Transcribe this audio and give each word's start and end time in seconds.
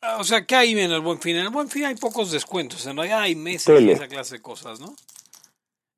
O 0.00 0.24
sea, 0.24 0.46
¿qué 0.46 0.54
hay 0.54 0.78
en 0.78 0.92
el 0.92 1.00
buen 1.00 1.20
fin? 1.20 1.36
En 1.36 1.46
el 1.46 1.50
buen 1.50 1.68
fin 1.68 1.84
hay 1.84 1.96
pocos 1.96 2.30
descuentos, 2.30 2.86
en 2.86 2.96
realidad 2.96 3.20
hay 3.20 3.34
meses 3.34 3.80
y 3.80 3.90
esa 3.90 4.06
clase 4.06 4.36
de 4.36 4.42
cosas, 4.42 4.80
¿no? 4.80 4.94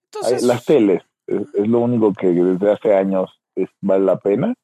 Entonces, 0.06 0.42
las 0.42 0.64
teles, 0.64 1.02
es, 1.26 1.46
lo 1.54 1.80
único 1.80 2.12
que 2.14 2.28
desde 2.28 2.72
hace 2.72 2.94
años 2.94 3.30
es, 3.54 3.68
vale 3.80 4.04
la 4.04 4.18
pena. 4.18 4.54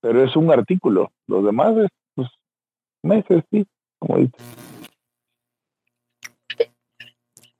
Pero 0.00 0.24
es 0.24 0.34
un 0.36 0.50
artículo, 0.50 1.12
los 1.26 1.44
demás 1.44 1.76
es 1.76 1.90
pues, 2.14 2.28
meses, 3.02 3.44
sí, 3.50 3.66
como 3.98 4.18
dices. 4.18 4.42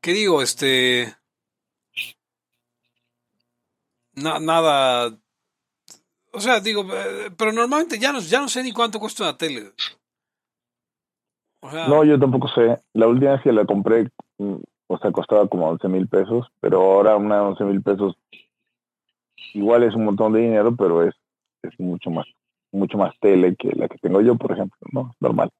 ¿Qué 0.01 0.13
digo? 0.13 0.43
Este. 0.43 1.15
nada. 4.15 5.19
O 6.33 6.41
sea, 6.41 6.61
digo, 6.61 6.85
eh, 6.93 7.31
pero 7.37 7.53
normalmente 7.53 7.99
ya 7.99 8.13
no, 8.13 8.21
ya 8.21 8.41
no 8.41 8.49
sé 8.49 8.63
ni 8.63 8.73
cuánto 8.73 8.99
cuesta 8.99 9.23
una 9.23 9.39
tele. 9.39 9.73
No, 11.73 12.05
yo 12.05 12.19
tampoco 12.19 12.49
sé. 12.49 12.79
La 12.93 13.07
última 13.07 13.33
vez 13.33 13.43
que 13.43 13.53
la 13.53 13.65
compré, 13.65 14.11
mm, 14.39 14.57
o 14.89 14.99
sea, 14.99 15.13
costaba 15.13 15.49
como 15.49 15.69
11 15.69 15.89
mil 15.89 16.09
pesos, 16.09 16.47
pero 16.61 16.81
ahora 16.81 17.17
una 17.17 17.37
de 17.37 17.43
11 17.43 17.65
mil 17.65 17.83
pesos 17.83 18.17
igual 19.55 19.83
es 19.83 19.95
un 19.95 20.05
montón 20.05 20.33
de 20.33 20.41
dinero, 20.41 20.75
pero 20.77 21.03
es, 21.03 21.15
es 21.63 21.79
mucho 21.79 22.11
más 22.11 22.27
mucho 22.73 22.99
más 22.99 23.15
tele 23.21 23.55
que 23.57 23.71
la 23.77 23.89
que 23.89 23.99
tengo 23.99 24.21
yo, 24.21 24.35
por 24.37 24.53
ejemplo, 24.53 24.77
¿no? 24.93 25.15
Normal. 25.21 25.51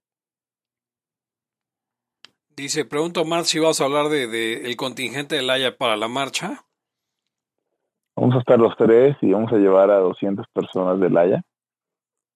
Dice, 2.57 2.85
pregunto 2.85 3.23
Omar 3.23 3.45
si 3.45 3.59
vas 3.59 3.81
a 3.81 3.85
hablar 3.85 4.09
de, 4.09 4.65
el 4.65 4.77
contingente 4.77 5.37
del 5.37 5.51
Haya 5.51 5.77
para 5.77 5.97
la 5.97 6.09
marcha. 6.09 6.65
Vamos 8.17 8.37
a 8.37 8.39
estar 8.39 8.59
los 8.59 8.77
tres 8.77 9.17
y 9.23 9.33
vamos 9.33 9.53
a 9.53 9.57
llevar 9.57 9.91
a 9.91 9.99
200 9.99 10.47
personas 10.53 11.01
del 11.01 11.17
Haya 11.17 11.43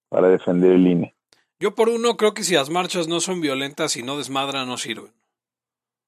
para 0.09 0.29
defender 0.29 0.73
el 0.73 0.87
INE. 0.87 1.15
Yo 1.61 1.75
por 1.75 1.89
uno 1.89 2.17
creo 2.17 2.35
que 2.35 2.45
si 2.45 2.55
las 2.55 2.71
marchas 2.71 3.09
no 3.09 3.21
son 3.21 3.41
violentas 3.41 3.97
y 3.97 4.03
no 4.03 4.17
desmadran, 4.17 4.69
no 4.69 4.77
sirven. 4.77 5.13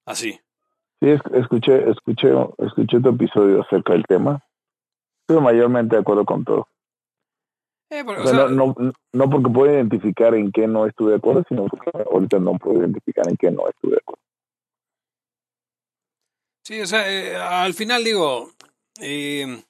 Así. 0.07 0.41
Sí, 1.01 1.09
escuché, 1.33 1.91
escuché, 1.91 2.29
escuché 2.59 3.01
tu 3.01 3.09
episodio 3.09 3.63
acerca 3.63 3.95
del 3.95 4.05
tema. 4.05 4.45
Estoy 5.23 5.43
mayormente 5.43 5.97
de 5.97 6.03
acuerdo 6.03 6.25
con 6.25 6.45
todo. 6.45 6.69
Eh, 7.91 8.05
no, 8.05 8.77
no, 9.13 9.31
porque 9.31 9.51
puedo 9.51 9.73
identificar 9.73 10.35
en 10.35 10.53
qué 10.53 10.69
no 10.69 10.87
estuve 10.87 11.11
de 11.11 11.17
acuerdo, 11.17 11.43
sino 11.49 11.67
porque 11.67 11.91
ahorita 12.09 12.39
no 12.39 12.55
puedo 12.55 12.79
identificar 12.79 13.29
en 13.29 13.37
qué 13.37 13.51
no 13.51 13.69
estuve 13.69 13.93
de 13.93 13.99
acuerdo. 13.99 14.23
Sí, 16.65 16.81
o 16.81 16.87
sea, 16.87 17.11
eh, 17.11 17.35
al 17.35 17.75
final 17.75 18.05
digo, 18.05 18.51
eh, 19.01 19.65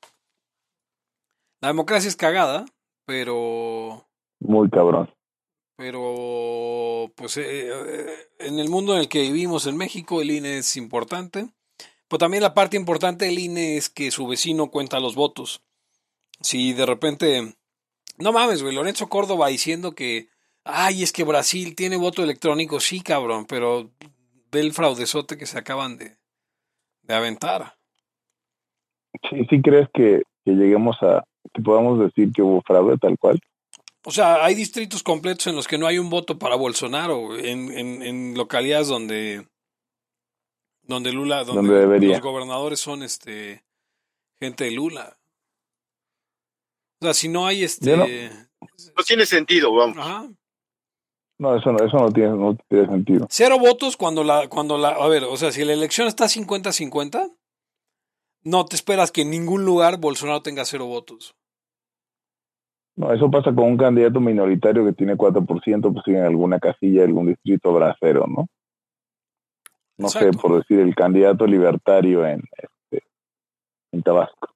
la 1.63 1.69
democracia 1.69 2.09
es 2.09 2.17
cagada, 2.17 2.67
pero... 3.07 4.05
Muy 4.41 4.69
cabrón. 4.69 5.09
Pero, 5.81 7.11
pues, 7.17 7.39
en 7.39 8.59
el 8.59 8.69
mundo 8.69 8.93
en 8.93 9.01
el 9.01 9.09
que 9.09 9.23
vivimos 9.23 9.67
en 9.67 9.79
México, 9.79 10.21
el 10.21 10.31
INE 10.31 10.59
es 10.59 10.77
importante. 10.77 11.47
Pero 12.07 12.19
también 12.19 12.43
la 12.43 12.53
parte 12.53 12.77
importante 12.77 13.25
del 13.25 13.39
INE 13.39 13.79
es 13.79 13.89
que 13.89 14.11
su 14.11 14.27
vecino 14.27 14.71
cuenta 14.71 15.01
los 15.01 15.15
votos. 15.15 15.63
Si 16.43 16.75
de 16.75 16.85
repente 16.85 17.55
no 18.19 18.33
mames, 18.33 18.63
güey, 18.63 18.75
Lorenzo 18.75 19.09
Córdoba 19.09 19.49
diciendo 19.49 19.93
que, 19.93 20.29
ay, 20.65 21.03
es 21.03 21.13
que 21.13 21.25
Brasil 21.25 21.75
tiene 21.75 21.97
voto 21.97 22.23
electrónico, 22.23 22.79
sí, 22.79 23.01
cabrón, 23.01 23.47
pero 23.47 23.89
ve 24.53 24.61
el 24.61 24.75
fraudezote 24.75 25.39
que 25.39 25.47
se 25.47 25.59
acaban 25.59 25.97
de, 25.97 26.19
de 27.05 27.15
aventar. 27.15 27.77
Sí, 29.31 29.47
sí 29.49 29.63
crees 29.63 29.89
que, 29.95 30.25
lleguemos 30.45 30.99
a, 31.01 31.25
que 31.55 31.63
podamos 31.63 32.01
decir 32.01 32.33
que 32.35 32.43
hubo 32.43 32.61
fraude 32.61 32.99
tal 32.99 33.17
cual. 33.19 33.41
O 34.05 34.11
sea, 34.11 34.45
hay 34.45 34.55
distritos 34.55 35.03
completos 35.03 35.47
en 35.47 35.57
los 35.57 35.69
que 35.69 35.77
no 35.77 35.87
hay 35.87 35.99
un 35.99 36.09
voto 36.09 36.39
para 36.39 36.57
Bolsonaro, 36.57 37.37
en, 37.37 37.71
en, 37.77 38.03
en 38.03 38.35
localidades 38.35 38.89
donde, 38.89 39.47
donde 40.83 41.13
Lula, 41.13 41.45
donde, 41.45 42.01
los 42.01 42.21
gobernadores 42.21 42.81
son 42.81 43.03
este 43.03 43.63
gente 44.41 44.65
de 44.65 44.71
Lula. 44.71 45.19
O 47.01 47.07
sea, 47.07 47.15
si 47.15 47.29
no 47.29 47.47
hay 47.47 47.65
este... 47.65 47.97
No, 47.97 49.03
tiene 49.07 49.27
sentido, 49.27 49.73
vamos. 49.75 49.97
No, 51.39 51.57
eso 51.57 51.73
no, 51.73 51.85
eso 51.85 51.97
no 51.97 52.13
tiene, 52.13 52.31
no 52.31 52.57
tiene 52.69 52.87
sentido. 52.87 53.27
Cero 53.31 53.59
votos 53.59 53.97
cuando 53.97 54.25
la, 54.25 54.49
cuando 54.49 54.77
la, 54.77 54.91
a 54.91 55.09
ver, 55.09 55.25
o 55.25 55.37
sea, 55.39 55.53
si 55.53 55.65
la 55.65 55.73
elección 55.73 56.07
está 56.07 56.27
50-50, 56.27 57.35
no 58.43 58.65
te 58.67 58.77
esperas 58.77 59.11
que 59.11 59.23
en 59.23 59.31
ningún 59.31 59.65
lugar 59.65 59.99
Bolsonaro 59.99 60.43
tenga 60.43 60.67
cero 60.67 60.87
votos. 60.87 61.35
No, 62.97 63.13
eso 63.13 63.31
pasa 63.31 63.55
con 63.55 63.65
un 63.65 63.77
candidato 63.77 64.21
minoritario 64.21 64.85
que 64.85 64.93
tiene 64.93 65.17
4%, 65.17 65.93
pues 65.93 66.07
en 66.09 66.25
alguna 66.25 66.59
casilla, 66.59 67.05
algún 67.05 67.29
distrito 67.29 67.71
habrá 67.71 67.97
cero, 67.99 68.27
¿no? 68.29 68.47
No 69.97 70.09
sé, 70.09 70.31
por 70.33 70.57
decir, 70.57 70.81
el 70.81 70.95
candidato 70.95 71.47
libertario 71.47 72.27
en, 72.27 72.43
este, 72.57 73.05
en 73.93 74.03
Tabasco 74.03 74.51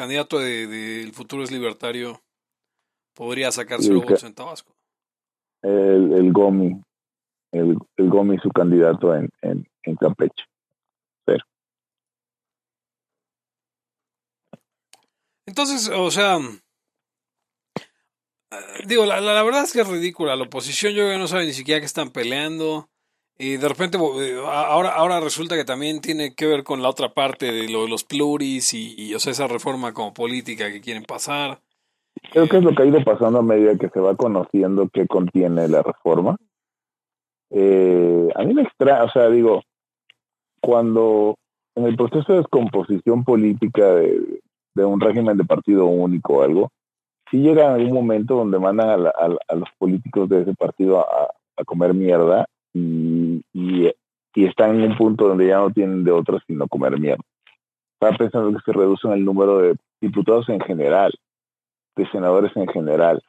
candidato 0.00 0.38
del 0.38 0.70
de, 1.06 1.12
futuro 1.12 1.42
es 1.42 1.50
libertario 1.50 2.22
podría 3.14 3.52
sacarse 3.52 3.92
los 3.92 4.02
votos 4.02 4.24
en 4.24 4.34
Tabasco. 4.34 4.74
El, 5.60 6.14
el 6.14 6.32
Gomi, 6.32 6.80
el, 7.52 7.76
el 7.98 8.08
Gomi 8.08 8.38
su 8.38 8.48
candidato 8.48 9.14
en, 9.14 9.28
en, 9.42 9.66
en 9.82 9.96
Campeche. 9.96 10.44
Pero. 11.26 11.44
Entonces, 15.50 15.90
o 15.92 16.12
sea, 16.12 16.36
eh, 18.52 18.56
digo, 18.86 19.04
la, 19.04 19.20
la, 19.20 19.42
verdad 19.42 19.64
es 19.64 19.72
que 19.72 19.80
es 19.80 19.88
ridícula. 19.88 20.36
La 20.36 20.44
oposición 20.44 20.92
yo 20.92 21.08
ya 21.08 21.18
no 21.18 21.26
sabe 21.26 21.44
ni 21.44 21.52
siquiera 21.52 21.80
que 21.80 21.86
están 21.86 22.10
peleando. 22.10 22.88
Y 23.36 23.56
de 23.56 23.68
repente, 23.68 23.98
eh, 23.98 24.36
ahora, 24.46 24.90
ahora 24.90 25.18
resulta 25.18 25.56
que 25.56 25.64
también 25.64 26.00
tiene 26.00 26.36
que 26.36 26.46
ver 26.46 26.62
con 26.62 26.82
la 26.82 26.88
otra 26.88 27.14
parte 27.14 27.50
de 27.50 27.68
lo 27.68 27.82
de 27.82 27.88
los 27.88 28.04
pluris 28.04 28.72
y, 28.74 29.12
o 29.12 29.18
sea, 29.18 29.32
esa 29.32 29.48
reforma 29.48 29.92
como 29.92 30.14
política 30.14 30.70
que 30.70 30.80
quieren 30.80 31.02
pasar. 31.02 31.60
Creo 32.30 32.48
que 32.48 32.58
es 32.58 32.62
lo 32.62 32.72
que 32.72 32.84
ha 32.84 32.86
ido 32.86 33.02
pasando 33.02 33.40
a 33.40 33.42
medida 33.42 33.76
que 33.76 33.88
se 33.88 33.98
va 33.98 34.14
conociendo 34.14 34.88
qué 34.92 35.08
contiene 35.08 35.66
la 35.66 35.82
reforma. 35.82 36.36
Eh, 37.50 38.28
a 38.36 38.44
mí 38.44 38.54
me 38.54 38.62
extraña, 38.62 39.02
o 39.02 39.10
sea, 39.10 39.28
digo, 39.30 39.64
cuando 40.60 41.34
en 41.74 41.86
el 41.86 41.96
proceso 41.96 42.34
de 42.34 42.38
descomposición 42.38 43.24
política 43.24 43.94
de, 43.94 44.40
un 44.74 45.00
régimen 45.00 45.36
de 45.36 45.44
partido 45.44 45.86
único 45.86 46.34
o 46.34 46.42
algo, 46.42 46.70
sí 47.30 47.38
llega 47.38 47.74
algún 47.74 47.94
momento 47.94 48.36
donde 48.36 48.58
mandan 48.58 49.06
a, 49.06 49.54
los 49.54 49.68
políticos 49.78 50.28
de 50.28 50.42
ese 50.42 50.54
partido 50.54 51.00
a, 51.00 51.30
a 51.56 51.64
comer 51.64 51.94
mierda 51.94 52.46
y, 52.72 53.42
y, 53.52 53.92
están 54.34 54.80
en 54.80 54.92
un 54.92 54.96
punto 54.96 55.28
donde 55.28 55.48
ya 55.48 55.58
no 55.58 55.70
tienen 55.70 56.02
de 56.04 56.12
otra 56.12 56.38
sino 56.46 56.66
comer 56.68 56.98
mierda. 56.98 57.22
Estaba 57.94 58.16
pensando 58.16 58.56
que 58.56 58.64
se 58.64 58.72
reduce 58.72 59.06
el 59.08 59.24
número 59.24 59.58
de 59.58 59.76
diputados 60.00 60.48
en 60.48 60.60
general, 60.60 61.12
de 61.96 62.10
senadores 62.10 62.56
en 62.56 62.66
general. 62.68 63.22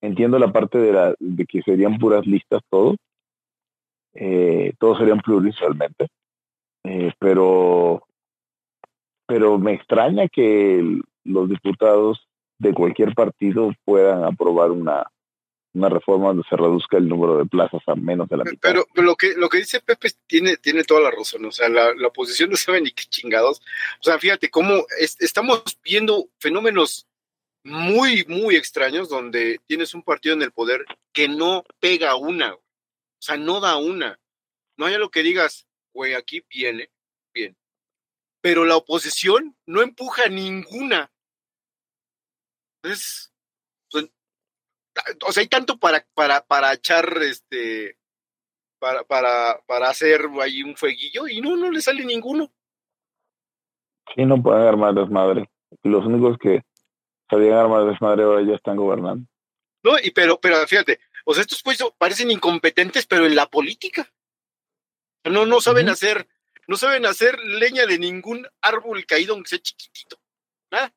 Entiendo 0.00 0.38
la 0.38 0.50
parte 0.50 0.78
de, 0.78 0.92
la, 0.92 1.14
de 1.18 1.44
que 1.44 1.60
serían 1.62 1.98
puras 1.98 2.26
listas 2.26 2.62
todos, 2.70 2.96
eh, 4.14 4.72
todos 4.78 4.98
serían 4.98 5.20
plurisualmente, 5.20 6.08
eh, 6.84 7.12
pero, 7.18 8.02
pero 9.30 9.58
me 9.58 9.74
extraña 9.74 10.28
que 10.28 11.00
los 11.24 11.48
diputados 11.48 12.26
de 12.58 12.74
cualquier 12.74 13.14
partido 13.14 13.72
puedan 13.84 14.24
aprobar 14.24 14.72
una, 14.72 15.06
una 15.72 15.88
reforma 15.88 16.28
donde 16.28 16.42
se 16.48 16.56
reduzca 16.56 16.96
el 16.96 17.08
número 17.08 17.38
de 17.38 17.46
plazas 17.46 17.80
a 17.86 17.94
menos 17.94 18.28
de 18.28 18.36
la 18.38 18.44
mitad. 18.44 18.58
Pero, 18.60 18.84
lo 18.96 19.14
que 19.14 19.34
lo 19.36 19.48
que 19.48 19.58
dice 19.58 19.80
Pepe 19.80 20.10
tiene, 20.26 20.56
tiene 20.56 20.82
toda 20.82 21.00
la 21.00 21.12
razón, 21.12 21.44
o 21.44 21.52
sea, 21.52 21.68
la, 21.68 21.92
oposición 22.08 22.50
no 22.50 22.56
sabe 22.56 22.80
ni 22.80 22.90
qué 22.90 23.04
chingados. 23.04 23.62
O 24.00 24.02
sea, 24.02 24.18
fíjate 24.18 24.50
cómo 24.50 24.84
estamos 24.98 25.62
viendo 25.84 26.28
fenómenos 26.38 27.06
muy, 27.62 28.24
muy 28.26 28.56
extraños 28.56 29.08
donde 29.08 29.60
tienes 29.66 29.94
un 29.94 30.02
partido 30.02 30.34
en 30.34 30.42
el 30.42 30.50
poder 30.50 30.84
que 31.12 31.28
no 31.28 31.62
pega 31.78 32.16
una, 32.16 32.54
o 32.54 32.60
sea, 33.20 33.36
no 33.36 33.60
da 33.60 33.76
una. 33.76 34.18
No 34.76 34.86
haya 34.86 34.98
lo 34.98 35.10
que 35.10 35.22
digas, 35.22 35.68
güey, 35.92 36.14
aquí 36.14 36.42
viene. 36.50 36.90
Pero 38.40 38.64
la 38.64 38.76
oposición 38.76 39.56
no 39.66 39.82
empuja 39.82 40.28
ninguna. 40.28 41.12
Entonces, 42.82 43.32
o 45.26 45.32
sea, 45.32 45.42
hay 45.42 45.48
tanto 45.48 45.78
para, 45.78 46.06
para, 46.14 46.44
para 46.44 46.72
echar 46.72 47.18
este, 47.22 47.98
para, 48.78 49.04
para, 49.04 49.60
para 49.66 49.88
hacer 49.88 50.28
ahí 50.40 50.62
un 50.62 50.76
fueguillo 50.76 51.28
y 51.28 51.40
no, 51.40 51.56
no 51.56 51.70
le 51.70 51.80
sale 51.80 52.04
ninguno. 52.04 52.50
Sí, 54.14 54.24
no 54.24 54.42
pueden 54.42 54.66
armar 54.66 54.94
desmadre. 54.94 55.48
Los 55.82 56.04
únicos 56.04 56.36
que 56.38 56.62
sabían 57.28 57.58
armar 57.58 57.84
desmadre 57.84 58.24
ahora 58.24 58.42
ya 58.42 58.54
están 58.54 58.76
gobernando. 58.76 59.28
No, 59.82 59.92
y 60.02 60.10
pero, 60.10 60.40
pero 60.40 60.56
fíjate, 60.66 60.98
o 61.24 61.32
sea, 61.32 61.42
estos 61.42 61.62
pues 61.62 61.78
parecen 61.96 62.30
incompetentes, 62.30 63.06
pero 63.06 63.26
en 63.26 63.36
la 63.36 63.46
política. 63.46 64.12
No, 65.24 65.46
no 65.46 65.60
saben 65.60 65.88
hacer, 65.90 66.26
no 66.70 66.76
saben 66.76 67.04
hacer 67.04 67.38
leña 67.40 67.84
de 67.86 67.98
ningún 67.98 68.46
árbol 68.62 69.04
caído 69.04 69.34
aunque 69.34 69.48
sea 69.50 69.58
chiquitito. 69.58 70.16
Nada. 70.70 70.92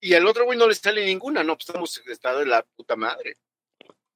y 0.00 0.14
al 0.14 0.24
otro 0.26 0.44
güey 0.44 0.56
no 0.56 0.68
le 0.68 0.74
sale 0.76 1.04
ninguna, 1.04 1.42
no, 1.42 1.56
pues 1.56 1.68
estamos 1.68 2.02
está 2.06 2.38
de 2.38 2.46
la 2.46 2.62
puta 2.76 2.94
madre. 2.94 3.34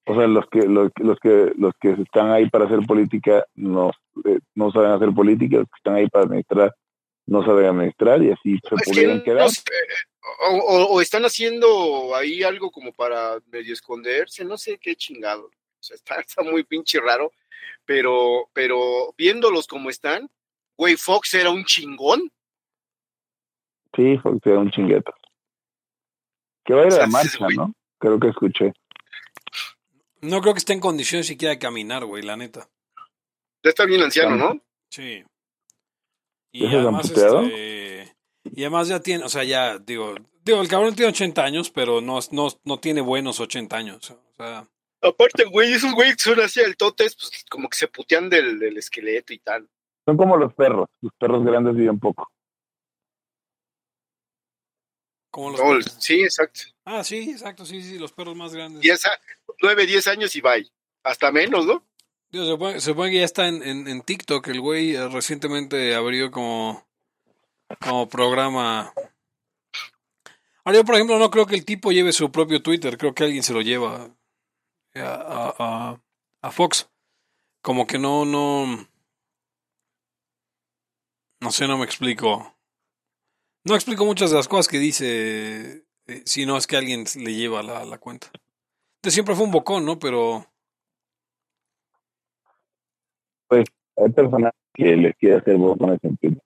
O 0.07 0.15
sea, 0.15 0.27
los 0.29 0.47
que 0.49 0.61
los, 0.63 0.91
los 0.97 1.19
que 1.19 1.53
los 1.57 1.73
que 1.81 1.91
están 2.01 2.31
ahí 2.31 2.49
para 2.49 2.67
hacer 2.67 2.81
política 2.87 3.45
no, 3.55 3.91
eh, 4.25 4.39
no 4.55 4.71
saben 4.71 4.93
hacer 4.93 5.11
política, 5.13 5.57
los 5.59 5.67
que 5.67 5.77
están 5.79 5.95
ahí 5.97 6.09
para 6.09 6.25
administrar 6.27 6.75
no 7.27 7.45
saben 7.45 7.67
administrar 7.67 8.23
y 8.23 8.31
así 8.31 8.59
se 8.69 8.75
Es 8.77 8.83
que 8.85 8.91
pudieran 8.93 9.19
no 9.19 9.25
quedar. 9.25 9.51
sé, 9.51 9.63
o, 10.49 10.57
o- 10.57 10.87
o 10.95 11.01
están 11.01 11.25
haciendo 11.25 12.15
ahí 12.17 12.43
algo 12.43 12.71
como 12.71 12.93
para 12.93 13.41
medio 13.51 13.73
esconderse, 13.73 14.45
no 14.45 14.57
sé 14.59 14.79
qué 14.79 14.95
chingado. 14.97 15.47
O 15.47 15.83
sea, 15.83 15.97
está, 15.97 16.21
está 16.21 16.43
muy 16.43 16.63
pinche 16.65 17.01
raro, 17.01 17.33
pero, 17.85 18.49
pero 18.53 19.15
viéndolos 19.19 19.67
como 19.67 19.89
están, 19.91 20.29
güey, 20.77 20.97
Fox 20.97 21.35
era 21.35 21.51
un 21.51 21.65
chingón. 21.65 22.31
Sí, 23.95 24.19
fue 24.19 24.39
era 24.45 24.59
un 24.59 24.71
chingueto. 24.71 25.13
Que 26.65 26.75
va 26.75 26.83
a 26.83 26.87
ir 26.87 26.93
a 26.95 26.99
la 26.99 27.07
marcha, 27.07 27.45
güey. 27.45 27.57
¿no? 27.57 27.75
Creo 27.99 28.19
que 28.19 28.29
escuché. 28.29 28.73
No 30.21 30.41
creo 30.41 30.55
que 30.55 30.59
esté 30.59 30.73
en 30.73 30.81
condiciones 30.81 31.27
siquiera 31.27 31.53
de 31.53 31.59
caminar, 31.59 32.05
güey, 32.05 32.23
la 32.23 32.37
neta. 32.37 32.69
Ya 33.65 33.71
está 33.71 33.85
bien 33.85 34.03
anciano, 34.03 34.37
¿no? 34.37 34.61
Sí. 34.91 35.25
¿Ya 36.53 36.67
Y 36.67 36.77
además, 36.77 37.11
este, 37.11 38.15
y 38.45 38.63
además 38.63 38.89
ya 38.89 39.01
tiene, 39.01 39.25
o 39.25 39.29
sea, 39.29 39.45
ya, 39.45 39.79
digo, 39.79 40.15
digo, 40.45 40.61
el 40.61 40.69
cabrón 40.69 40.95
tiene 40.95 41.11
80 41.11 41.43
años, 41.43 41.71
pero 41.71 42.01
no, 42.01 42.19
no, 42.31 42.49
no 42.65 42.79
tiene 42.79 43.01
buenos 43.01 43.41
80 43.41 43.77
años. 43.77 44.11
O 44.11 44.35
sea, 44.37 44.69
Aparte, 45.01 45.45
güey, 45.45 45.73
esos 45.73 45.93
güey 45.95 46.13
que 46.13 46.23
son 46.23 46.41
así 46.41 46.61
el 46.61 46.77
totes, 46.77 47.17
pues 47.17 47.45
como 47.51 47.69
que 47.69 47.77
se 47.77 47.89
putean 47.89 48.31
del, 48.31 48.61
del 48.61 48.79
esqueleto 48.79 49.33
y 49.33 49.39
tal. 49.41 49.69
Son 50.05 50.17
como 50.17 50.37
los 50.37 50.53
perros. 50.55 50.89
Los 51.01 51.13
perros 51.19 51.45
grandes 51.45 51.75
viven 51.77 51.99
poco. 51.99 52.29
como 55.31 55.51
los 55.51 55.61
No, 55.61 55.67
perros. 55.69 55.97
sí, 55.99 56.23
exacto. 56.23 56.61
Ah, 56.85 57.03
sí, 57.05 57.31
exacto, 57.31 57.65
sí, 57.65 57.83
sí, 57.83 57.99
los 57.99 58.13
perros 58.13 58.37
más 58.37 58.53
grandes. 58.55 58.83
10 58.83 59.07
a- 59.07 59.19
9, 59.63 59.87
10 59.87 60.07
años 60.09 60.35
y 60.37 60.41
bye. 60.43 60.71
Hasta 61.05 61.33
menos, 61.33 61.65
¿no? 61.67 61.83
Se 62.31 62.45
supone, 62.47 62.75
se 62.75 62.91
supone 62.91 63.11
que 63.11 63.19
ya 63.19 63.25
está 63.25 63.49
en, 63.49 63.63
en, 63.63 63.89
en 63.89 64.03
TikTok. 64.03 64.47
El 64.49 64.61
güey 64.61 64.95
eh, 64.95 65.09
recientemente 65.09 65.95
abrió 65.95 66.31
como, 66.31 66.87
como 67.81 68.09
programa. 68.09 68.93
Ahora 70.65 70.79
yo, 70.79 70.85
por 70.85 70.95
ejemplo, 70.97 71.19
no 71.19 71.31
creo 71.31 71.47
que 71.47 71.55
el 71.57 71.65
tipo 71.65 71.93
lleve 71.93 72.13
su 72.13 72.31
propio 72.31 72.63
Twitter. 72.63 72.97
Creo 72.99 73.15
que 73.15 73.25
alguien 73.25 73.43
se 73.43 73.53
lo 73.55 73.63
lleva 73.63 74.11
a, 74.95 75.01
a, 75.01 75.55
a- 75.59 76.03
a 76.43 76.51
Fox. 76.51 76.89
Como 77.63 77.87
que 77.87 77.99
no, 77.99 78.25
no... 78.25 78.87
No 81.43 81.51
sé, 81.51 81.67
no 81.67 81.77
me 81.77 81.85
explico. 81.85 82.55
No 83.65 83.75
explico 83.75 84.05
muchas 84.05 84.31
de 84.31 84.37
las 84.37 84.47
cosas 84.47 84.69
que 84.69 84.79
dice, 84.79 85.85
eh, 86.07 86.23
si 86.25 86.47
no 86.47 86.57
es 86.57 86.69
que 86.69 86.77
alguien 86.77 87.05
le 87.17 87.35
lleva 87.35 87.65
la, 87.65 87.85
la 87.85 87.99
cuenta. 87.99 88.29
De 89.03 89.11
siempre 89.11 89.35
fue 89.35 89.45
un 89.45 89.51
bocón, 89.51 89.85
¿no? 89.85 89.99
Pero... 89.99 90.47
Hay 93.51 94.11
personas 94.11 94.53
que 94.73 94.97
les 94.97 95.17
quiere 95.17 95.37
hacer 95.39 95.57
botones 95.57 95.99
en 96.03 96.17
Twitter. 96.17 96.43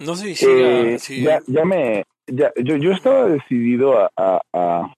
No 0.00 0.16
sé 0.16 0.34
si 0.34 0.46
Eh, 0.46 0.98
si- 0.98 1.22
ya, 1.22 1.40
ya 1.46 1.64
me, 1.64 2.04
ya, 2.26 2.52
yo, 2.56 2.76
yo 2.76 2.90
estaba 2.90 3.28
decidido 3.28 3.96
a, 3.96 4.10
a, 4.16 4.40
a, 4.52 4.94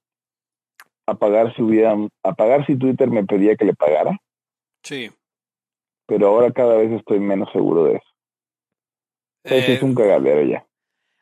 a 1.06 1.14
pagar 1.14 1.54
si 1.54 1.60
hubiera, 1.62 1.94
a 2.22 2.32
pagar 2.34 2.64
si 2.66 2.76
Twitter 2.76 3.10
me 3.10 3.24
pedía 3.24 3.56
que 3.56 3.66
le 3.66 3.74
pagara, 3.74 4.18
sí. 4.82 5.10
Pero 6.06 6.28
ahora 6.28 6.52
cada 6.52 6.76
vez 6.76 6.92
estoy 6.92 7.20
menos 7.20 7.50
seguro 7.52 7.84
de 7.84 7.96
eso. 7.96 8.08
Eh, 9.44 9.74
es 9.74 9.82
un 9.82 9.94
cagadero 9.94 10.42
ya. 10.42 10.66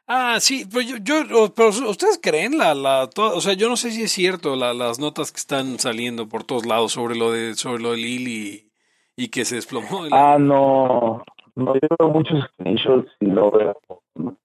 Ah, 0.07 0.39
sí, 0.41 0.67
pero 0.71 0.83
yo, 0.83 0.97
yo- 0.99 1.55
pero 1.55 1.69
ustedes 1.69 2.19
creen 2.23 2.59
la, 2.59 2.75
la, 2.75 3.09
to- 3.09 3.35
o 3.37 3.41
sea, 3.41 3.55
yo 3.55 3.69
no 3.69 3.77
sé 3.77 3.91
si 3.93 4.03
es 4.03 4.13
cierto 4.13 4.57
la- 4.57 4.75
las 4.75 4.99
notas 4.99 5.33
que 5.33 5.39
están 5.39 5.79
saliendo 5.79 6.29
por 6.29 6.45
todos 6.45 6.67
lados 6.67 6.93
sobre 6.93 7.17
lo 7.17 7.31
de, 7.33 7.55
sobre 7.55 7.83
lo 7.83 7.93
de 7.93 7.97
Lili 7.99 8.71
y, 9.17 9.25
y 9.25 9.29
que 9.29 9.45
se 9.45 9.55
desplomó. 9.57 10.05
el- 10.05 10.13
Ah, 10.13 10.37
no, 10.39 11.25
no, 11.55 11.75
yo 11.75 11.89
veo 11.99 12.09
muchos 12.11 12.45
screenshots 12.51 13.11
y 13.21 13.27
no 13.27 13.51
veo 13.51 13.77
no, 14.17 14.37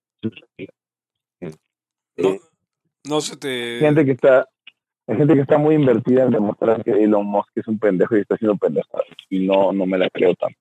eh, 2.18 2.40
no 3.06 3.22
se 3.22 3.38
te, 3.38 3.80
gente 3.80 4.06
que 4.06 4.12
está, 4.12 4.48
hay 5.08 5.18
gente 5.18 5.34
que 5.36 5.42
está 5.42 5.58
muy 5.58 5.76
invertida 5.76 6.24
en 6.24 6.32
demostrar 6.32 6.84
que 6.84 6.92
Elon 6.92 7.26
Musk 7.26 7.52
es 7.56 7.68
un 7.68 7.80
pendejo 7.80 8.18
y 8.18 8.22
está 8.22 8.36
haciendo 8.36 8.58
pendejadas 8.58 9.08
y 9.30 9.46
no, 9.48 9.72
no 9.72 9.86
me 9.86 9.98
la 9.98 10.10
creo 10.10 10.36
tanto. 10.36 10.60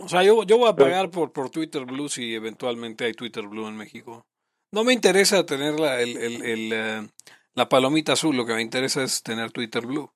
o 0.00 0.08
sea, 0.08 0.22
yo, 0.22 0.44
yo 0.44 0.58
voy 0.58 0.68
a 0.68 0.76
pagar 0.76 1.10
por, 1.10 1.32
por 1.32 1.50
Twitter 1.50 1.84
Blue 1.84 2.08
si 2.08 2.34
eventualmente 2.34 3.04
hay 3.04 3.12
Twitter 3.12 3.46
Blue 3.46 3.66
en 3.66 3.76
México. 3.76 4.26
No 4.72 4.84
me 4.84 4.92
interesa 4.92 5.44
tener 5.46 5.80
la, 5.80 6.00
el, 6.00 6.16
el, 6.16 6.42
el, 6.42 6.72
eh, 6.72 7.08
la 7.54 7.68
palomita 7.68 8.12
azul, 8.12 8.36
lo 8.36 8.46
que 8.46 8.54
me 8.54 8.62
interesa 8.62 9.02
es 9.02 9.22
tener 9.22 9.50
Twitter 9.50 9.86
Blue. 9.86 10.12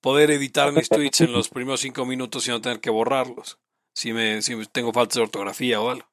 Poder 0.00 0.30
editar 0.30 0.72
mis 0.72 0.88
tweets 0.88 1.22
en 1.22 1.32
los 1.32 1.48
primeros 1.48 1.80
cinco 1.80 2.04
minutos 2.04 2.46
y 2.46 2.50
no 2.50 2.60
tener 2.60 2.80
que 2.80 2.90
borrarlos. 2.90 3.58
Si 3.94 4.12
me, 4.12 4.42
si 4.42 4.54
tengo 4.66 4.92
falta 4.92 5.14
de 5.14 5.22
ortografía 5.22 5.80
o 5.80 5.90
algo. 5.90 6.06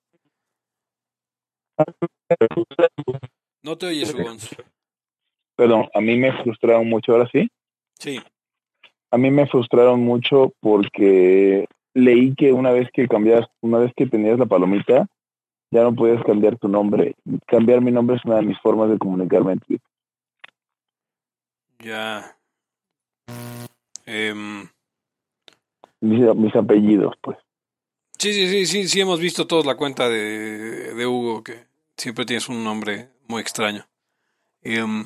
No 3.63 3.77
te 3.77 3.87
oyes, 3.87 4.13
Ugons. 4.13 4.49
Perdón, 5.55 5.89
a 5.93 6.01
mí 6.01 6.17
me 6.17 6.31
frustraron 6.43 6.89
mucho, 6.89 7.13
ahora 7.13 7.29
sí. 7.31 7.49
Sí. 7.97 8.19
A 9.11 9.17
mí 9.17 9.31
me 9.31 9.47
frustraron 9.47 10.01
mucho 10.01 10.51
porque 10.59 11.67
leí 11.93 12.33
que 12.35 12.51
una 12.51 12.71
vez 12.71 12.89
que 12.91 13.07
cambias, 13.07 13.47
una 13.61 13.77
vez 13.77 13.93
que 13.95 14.07
tenías 14.07 14.37
la 14.39 14.45
palomita, 14.47 15.07
ya 15.71 15.83
no 15.83 15.93
podías 15.95 16.23
cambiar 16.23 16.57
tu 16.57 16.67
nombre. 16.67 17.15
Cambiar 17.47 17.81
mi 17.81 17.91
nombre 17.91 18.17
es 18.17 18.25
una 18.25 18.37
de 18.37 18.43
mis 18.43 18.59
formas 18.59 18.89
de 18.89 18.97
comunicarme 18.97 19.53
en 19.53 19.59
Twitter. 19.59 19.87
Ya. 21.79 22.37
Em, 24.05 24.67
Mis, 26.01 26.35
mis 26.35 26.55
apellidos, 26.55 27.15
pues. 27.21 27.37
sí, 28.19 28.33
sí, 28.33 28.47
sí, 28.47 28.65
sí, 28.65 28.87
sí, 28.87 28.99
hemos 28.99 29.19
visto 29.19 29.47
todos 29.47 29.65
la 29.65 29.75
cuenta 29.77 30.09
de, 30.09 30.93
de 30.93 31.07
Hugo, 31.07 31.43
que 31.43 31.65
siempre 31.97 32.25
tienes 32.25 32.49
un 32.49 32.63
nombre 32.63 33.11
muy 33.27 33.41
extraño. 33.41 33.87
Em, 34.61 35.05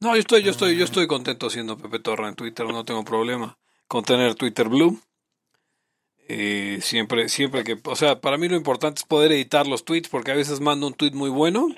no, 0.00 0.14
yo 0.14 0.20
estoy, 0.20 0.42
yo 0.42 0.50
estoy, 0.50 0.76
yo 0.76 0.84
estoy 0.84 1.06
contento 1.06 1.48
siendo 1.48 1.78
Pepe 1.78 1.98
Torra 2.00 2.28
en 2.28 2.34
Twitter, 2.34 2.66
no 2.66 2.84
tengo 2.84 3.04
problema 3.04 3.58
con 3.86 4.04
tener 4.04 4.34
Twitter 4.34 4.68
Blue. 4.68 5.00
Eh, 6.28 6.78
siempre, 6.80 7.28
siempre 7.28 7.62
que, 7.62 7.78
o 7.84 7.96
sea, 7.96 8.20
para 8.20 8.38
mí 8.38 8.48
lo 8.48 8.56
importante 8.56 9.00
es 9.00 9.04
poder 9.04 9.32
editar 9.32 9.66
los 9.66 9.84
tweets, 9.84 10.08
porque 10.08 10.30
a 10.30 10.34
veces 10.34 10.60
mando 10.60 10.86
un 10.86 10.94
tweet 10.94 11.12
muy 11.12 11.30
bueno 11.30 11.68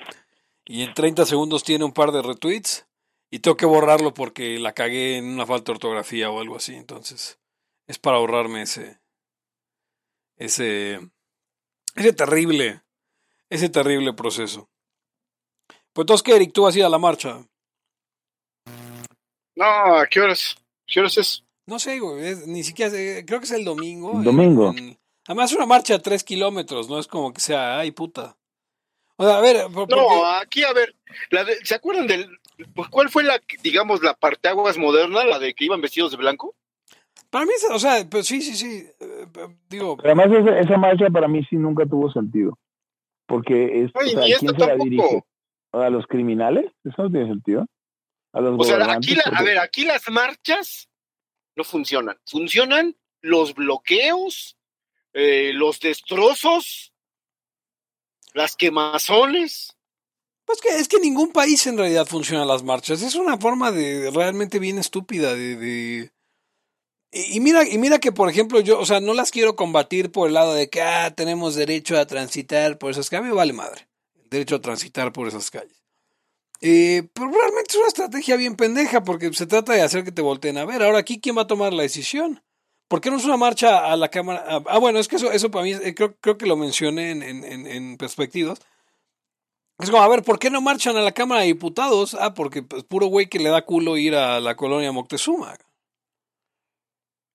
y 0.63 0.83
en 0.83 0.93
30 0.93 1.25
segundos 1.25 1.63
tiene 1.63 1.83
un 1.83 1.91
par 1.91 2.11
de 2.11 2.21
retweets 2.21 2.85
y 3.29 3.39
tengo 3.39 3.57
que 3.57 3.65
borrarlo 3.65 4.13
porque 4.13 4.57
la 4.59 4.73
cagué 4.73 5.17
en 5.17 5.25
una 5.25 5.45
falta 5.45 5.65
de 5.65 5.73
ortografía 5.73 6.29
o 6.29 6.39
algo 6.39 6.55
así. 6.55 6.73
Entonces, 6.73 7.39
es 7.85 7.99
para 7.99 8.17
ahorrarme 8.17 8.61
ese, 8.61 8.99
ese, 10.37 11.01
ese 11.95 12.13
terrible, 12.13 12.81
ese 13.49 13.69
terrible 13.69 14.13
proceso. 14.13 14.67
Pues 15.93 16.03
entonces, 16.03 16.23
¿qué, 16.23 16.35
Eric? 16.35 16.51
¿Tú 16.53 16.63
vas 16.63 16.75
a 16.75 16.79
ir 16.79 16.85
a 16.85 16.89
la 16.89 16.97
marcha? 16.99 17.45
No, 19.55 19.65
¿a 19.97 20.07
qué 20.07 20.19
horas? 20.19 20.55
¿Qué 20.85 20.99
horas 20.99 21.17
es? 21.17 21.43
No 21.67 21.79
sé, 21.79 21.99
güey, 21.99 22.25
es- 22.27 22.47
ni 22.47 22.63
siquiera, 22.63 22.91
sé, 22.91 23.23
creo 23.25 23.39
que 23.39 23.45
es 23.45 23.51
el 23.51 23.65
domingo. 23.65 24.21
Domingo. 24.21 24.69
en- 24.77 24.97
además, 25.27 25.51
es 25.51 25.57
una 25.57 25.65
marcha 25.65 25.93
de 25.93 25.99
tres 25.99 26.23
kilómetros, 26.23 26.89
no 26.89 26.99
es 26.99 27.07
como 27.07 27.33
que 27.33 27.41
sea, 27.41 27.79
ay, 27.79 27.91
puta. 27.91 28.37
O 29.17 29.25
sea, 29.25 29.37
a 29.37 29.41
ver, 29.41 29.63
por- 29.65 29.87
porque- 29.87 29.95
No, 29.95 30.25
aquí 30.41 30.63
a 30.63 30.73
ver, 30.73 30.95
la 31.31 31.43
de- 31.45 31.57
¿se 31.65 31.75
acuerdan 31.75 32.07
del 32.07 32.37
pues, 32.73 32.87
cuál 32.89 33.09
fue 33.09 33.23
la 33.23 33.41
digamos 33.63 34.01
la 34.01 34.13
parteaguas 34.13 34.77
moderna, 34.77 35.25
la 35.25 35.39
de 35.39 35.53
que 35.53 35.65
iban 35.65 35.81
vestidos 35.81 36.11
de 36.11 36.17
blanco? 36.17 36.55
para 37.29 37.45
mí, 37.45 37.51
o 37.73 37.79
sea, 37.79 38.07
pues 38.09 38.27
sí, 38.27 38.41
sí, 38.41 38.55
sí, 38.55 38.87
eh, 38.99 39.27
digo, 39.67 39.97
Pero 39.97 40.13
además 40.13 40.39
esa, 40.39 40.57
esa 40.59 40.77
marcha 40.77 41.09
para 41.09 41.27
mí 41.27 41.43
sí 41.49 41.57
nunca 41.57 41.85
tuvo 41.85 42.09
sentido. 42.11 42.57
Porque 43.27 43.83
es, 43.83 43.91
Ay, 43.95 44.07
o 44.07 44.11
sea, 44.11 44.19
ni 44.21 44.31
¿a 44.31 44.35
esta 44.35 44.45
quién 44.47 44.59
se 44.59 44.67
la 44.67 44.83
dirige? 44.83 45.23
¿A 45.71 45.89
los 45.89 46.05
criminales? 46.07 46.65
Eso 46.83 47.03
no 47.03 47.09
tiene 47.11 47.27
sentido. 47.27 47.65
A 48.33 48.41
los 48.41 48.59
O 48.59 48.63
sea, 48.63 48.91
aquí 48.91 49.15
la- 49.15 49.23
a 49.33 49.43
ver, 49.43 49.57
aquí 49.59 49.85
las 49.85 50.07
marchas 50.09 50.89
no 51.55 51.63
funcionan. 51.63 52.17
Funcionan 52.25 52.95
los 53.21 53.53
bloqueos, 53.55 54.57
eh, 55.13 55.51
los 55.53 55.79
destrozos, 55.79 56.93
las 58.33 58.55
quemazones. 58.55 59.75
Pues 60.45 60.61
que 60.61 60.69
es 60.69 60.87
que 60.87 60.99
ningún 60.99 61.31
país 61.31 61.65
en 61.65 61.77
realidad 61.77 62.05
funciona 62.05 62.45
las 62.45 62.61
marchas. 62.63 63.01
Es 63.01 63.15
una 63.15 63.37
forma 63.37 63.71
de 63.71 64.11
realmente 64.11 64.59
bien 64.59 64.77
estúpida 64.77 65.33
de, 65.33 65.55
de- 65.55 66.11
Y 67.11 67.39
mira, 67.39 67.67
y 67.67 67.77
mira 67.77 67.99
que 67.99 68.11
por 68.11 68.29
ejemplo 68.29 68.59
yo, 68.59 68.79
o 68.79 68.85
sea, 68.85 68.99
no 68.99 69.13
las 69.13 69.31
quiero 69.31 69.55
combatir 69.55 70.11
por 70.11 70.27
el 70.27 70.33
lado 70.33 70.53
de 70.53 70.69
que 70.69 70.81
ah, 70.81 71.13
tenemos 71.15 71.55
derecho 71.55 71.97
a 71.97 72.05
transitar 72.05 72.77
por 72.77 72.91
esas 72.91 73.09
calles. 73.09 73.33
Vale 73.33 73.53
madre. 73.53 73.87
Derecho 74.29 74.55
a 74.55 74.61
transitar 74.61 75.13
por 75.13 75.27
esas 75.27 75.49
calles. 75.49 75.81
Eh, 76.61 77.07
pero 77.13 77.29
realmente 77.29 77.69
es 77.69 77.75
una 77.75 77.87
estrategia 77.87 78.35
bien 78.37 78.55
pendeja 78.55 79.03
porque 79.03 79.31
se 79.33 79.45
trata 79.45 79.73
de 79.73 79.81
hacer 79.81 80.03
que 80.03 80.11
te 80.11 80.21
volteen 80.21 80.57
a 80.57 80.65
ver. 80.65 80.83
Ahora 80.83 80.99
aquí, 80.99 81.19
¿quién 81.19 81.37
va 81.37 81.43
a 81.43 81.47
tomar 81.47 81.73
la 81.73 81.83
decisión? 81.83 82.41
¿Por 82.87 83.01
qué 83.01 83.09
no 83.09 83.17
es 83.17 83.25
una 83.25 83.37
marcha 83.37 83.91
a 83.91 83.95
la 83.95 84.09
Cámara? 84.09 84.43
Ah, 84.47 84.63
ah 84.67 84.77
bueno, 84.79 84.99
es 84.99 85.07
que 85.07 85.15
eso, 85.15 85.31
eso 85.31 85.49
para 85.51 85.63
mí, 85.63 85.71
eh, 85.71 85.95
creo, 85.95 86.15
creo 86.19 86.37
que 86.37 86.45
lo 86.45 86.55
mencioné 86.55 87.11
en, 87.11 87.23
en, 87.23 87.67
en 87.67 87.97
perspectivas. 87.97 88.59
Es 89.79 89.89
como, 89.89 90.03
a 90.03 90.07
ver, 90.07 90.23
¿por 90.23 90.39
qué 90.39 90.49
no 90.49 90.61
marchan 90.61 90.95
a 90.95 91.01
la 91.01 91.11
Cámara 91.11 91.41
de 91.41 91.47
Diputados? 91.47 92.15
Ah, 92.19 92.33
porque 92.33 92.59
es 92.59 92.65
pues, 92.65 92.83
puro 92.83 93.07
güey 93.07 93.27
que 93.27 93.39
le 93.39 93.49
da 93.49 93.65
culo 93.65 93.97
ir 93.97 94.15
a 94.15 94.39
la 94.39 94.55
colonia 94.55 94.91
Moctezuma. 94.91 95.57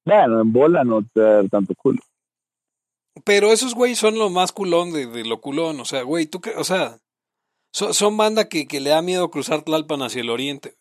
Bueno, 0.05 0.41
en 0.41 0.53
bola 0.53 0.85
no 0.85 1.03
te 1.03 1.49
tanto 1.49 1.75
culo. 1.75 2.01
Pero 3.25 3.53
esos 3.53 3.75
güey 3.75 3.95
son 3.95 4.19
lo 4.19 4.31
más 4.31 4.53
culón 4.53 4.93
de, 4.93 5.07
de 5.07 5.25
lo 5.25 5.41
culón. 5.41 5.81
O 5.81 5.85
sea, 5.85 6.03
güey, 6.03 6.27
tú 6.27 6.41
que, 6.41 6.51
o 6.51 6.65
sea, 6.65 6.99
son, 7.73 8.17
banda 8.17 8.49
que, 8.49 8.67
que, 8.67 8.81
le 8.81 8.91
da 8.91 9.03
miedo 9.03 9.31
cruzar 9.31 9.63
Tlalpan 9.63 10.03
hacia 10.03 10.23
el 10.23 10.31
oriente. 10.31 10.77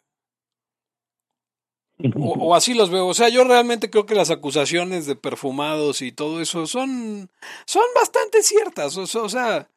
O, 2.15 2.55
así 2.55 2.73
los 2.73 2.89
veo. 2.89 3.07
O 3.07 3.13
sea, 3.13 3.29
yo 3.29 3.43
realmente 3.43 3.89
creo 3.89 4.05
que 4.05 4.15
las 4.15 4.31
acusaciones 4.31 5.05
de 5.05 5.15
perfumados 5.15 6.01
y 6.01 6.11
todo 6.11 6.41
eso 6.41 6.65
son, 6.65 7.29
son 7.65 7.83
bastante 7.93 8.41
ciertas. 8.41 8.97
O, 8.97 9.29
sea, 9.29 9.69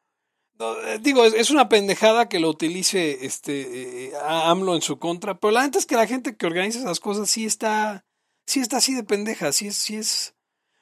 eh, 0.60 0.98
digo, 1.02 1.24
es, 1.24 1.50
una 1.50 1.68
pendejada 1.68 2.28
que 2.28 2.40
lo 2.40 2.48
utilice 2.48 3.26
este 3.26 4.06
eh, 4.06 4.12
AMLO 4.24 4.74
en 4.74 4.82
su 4.82 4.98
contra, 4.98 5.38
pero 5.38 5.50
la 5.50 5.62
gente 5.62 5.78
es 5.78 5.86
que 5.86 5.96
la 5.96 6.06
gente 6.06 6.36
que 6.36 6.46
organiza 6.46 6.78
esas 6.78 7.00
cosas 7.00 7.28
sí 7.28 7.44
está, 7.44 8.04
sí 8.46 8.60
está 8.60 8.78
así 8.78 8.94
de 8.94 9.04
pendeja, 9.04 9.52
sí 9.52 9.68
es, 9.68 9.76
sí 9.76 9.96
es. 9.96 10.34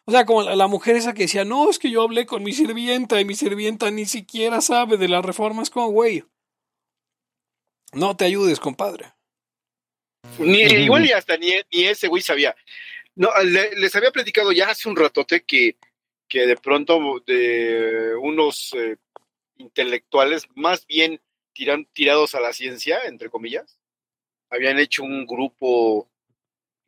O 0.07 0.13
sea, 0.13 0.25
como 0.25 0.43
la, 0.43 0.67
mujer 0.67 0.97
esa 0.97 1.15
que 1.15 1.23
decía, 1.23 1.45
no, 1.45 1.71
es 1.71 1.79
que 1.79 1.91
yo 1.91 2.03
hablé 2.03 2.27
con 2.27 2.43
mi 2.43 2.53
sirvienta 2.53 3.21
y 3.21 3.25
mi 3.25 3.35
sirvienta 3.35 3.91
ni 3.91 4.07
siquiera 4.07 4.61
sabe 4.61 4.97
de 4.97 5.09
las 5.09 5.25
reformas, 5.25 5.71
como, 5.71 5.91
güey. 5.91 6.25
No 7.93 8.17
te 8.17 8.25
ayudes, 8.25 8.59
compadre. 8.59 9.13
Ni, 10.39 10.63
igual 10.63 11.07
y 11.07 11.13
hasta 11.13 11.37
ni, 11.37 11.53
ese 11.71 12.09
güey 12.09 12.23
sabía. 12.23 12.57
No, 13.15 13.31
les 13.45 13.95
había 13.95 14.11
platicado 14.11 14.53
ya 14.53 14.71
hace 14.71 14.89
un 14.89 14.97
ratote 14.97 15.43
que, 15.43 15.77
que 16.29 16.47
de 16.47 16.57
pronto 16.57 17.23
de 17.27 18.15
unos 18.21 18.73
eh, 18.75 18.97
intelectuales, 19.57 20.49
más 20.55 20.87
bien 20.87 21.21
tiran, 21.53 21.87
tirados 21.93 22.35
a 22.35 22.41
la 22.41 22.53
ciencia, 22.53 23.01
entre 23.05 23.31
comillas. 23.31 23.79
Habían 24.51 24.79
hecho 24.79 25.05
un 25.05 25.27
grupo, 25.27 26.10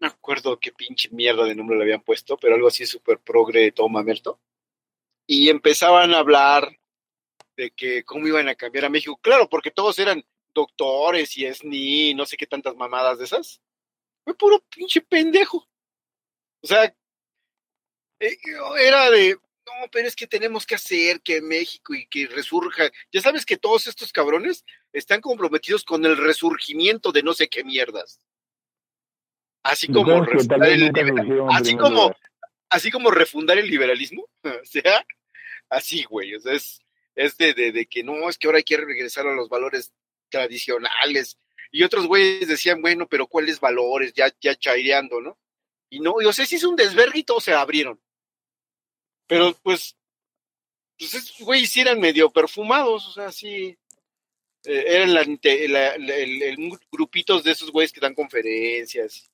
me 0.02 0.08
acuerdo 0.08 0.58
qué 0.58 0.72
pinche 0.72 1.08
mierda 1.10 1.44
de 1.44 1.54
nombre 1.54 1.76
le 1.76 1.84
habían 1.84 2.02
puesto, 2.02 2.36
pero 2.36 2.56
algo 2.56 2.66
así 2.66 2.84
súper 2.86 3.20
progre, 3.20 3.70
todo 3.70 3.88
mamerto. 3.88 4.40
Y 5.28 5.48
empezaban 5.48 6.12
a 6.12 6.18
hablar 6.18 6.76
de 7.56 7.70
que 7.70 8.02
cómo 8.02 8.26
iban 8.26 8.48
a 8.48 8.56
cambiar 8.56 8.86
a 8.86 8.88
México. 8.88 9.16
Claro, 9.22 9.48
porque 9.48 9.70
todos 9.70 9.98
eran 10.00 10.24
doctores 10.52 11.36
y 11.38 11.46
SNI, 11.46 12.14
no 12.14 12.26
sé 12.26 12.36
qué 12.36 12.46
tantas 12.46 12.74
mamadas 12.74 13.18
de 13.18 13.26
esas. 13.26 13.60
Fue 14.24 14.34
puro 14.34 14.58
pinche 14.74 15.00
pendejo. 15.02 15.68
O 16.62 16.66
sea, 16.66 16.84
eh, 18.18 18.36
era 18.80 19.08
de, 19.08 19.34
no, 19.34 19.88
pero 19.92 20.08
es 20.08 20.16
que 20.16 20.26
tenemos 20.26 20.66
que 20.66 20.74
hacer 20.74 21.20
que 21.22 21.40
México 21.40 21.94
y 21.94 22.08
que 22.08 22.26
resurja. 22.26 22.90
Ya 23.12 23.20
sabes 23.20 23.46
que 23.46 23.56
todos 23.56 23.86
estos 23.86 24.12
cabrones 24.12 24.64
están 24.92 25.20
comprometidos 25.20 25.84
con 25.84 26.04
el 26.04 26.16
resurgimiento 26.16 27.12
de 27.12 27.22
no 27.22 27.34
sé 27.34 27.48
qué 27.48 27.62
mierdas. 27.62 28.18
Así 29.62 29.88
como 29.88 30.24
refundar 30.24 30.68
el, 30.68 30.92
así 31.50 31.76
como 31.76 32.12
así 32.72 32.90
como 32.90 33.10
refundar 33.10 33.58
el 33.58 33.68
liberalismo, 33.68 34.28
o 34.42 34.64
sea, 34.64 35.06
así, 35.68 36.04
güey, 36.04 36.34
o 36.34 36.40
sea, 36.40 36.54
es, 36.54 36.80
es 37.14 37.36
de, 37.36 37.54
de, 37.54 37.86
que 37.86 38.02
no, 38.02 38.28
es 38.28 38.38
que 38.38 38.46
ahora 38.46 38.58
hay 38.58 38.64
que 38.64 38.78
regresar 38.78 39.26
a 39.26 39.34
los 39.34 39.48
valores 39.48 39.92
tradicionales. 40.30 41.38
Y 41.70 41.84
otros 41.84 42.06
güeyes 42.06 42.48
decían, 42.48 42.80
bueno, 42.82 43.06
pero 43.08 43.26
¿cuáles 43.26 43.60
valores? 43.60 44.12
Ya, 44.14 44.30
ya 44.40 44.54
chaireando, 44.54 45.20
¿no? 45.20 45.38
Y 45.90 46.00
no, 46.00 46.20
yo 46.22 46.32
sé 46.32 46.46
si 46.46 46.56
es 46.56 46.64
un 46.64 46.76
desvergue 46.76 47.20
y 47.20 47.24
todos 47.24 47.44
se 47.44 47.52
abrieron. 47.52 48.00
Pero 49.26 49.54
pues, 49.62 49.96
pues 50.98 51.14
estos 51.14 51.38
güeyes 51.40 51.76
eran 51.76 52.00
medio 52.00 52.30
perfumados, 52.30 53.06
o 53.08 53.12
sea, 53.12 53.30
sí. 53.30 53.76
Eh, 54.64 54.84
eran 54.86 55.12
la, 55.12 55.20
el, 55.22 56.78
grupitos 56.90 57.42
de 57.44 57.50
esos 57.50 57.70
güeyes 57.70 57.92
que 57.92 58.00
dan 58.00 58.14
conferencias. 58.14 59.31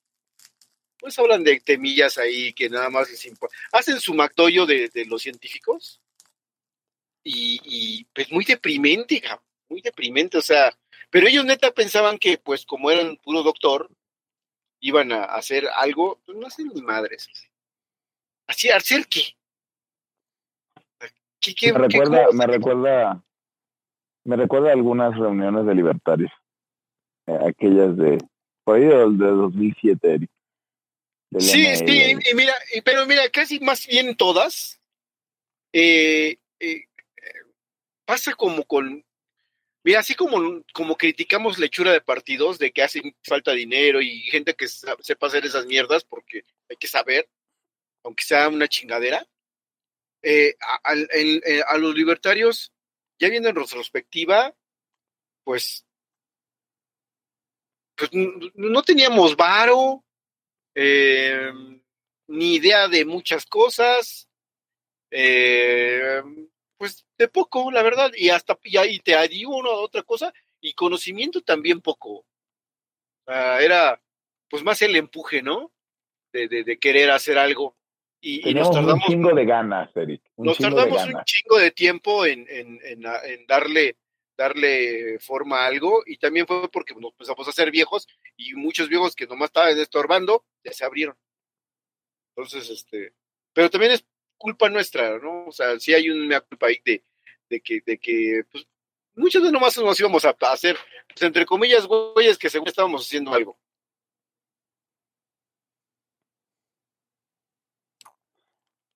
Pues 0.99 1.17
hablan 1.17 1.43
de 1.43 1.59
temillas 1.61 2.17
ahí 2.17 2.53
que 2.53 2.69
nada 2.69 2.89
más 2.89 3.09
les 3.09 3.25
importa. 3.25 3.55
Hacen 3.71 3.99
su 3.99 4.13
mactoyo 4.13 4.65
de, 4.65 4.89
de 4.89 5.05
los 5.05 5.21
científicos. 5.21 6.01
Y, 7.23 7.59
y, 7.63 8.03
pues 8.13 8.31
muy 8.31 8.45
deprimente, 8.45 9.21
muy 9.67 9.81
deprimente, 9.81 10.37
o 10.37 10.41
sea, 10.41 10.73
pero 11.09 11.27
ellos 11.27 11.45
neta 11.45 11.71
pensaban 11.71 12.17
que 12.17 12.37
pues 12.37 12.65
como 12.65 12.89
eran 12.89 13.17
puro 13.17 13.43
doctor, 13.43 13.89
iban 14.79 15.11
a 15.11 15.23
hacer 15.25 15.67
algo, 15.75 16.19
pues 16.25 16.37
no 16.37 16.47
hacen 16.47 16.69
ni 16.73 16.81
madres. 16.81 17.29
Así, 18.47 18.69
hacer 18.69 19.05
qué? 19.07 19.35
me 21.73 21.79
recuerda, 21.79 22.27
me 22.33 22.47
recuerda, 22.47 23.23
me 24.25 24.35
recuerda 24.35 24.71
algunas 24.71 25.17
reuniones 25.17 25.65
de 25.65 25.75
libertarios, 25.75 26.31
eh, 27.27 27.39
aquellas 27.47 27.95
de, 27.97 28.17
por 28.63 28.75
ahí 28.75 28.85
de, 28.85 28.95
2007, 28.95 30.13
Eric. 30.13 30.29
Sí, 31.37 31.75
sí, 31.75 32.15
y 32.31 32.33
mira, 32.33 32.55
pero 32.83 33.05
mira, 33.05 33.29
casi 33.29 33.59
más 33.59 33.85
bien 33.85 34.15
todas, 34.15 34.81
eh, 35.71 36.39
eh, 36.59 36.85
pasa 38.03 38.33
como 38.33 38.63
con, 38.63 39.05
mira, 39.83 39.99
así 39.99 40.15
como, 40.15 40.63
como 40.73 40.97
criticamos 40.97 41.59
lechura 41.59 41.91
de 41.91 42.01
partidos, 42.01 42.57
de 42.57 42.71
que 42.71 42.81
hace 42.81 43.15
falta 43.23 43.51
dinero 43.51 44.01
y 44.01 44.21
gente 44.21 44.55
que 44.55 44.67
sepa 44.67 45.27
hacer 45.27 45.45
esas 45.45 45.67
mierdas, 45.67 46.03
porque 46.03 46.43
hay 46.67 46.77
que 46.77 46.87
saber, 46.87 47.29
aunque 48.03 48.23
sea 48.23 48.49
una 48.49 48.67
chingadera, 48.67 49.27
eh, 50.23 50.55
eh, 51.13 51.61
a, 51.67 51.77
los 51.77 51.93
libertarios, 51.93 52.73
ya 53.19 53.29
viendo 53.29 53.49
en 53.49 53.55
retrospectiva, 53.55 54.55
pues, 55.43 55.85
pues 57.95 58.09
no 58.55 58.81
teníamos 58.81 59.35
varo, 59.35 60.03
eh, 60.81 61.51
ni 62.27 62.55
idea 62.55 62.87
de 62.87 63.05
muchas 63.05 63.45
cosas, 63.45 64.29
pues 66.77 67.05
de 67.17 67.27
poco, 67.27 67.71
la 67.71 67.83
verdad, 67.83 68.11
y 68.15 68.29
hasta 68.29 68.57
y 68.63 68.99
te 68.99 69.27
digo 69.27 69.57
una 69.57 69.71
otra 69.71 70.03
cosa, 70.03 70.33
y 70.61 70.73
conocimiento 70.73 71.41
también 71.41 71.81
poco. 71.81 72.25
era 73.27 74.01
pues 74.49 74.63
más 74.63 74.81
el 74.81 74.95
empuje, 74.95 75.41
¿no? 75.41 75.71
de 76.31 76.77
querer 76.79 77.11
hacer 77.11 77.37
algo. 77.37 77.75
Y, 78.21 78.53
nos 78.53 78.69
tardamos 78.69 79.07
un 79.07 79.13
chingo 79.13 79.33
de 79.33 79.45
ganas, 79.45 79.95
Eric. 79.95 80.21
nos 80.37 80.57
tardamos 80.57 81.05
un 81.05 81.23
chingo 81.23 81.57
de 81.57 81.71
tiempo 81.71 82.25
en, 82.25 82.45
en, 82.49 82.79
en, 82.83 83.47
darle, 83.47 83.95
darle 84.39 85.19
forma 85.19 85.63
a 85.63 85.67
algo 85.67 86.01
y 86.05 86.15
también 86.15 86.47
fue 86.47 86.71
porque 86.71 86.95
nos 86.95 87.11
empezamos 87.11 87.45
a 87.45 87.49
hacer 87.49 87.71
viejos 87.71 88.07
y 88.37 88.53
muchos 88.55 88.87
viejos 88.87 89.13
que 89.13 89.27
nomás 89.27 89.49
estaban 89.49 89.77
estorbando 89.77 90.45
ya 90.63 90.71
se 90.71 90.85
abrieron. 90.85 91.17
Entonces, 92.29 92.69
este, 92.69 93.13
pero 93.51 93.69
también 93.69 93.91
es 93.91 94.05
culpa 94.37 94.69
nuestra, 94.69 95.19
¿no? 95.19 95.47
O 95.47 95.51
sea, 95.51 95.77
sí 95.77 95.93
hay 95.93 96.09
una 96.09 96.39
culpa 96.39 96.67
ahí 96.67 96.81
de, 96.85 97.03
de 97.49 97.59
que, 97.59 97.81
de 97.85 97.97
que, 97.97 98.43
pues, 98.49 98.65
muchos 99.13 99.43
de 99.43 99.51
nomás 99.51 99.77
nos 99.77 99.99
íbamos 99.99 100.23
a 100.23 100.33
hacer, 100.39 100.77
pues, 101.09 101.21
entre 101.21 101.45
comillas, 101.45 101.85
güeyes, 101.85 102.37
que 102.37 102.49
según 102.49 102.69
estábamos 102.69 103.05
haciendo 103.05 103.33
algo. 103.33 103.59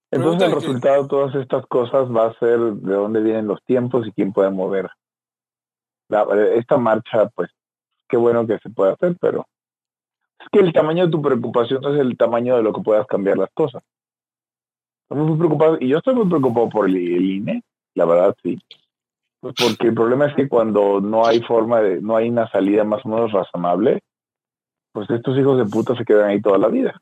Entonces 0.10 0.48
el 0.48 0.56
resultado 0.56 1.04
de 1.04 1.10
todas 1.10 1.36
estas 1.36 1.66
cosas 1.66 2.08
va 2.10 2.28
a 2.28 2.40
ser 2.40 2.60
de 2.60 2.94
dónde 2.94 3.20
vienen 3.20 3.48
los 3.48 3.62
tiempos 3.66 4.08
y 4.08 4.12
quién 4.14 4.32
puede 4.32 4.52
mover. 4.52 4.90
Esta 6.56 6.78
marcha, 6.78 7.28
pues, 7.36 7.50
qué 8.08 8.18
bueno 8.18 8.46
que 8.46 8.60
se 8.60 8.70
puede 8.70 8.94
hacer, 8.94 9.16
pero 9.20 9.48
es 10.40 10.48
que 10.52 10.60
el 10.60 10.74
tamaño 10.74 11.06
de 11.06 11.12
tu 11.12 11.22
preocupación 11.22 11.84
es 11.86 12.00
el 12.00 12.18
tamaño 12.18 12.58
de 12.58 12.64
lo 12.64 12.74
que 12.74 12.82
puedas 12.82 13.08
cambiar 13.08 13.38
las 13.38 13.50
cosas. 13.54 13.84
Estamos 15.04 15.30
muy 15.30 15.38
preocupados, 15.38 15.78
y 15.82 15.90
yo 15.90 15.98
estoy 15.98 16.16
muy 16.16 16.28
preocupado 16.28 16.70
por 16.70 16.88
el, 16.88 16.98
INE, 16.98 17.64
la 17.96 18.06
verdad, 18.06 18.36
sí. 18.44 18.60
Pues 19.40 19.56
porque 19.58 19.88
el 19.88 19.94
problema 19.94 20.28
es 20.28 20.36
que 20.36 20.48
cuando 20.48 21.02
no 21.02 21.26
hay 21.26 21.42
forma 21.42 21.82
de, 21.82 22.02
no 22.02 22.16
hay 22.16 22.30
una 22.30 22.50
salida 22.50 22.84
más 22.84 23.06
o 23.06 23.10
menos 23.10 23.32
razonable, 23.32 24.02
pues 24.92 25.10
estos 25.10 25.38
hijos 25.38 25.58
de 25.58 25.66
puta 25.66 25.96
se 25.96 26.06
quedan 26.06 26.30
ahí 26.30 26.42
toda 26.42 26.58
la 26.58 26.70
vida. 26.70 27.02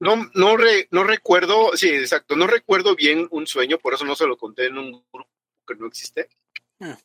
No, 0.00 0.16
no, 0.34 0.56
no 0.90 1.04
recuerdo, 1.04 1.70
sí, 1.74 1.88
exacto, 1.88 2.36
no 2.36 2.46
recuerdo 2.46 2.94
bien 2.94 3.28
un 3.30 3.46
sueño, 3.46 3.78
por 3.78 3.94
eso 3.94 4.04
no 4.04 4.14
se 4.14 4.26
lo 4.26 4.36
conté 4.36 4.66
en 4.66 4.76
un 4.76 4.90
grupo 5.12 5.30
que 5.66 5.76
no 5.76 5.86
existe. 5.86 6.28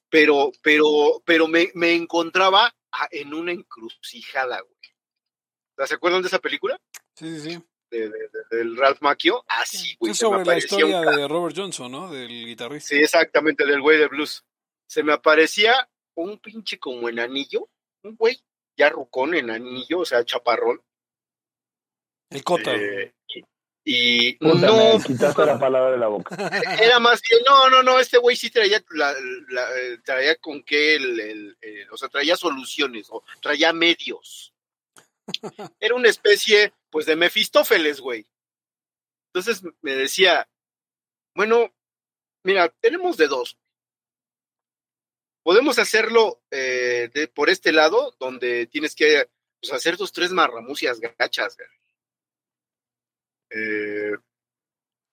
Pero, 0.09 0.51
pero, 0.61 1.21
pero 1.25 1.47
me, 1.47 1.71
me 1.73 1.93
encontraba 1.93 2.73
en 3.11 3.33
una 3.33 3.51
encrucijada, 3.51 4.61
güey. 4.61 5.87
¿Se 5.87 5.95
acuerdan 5.95 6.21
de 6.21 6.27
esa 6.27 6.39
película? 6.39 6.79
Sí, 7.15 7.39
sí, 7.39 7.51
sí. 7.51 7.63
De, 7.89 8.11
del 8.51 8.77
Ralph 8.77 9.01
Macchio, 9.01 9.43
así, 9.47 9.95
güey. 9.99 10.11
Es 10.11 10.17
sobre 10.17 10.45
la 10.45 10.57
historia 10.57 11.01
de 11.01 11.27
Robert 11.27 11.55
Johnson, 11.55 11.91
¿no? 11.91 12.11
Del 12.11 12.27
guitarrista. 12.27 12.89
Sí, 12.89 13.01
exactamente, 13.01 13.65
del 13.65 13.81
güey 13.81 13.97
de 13.97 14.07
blues. 14.07 14.43
Se 14.87 15.03
me 15.03 15.13
aparecía 15.13 15.89
un 16.15 16.37
pinche 16.39 16.77
como 16.77 17.09
en 17.09 17.19
anillo, 17.19 17.69
un 18.03 18.15
güey 18.15 18.39
ya 18.77 18.89
rucón 18.89 19.33
en 19.35 19.49
anillo, 19.49 19.99
o 19.99 20.05
sea, 20.05 20.23
chaparrón, 20.23 20.81
el 22.29 22.43
Cota. 22.43 22.75
Eh, 22.75 23.13
Y 23.91 24.33
Puta, 24.33 24.67
no, 24.67 24.99
me 24.99 25.03
quitaste 25.03 25.45
la 25.47 25.57
palabra 25.57 25.91
de 25.93 25.97
la 25.97 26.07
boca. 26.09 26.35
era 26.79 26.99
más 26.99 27.19
que, 27.21 27.35
no, 27.43 27.71
no, 27.71 27.81
no, 27.81 27.99
este 27.99 28.19
güey 28.19 28.35
sí 28.35 28.51
traía, 28.51 28.83
la, 28.91 29.15
la- 29.47 29.79
eh, 29.79 29.97
traía 30.05 30.35
con 30.35 30.61
qué, 30.61 30.93
el, 30.93 31.19
el- 31.19 31.57
el- 31.59 31.89
o 31.89 31.97
sea, 31.97 32.07
traía 32.07 32.35
soluciones, 32.35 33.07
o 33.09 33.23
traía 33.41 33.73
medios. 33.73 34.53
Era 35.79 35.95
una 35.95 36.07
especie, 36.07 36.71
pues, 36.91 37.07
de 37.07 37.15
Mefistófeles, 37.15 37.99
güey. 37.99 38.27
Entonces 39.33 39.63
me 39.81 39.95
decía, 39.95 40.47
bueno, 41.33 41.73
mira, 42.43 42.69
tenemos 42.81 43.17
de 43.17 43.27
dos. 43.27 43.57
Podemos 45.43 45.79
hacerlo 45.79 46.43
eh, 46.51 47.09
de- 47.11 47.27
por 47.27 47.49
este 47.49 47.71
lado, 47.71 48.15
donde 48.19 48.67
tienes 48.67 48.93
que 48.93 49.27
pues, 49.59 49.73
hacer 49.73 49.97
dos, 49.97 50.11
tres 50.11 50.31
marramucias 50.31 50.99
gachas. 50.99 51.57
güey. 51.57 51.78
Eh, 53.51 54.15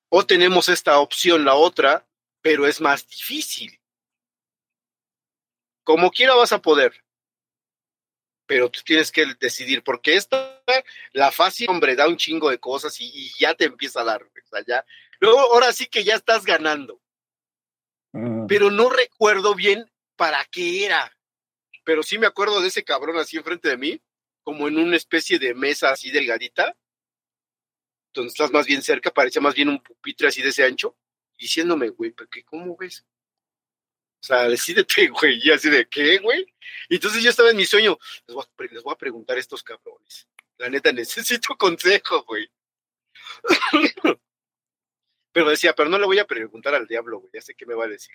o 0.09 0.26
tenemos 0.26 0.69
esta 0.69 0.99
opción, 0.99 1.45
la 1.45 1.55
otra, 1.55 2.07
pero 2.40 2.66
es 2.66 2.81
más 2.81 3.07
difícil. 3.09 3.81
Como 5.85 6.11
quiera 6.11 6.35
vas 6.35 6.52
a 6.52 6.62
poder. 6.62 7.05
Pero 8.47 8.71
tú 8.71 8.81
tienes 8.85 9.11
que 9.11 9.26
decidir, 9.40 9.83
porque 9.83 10.14
esta, 10.14 10.62
la 11.12 11.33
fácil, 11.33 11.69
hombre, 11.69 11.97
da 11.97 12.07
un 12.09 12.16
chingo 12.16 12.50
de 12.50 12.61
cosas 12.61 13.00
y, 13.00 13.11
y 13.12 13.33
ya 13.38 13.55
te 13.55 13.64
empieza 13.64 14.00
a 14.00 14.05
dar. 14.05 14.23
O 14.23 14.49
sea, 14.49 14.64
ya. 14.66 14.87
Luego, 15.19 15.40
ahora 15.40 15.73
sí 15.73 15.87
que 15.87 16.05
ya 16.05 16.14
estás 16.14 16.45
ganando. 16.45 17.00
Mm. 18.12 18.47
Pero 18.47 18.71
no 18.71 18.88
recuerdo 18.88 19.55
bien 19.55 19.90
para 20.16 20.45
qué 20.47 20.87
era. 20.87 21.16
Pero 21.85 22.02
sí 22.02 22.19
me 22.19 22.26
acuerdo 22.26 22.61
de 22.61 22.69
ese 22.69 22.85
cabrón 22.85 23.19
así 23.19 23.37
enfrente 23.37 23.69
de 23.69 23.76
mí, 23.76 24.00
como 24.43 24.69
en 24.69 24.78
una 24.78 24.97
especie 24.97 25.38
de 25.38 25.55
mesa 25.55 25.90
así 25.90 26.11
delgadita, 26.11 26.76
donde 28.21 28.31
estás 28.31 28.51
más 28.51 28.67
bien 28.67 28.83
cerca, 28.83 29.11
parecía 29.13 29.41
más 29.41 29.55
bien 29.55 29.69
un 29.69 29.83
pupitre 29.83 30.29
así 30.29 30.43
de 30.43 30.49
ese 30.49 30.65
ancho, 30.65 30.97
diciéndome, 31.39 31.91
güey, 31.91 32.11
¿pero 32.13 32.29
qué, 32.29 32.43
¿cómo 32.45 32.77
ves? 32.77 33.05
O 34.21 34.25
sea, 34.27 34.49
decídete, 34.49 35.09
güey, 35.09 35.39
y 35.43 35.51
así 35.51 35.71
de, 35.71 35.87
¿qué, 35.89 36.19
güey? 36.19 36.53
Entonces 36.89 37.23
yo 37.23 37.31
estaba 37.31 37.51
en 37.51 37.57
mi 37.57 37.65
sueño, 37.67 37.99
les 38.27 38.35
voy, 38.35 38.45
a, 38.45 38.57
pre- 38.57 38.69
les 38.69 38.83
voy 38.83 38.93
a 38.93 38.99
preguntar 38.99 39.37
a 39.37 39.41
estos 39.41 39.63
cabrones. 39.63 40.27
La 40.59 40.69
neta, 40.69 40.91
necesito 40.93 41.57
consejo, 41.57 42.25
güey. 42.25 42.51
Pero 45.33 45.51
decía, 45.51 45.75
pero 45.75 45.91
no 45.91 45.99
le 45.99 46.07
voy 46.07 46.19
a 46.19 46.27
preguntar 46.27 46.75
al 46.75 46.87
diablo, 46.87 47.19
güey, 47.19 47.31
ya 47.35 47.43
sé 47.43 47.55
qué 47.55 47.67
me 47.67 47.75
va 47.75 47.85
a 47.85 47.89
decir. 47.89 48.15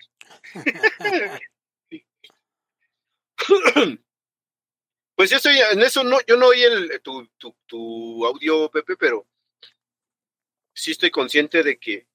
Pues 5.14 5.30
yo 5.30 5.36
estoy 5.36 5.56
en 5.70 5.80
eso, 5.82 6.02
no, 6.02 6.18
yo 6.26 6.36
no 6.36 6.48
oí 6.48 6.62
el, 6.62 7.00
tu, 7.02 7.28
tu, 7.36 7.54
tu 7.66 8.26
audio, 8.26 8.70
Pepe, 8.70 8.96
pero 8.96 9.28
sí 10.74 10.92
estoy 10.92 11.10
consciente 11.10 11.62
de 11.62 11.78
que 11.78 12.06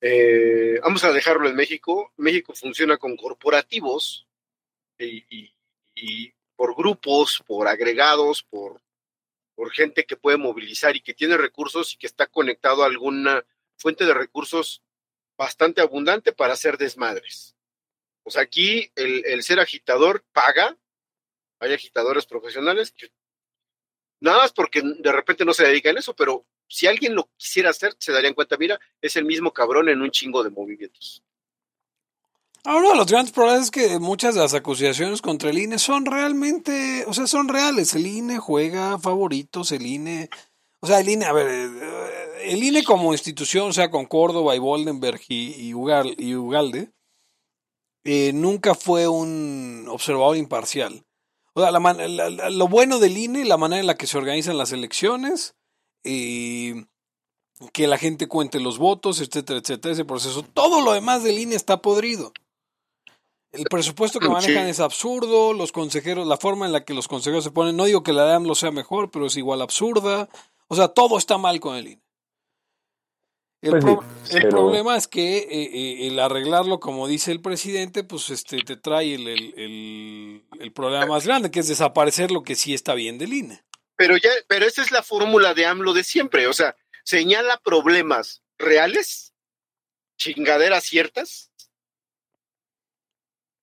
eh, 0.00 0.78
vamos 0.82 1.02
a 1.04 1.12
dejarlo 1.12 1.48
en 1.48 1.56
México. 1.56 2.12
México 2.16 2.52
funciona 2.54 2.98
con 2.98 3.16
corporativos 3.16 4.26
y, 4.98 6.34
por 6.56 6.76
grupos, 6.76 7.42
por 7.46 7.68
agregados, 7.68 8.42
por, 8.42 8.82
por 9.54 9.72
gente 9.72 10.04
que 10.04 10.16
puede 10.16 10.36
movilizar 10.36 10.94
y 10.94 11.00
que 11.00 11.14
tiene 11.14 11.36
recursos 11.36 11.94
y 11.94 11.96
que 11.96 12.06
está 12.06 12.26
conectado 12.26 12.82
a 12.82 12.86
alguna 12.86 13.44
fuente 13.76 14.04
de 14.04 14.14
recursos 14.14 14.82
bastante 15.38 15.80
abundante 15.80 16.32
para 16.32 16.52
hacer 16.52 16.76
desmadres. 16.76 17.56
O 18.24 18.30
sea, 18.30 18.42
aquí 18.42 18.92
el, 18.94 19.24
el 19.24 19.42
ser 19.42 19.58
agitador 19.58 20.22
paga. 20.32 20.76
Hay 21.60 21.72
agitadores 21.72 22.26
profesionales 22.26 22.92
que 22.92 23.10
nada 24.20 24.38
más 24.38 24.52
porque 24.52 24.82
de 24.82 25.12
repente 25.12 25.46
no 25.46 25.54
se 25.54 25.64
dedican 25.64 25.96
a 25.96 26.00
eso, 26.00 26.14
pero 26.14 26.44
si 26.74 26.88
alguien 26.88 27.14
lo 27.14 27.28
quisiera 27.36 27.70
hacer, 27.70 27.94
se 27.98 28.10
darían 28.10 28.34
cuenta, 28.34 28.56
mira, 28.56 28.80
es 29.00 29.14
el 29.14 29.24
mismo 29.24 29.52
cabrón 29.52 29.88
en 29.88 30.02
un 30.02 30.10
chingo 30.10 30.42
de 30.42 30.50
movimientos. 30.50 31.22
Ahora, 32.64 32.88
uno 32.88 32.94
los 32.96 33.06
grandes 33.06 33.32
problemas 33.32 33.64
es 33.64 33.70
que 33.70 33.98
muchas 34.00 34.34
de 34.34 34.40
las 34.40 34.54
acusaciones 34.54 35.20
contra 35.22 35.50
el 35.50 35.58
INE 35.58 35.78
son 35.78 36.04
realmente, 36.06 37.04
o 37.06 37.12
sea, 37.14 37.26
son 37.28 37.46
reales. 37.48 37.94
El 37.94 38.06
INE 38.06 38.38
juega 38.38 38.98
favoritos, 38.98 39.70
el 39.70 39.86
INE, 39.86 40.30
o 40.80 40.86
sea, 40.86 40.98
el 40.98 41.08
INE, 41.08 41.26
a 41.26 41.32
ver, 41.32 41.46
eh, 41.48 42.50
el 42.52 42.64
INE 42.64 42.82
como 42.82 43.12
institución, 43.12 43.68
o 43.68 43.72
sea, 43.72 43.90
con 43.90 44.06
Córdoba 44.06 44.56
y 44.56 44.58
Boldenberg 44.58 45.20
y, 45.28 45.72
Ugal- 45.74 46.14
y 46.18 46.34
Ugalde, 46.34 46.90
eh, 48.02 48.32
nunca 48.34 48.74
fue 48.74 49.06
un 49.08 49.86
observador 49.88 50.36
imparcial. 50.36 51.04
O 51.52 51.60
sea, 51.60 51.70
la- 51.70 51.80
la- 52.08 52.50
lo 52.50 52.66
bueno 52.68 52.98
del 52.98 53.16
INE, 53.16 53.44
la 53.44 53.58
manera 53.58 53.80
en 53.80 53.86
la 53.86 53.96
que 53.96 54.06
se 54.08 54.18
organizan 54.18 54.58
las 54.58 54.72
elecciones, 54.72 55.54
eh, 56.04 56.84
que 57.72 57.86
la 57.86 57.98
gente 57.98 58.28
cuente 58.28 58.60
los 58.60 58.78
votos, 58.78 59.20
etcétera, 59.20 59.58
etcétera, 59.60 59.92
ese 59.92 60.04
proceso. 60.04 60.42
Todo 60.42 60.80
lo 60.82 60.92
demás 60.92 61.22
del 61.24 61.38
INE 61.38 61.54
está 61.56 61.80
podrido. 61.82 62.32
El 63.52 63.64
presupuesto 63.66 64.18
que 64.18 64.26
Sí. 64.26 64.32
manejan 64.32 64.66
es 64.66 64.80
absurdo, 64.80 65.52
los 65.52 65.70
consejeros, 65.72 66.26
la 66.26 66.36
forma 66.36 66.66
en 66.66 66.72
la 66.72 66.84
que 66.84 66.92
los 66.94 67.06
consejeros 67.08 67.44
se 67.44 67.52
ponen, 67.52 67.76
no 67.76 67.84
digo 67.84 68.02
que 68.02 68.12
la 68.12 68.24
de 68.26 68.34
AMLO 68.34 68.54
sea 68.56 68.72
mejor, 68.72 69.10
pero 69.10 69.26
es 69.26 69.36
igual 69.36 69.62
absurda. 69.62 70.28
O 70.68 70.74
sea, 70.74 70.88
todo 70.88 71.18
está 71.18 71.38
mal 71.38 71.60
con 71.60 71.76
el 71.76 71.86
INE. 71.88 72.02
El, 73.62 73.70
Pues 73.70 73.84
pro- 73.84 74.04
sí, 74.24 74.36
el 74.36 74.42
pero- 74.42 74.50
problema 74.58 74.96
es 74.96 75.06
que 75.08 75.38
eh, 75.38 75.46
eh, 75.50 76.06
el 76.08 76.18
arreglarlo, 76.18 76.80
como 76.80 77.06
dice 77.08 77.32
el 77.32 77.40
presidente, 77.40 78.04
pues 78.04 78.28
este 78.28 78.58
te 78.58 78.76
trae 78.76 79.14
el, 79.14 79.26
el- 79.28 79.54
el- 79.56 80.44
el 80.60 80.72
problema 80.72 81.06
más 81.06 81.24
grande, 81.24 81.50
que 81.50 81.60
es 81.60 81.68
desaparecer 81.68 82.30
lo 82.30 82.42
que 82.42 82.56
sí 82.56 82.74
está 82.74 82.92
bien 82.94 83.16
del 83.16 83.32
INE. 83.32 83.62
Pero 83.96 84.16
ya, 84.16 84.30
pero 84.48 84.66
esa 84.66 84.82
es 84.82 84.90
la 84.90 85.02
fórmula 85.02 85.54
de 85.54 85.66
AMLO 85.66 85.92
de 85.92 86.04
siempre, 86.04 86.46
o 86.46 86.52
sea, 86.52 86.76
señala 87.04 87.58
problemas 87.58 88.42
reales, 88.58 89.32
chingaderas 90.16 90.84
ciertas, 90.84 91.52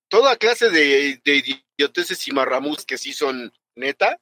toda 0.08 0.36
clase 0.36 0.70
de, 0.70 1.20
de 1.24 1.60
idioteces 1.76 2.26
y 2.28 2.32
marramus 2.32 2.84
que 2.84 2.98
sí 2.98 3.12
son 3.12 3.52
neta, 3.74 4.20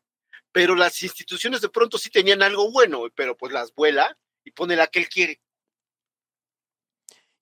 pero 0.53 0.75
las 0.75 1.03
instituciones 1.03 1.61
de 1.61 1.69
pronto 1.69 1.99
sí 1.99 2.11
tenían 2.11 2.43
algo 2.43 2.71
bueno, 2.71 3.03
pero 3.15 3.37
pues 3.37 3.53
las 3.53 3.75
vuela 3.75 4.17
y 4.45 4.51
pone 4.51 4.77
la 4.77 4.87
que 4.87 5.01
él 5.01 5.09
quiere. 5.09 5.41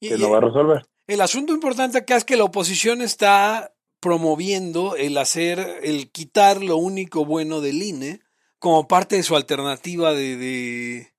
Y- 0.00 0.10
que 0.10 0.18
no 0.18 0.30
va 0.30 0.38
a 0.38 0.42
resolver. 0.42 0.86
El 1.06 1.22
asunto 1.22 1.54
importante 1.54 1.98
acá 1.98 2.16
es 2.16 2.24
que 2.24 2.36
la 2.36 2.44
oposición 2.44 3.00
está 3.00 3.74
promoviendo 4.00 4.94
el 4.94 5.16
hacer, 5.16 5.80
el 5.82 6.10
quitar 6.10 6.62
lo 6.62 6.76
único 6.76 7.24
bueno 7.24 7.60
del 7.60 7.82
INE 7.82 8.20
como 8.58 8.88
parte 8.88 9.16
de 9.16 9.22
su 9.22 9.36
alternativa 9.36 10.12
de... 10.12 10.36
de- 10.36 11.12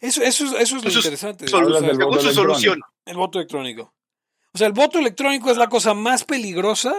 Eso, 0.00 0.22
eso, 0.22 0.44
es- 0.44 0.52
eso 0.52 0.76
es 0.76 0.82
lo 0.84 0.88
Eso 0.88 0.98
interesante. 0.98 1.46
Del 1.46 1.98
voto 2.04 2.32
solución. 2.32 2.80
el 3.06 3.16
voto 3.16 3.38
electrónico. 3.38 3.94
O 4.52 4.58
sea, 4.58 4.66
el 4.68 4.72
voto 4.72 4.98
electrónico 4.98 5.50
es 5.50 5.56
la 5.56 5.68
cosa 5.68 5.94
más 5.94 6.24
peligrosa 6.24 6.94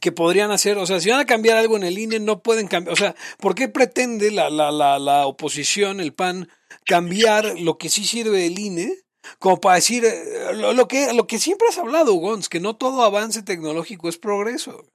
que 0.00 0.12
podrían 0.12 0.50
hacer. 0.50 0.78
O 0.78 0.86
sea, 0.86 1.00
si 1.00 1.10
van 1.10 1.20
a 1.20 1.26
cambiar 1.26 1.56
algo 1.58 1.76
en 1.76 1.84
el 1.84 1.98
INE, 1.98 2.18
no 2.20 2.42
pueden 2.42 2.66
cambiar. 2.66 2.92
O 2.92 2.96
sea, 2.96 3.14
¿por 3.38 3.54
qué 3.54 3.68
pretende 3.68 4.30
la, 4.30 4.50
la, 4.50 4.70
la, 4.72 4.98
la 4.98 5.26
oposición, 5.26 6.00
el 6.00 6.12
PAN, 6.12 6.48
cambiar 6.84 7.58
lo 7.60 7.78
que 7.78 7.88
sí 7.88 8.04
sirve 8.04 8.40
del 8.40 8.58
INE? 8.58 8.92
Como 9.38 9.60
para 9.60 9.76
decir 9.76 10.04
eh, 10.04 10.54
lo, 10.54 10.72
lo 10.72 10.86
que, 10.88 11.12
lo 11.12 11.26
que 11.26 11.38
siempre 11.38 11.68
has 11.68 11.78
hablado, 11.78 12.14
Gons, 12.14 12.48
que 12.48 12.60
no 12.60 12.76
todo 12.76 13.02
avance 13.02 13.42
tecnológico 13.42 14.08
es 14.08 14.18
progreso. 14.18 14.86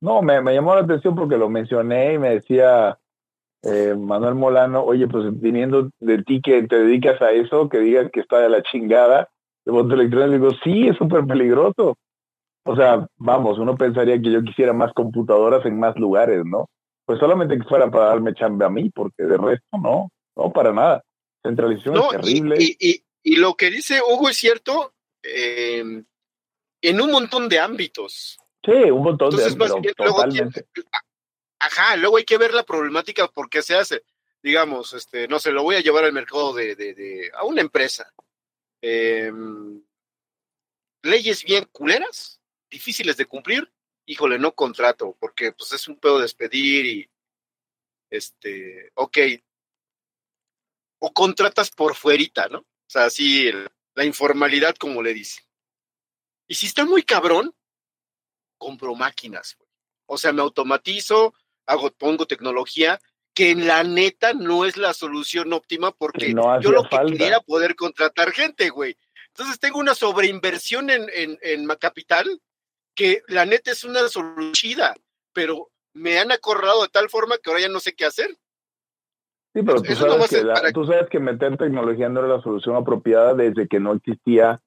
No, 0.00 0.22
me, 0.22 0.40
me 0.40 0.54
llamó 0.54 0.74
la 0.74 0.82
atención 0.82 1.14
porque 1.14 1.36
lo 1.36 1.48
mencioné 1.48 2.14
y 2.14 2.18
me 2.18 2.30
decía 2.30 2.98
eh, 3.62 3.94
Manuel 3.98 4.34
Molano, 4.34 4.84
oye, 4.84 5.08
pues 5.08 5.24
viniendo 5.40 5.90
de 5.98 6.22
ti 6.22 6.40
que 6.40 6.62
te 6.64 6.76
dedicas 6.76 7.20
a 7.20 7.32
eso, 7.32 7.68
que 7.68 7.78
digan 7.78 8.10
que 8.10 8.20
está 8.20 8.38
de 8.38 8.48
la 8.48 8.62
chingada 8.62 9.28
el 9.68 9.72
voto 9.72 9.94
electrónico, 9.94 10.32
digo, 10.32 10.60
sí, 10.64 10.88
es 10.88 10.96
súper 10.96 11.26
peligroso. 11.26 11.98
O 12.64 12.74
sea, 12.74 13.06
vamos, 13.16 13.58
uno 13.58 13.76
pensaría 13.76 14.20
que 14.20 14.32
yo 14.32 14.42
quisiera 14.42 14.72
más 14.72 14.92
computadoras 14.94 15.64
en 15.66 15.78
más 15.78 15.94
lugares, 15.96 16.42
¿no? 16.44 16.70
Pues 17.04 17.18
solamente 17.18 17.58
que 17.58 17.64
fuera 17.64 17.90
para 17.90 18.06
darme 18.06 18.34
chamba 18.34 18.66
a 18.66 18.70
mí, 18.70 18.90
porque 18.90 19.24
de 19.24 19.36
resto 19.36 19.76
no, 19.82 20.10
no, 20.36 20.52
para 20.52 20.72
nada. 20.72 21.02
Centralización 21.42 21.94
No, 21.94 22.12
es 22.12 22.20
terrible. 22.20 22.56
Y, 22.58 22.76
y, 22.78 22.90
y, 22.90 23.04
y 23.22 23.36
lo 23.36 23.54
que 23.54 23.70
dice 23.70 24.00
Hugo 24.00 24.30
es 24.30 24.38
cierto 24.38 24.94
eh, 25.22 26.02
en 26.80 27.00
un 27.00 27.10
montón 27.10 27.48
de 27.50 27.58
ámbitos. 27.58 28.38
Sí, 28.68 28.90
un 28.90 29.02
montón 29.02 29.32
Entonces, 29.32 29.56
de 29.56 29.94
pero 29.96 30.10
luego. 30.10 30.24
Ajá, 31.60 31.96
luego 31.96 32.16
hay 32.18 32.24
que 32.24 32.38
ver 32.38 32.54
la 32.54 32.62
problemática 32.62 33.28
por 33.28 33.50
qué 33.50 33.62
se 33.62 33.74
hace. 33.74 34.04
Digamos, 34.42 34.92
este, 34.92 35.26
no 35.26 35.40
sé, 35.40 35.50
lo 35.50 35.64
voy 35.64 35.76
a 35.76 35.80
llevar 35.80 36.04
al 36.04 36.12
mercado 36.12 36.52
de, 36.52 36.76
de, 36.76 36.94
de 36.94 37.30
a 37.34 37.44
una 37.44 37.60
empresa. 37.60 38.12
Eh, 38.80 39.32
leyes 41.02 41.42
bien 41.44 41.68
culeras, 41.72 42.40
difíciles 42.70 43.16
de 43.16 43.26
cumplir, 43.26 43.72
híjole, 44.06 44.38
no 44.38 44.54
contrato, 44.54 45.16
porque 45.18 45.52
pues 45.52 45.72
es 45.72 45.88
un 45.88 45.98
pedo 45.98 46.20
despedir 46.20 46.86
y 46.86 47.10
este, 48.10 48.90
ok. 48.94 49.18
O 51.00 51.12
contratas 51.12 51.70
por 51.70 51.94
fuerita, 51.94 52.48
¿no? 52.48 52.60
O 52.60 52.90
sea, 52.90 53.04
así 53.04 53.50
la 53.94 54.04
informalidad, 54.04 54.76
como 54.76 55.02
le 55.02 55.14
dice. 55.14 55.42
Y 56.48 56.54
si 56.54 56.66
está 56.66 56.84
muy 56.84 57.02
cabrón, 57.02 57.54
compro 58.58 58.94
máquinas, 58.94 59.56
güey. 59.58 59.68
O 60.06 60.18
sea, 60.18 60.32
me 60.32 60.42
automatizo, 60.42 61.34
hago, 61.66 61.90
pongo 61.92 62.26
tecnología 62.26 63.00
que 63.34 63.50
en 63.50 63.66
la 63.66 63.84
neta 63.84 64.32
no 64.34 64.64
es 64.64 64.76
la 64.76 64.92
solución 64.94 65.52
óptima 65.52 65.92
porque 65.92 66.32
yo 66.32 66.72
lo 66.72 66.82
que 66.88 66.98
quería 67.06 67.26
era 67.28 67.40
poder 67.40 67.76
contratar 67.76 68.32
gente, 68.32 68.70
güey. 68.70 68.96
Entonces 69.28 69.60
tengo 69.60 69.78
una 69.78 69.94
sobreinversión 69.94 70.90
en, 70.90 71.06
en, 71.14 71.38
en 71.42 71.66
capital 71.76 72.40
que 72.94 73.22
la 73.28 73.46
neta 73.46 73.70
es 73.70 73.84
una 73.84 74.08
solución 74.08 74.52
chida, 74.52 74.96
pero 75.32 75.70
me 75.92 76.18
han 76.18 76.32
acorralado 76.32 76.82
de 76.82 76.88
tal 76.88 77.08
forma 77.08 77.36
que 77.38 77.50
ahora 77.50 77.62
ya 77.62 77.68
no 77.68 77.78
sé 77.78 77.94
qué 77.94 78.06
hacer. 78.06 78.30
Sí, 79.54 79.62
pero 79.62 79.80
tú 79.82 79.94
sabes, 79.94 80.30
que 80.30 80.72
tú 80.72 80.84
sabes, 80.84 81.08
que 81.08 81.20
meter 81.20 81.56
tecnología 81.56 82.08
no 82.08 82.20
era 82.20 82.36
la 82.36 82.42
solución 82.42 82.76
apropiada 82.76 83.34
desde 83.34 83.68
que 83.68 83.78
no 83.80 83.92
existía 83.92 84.60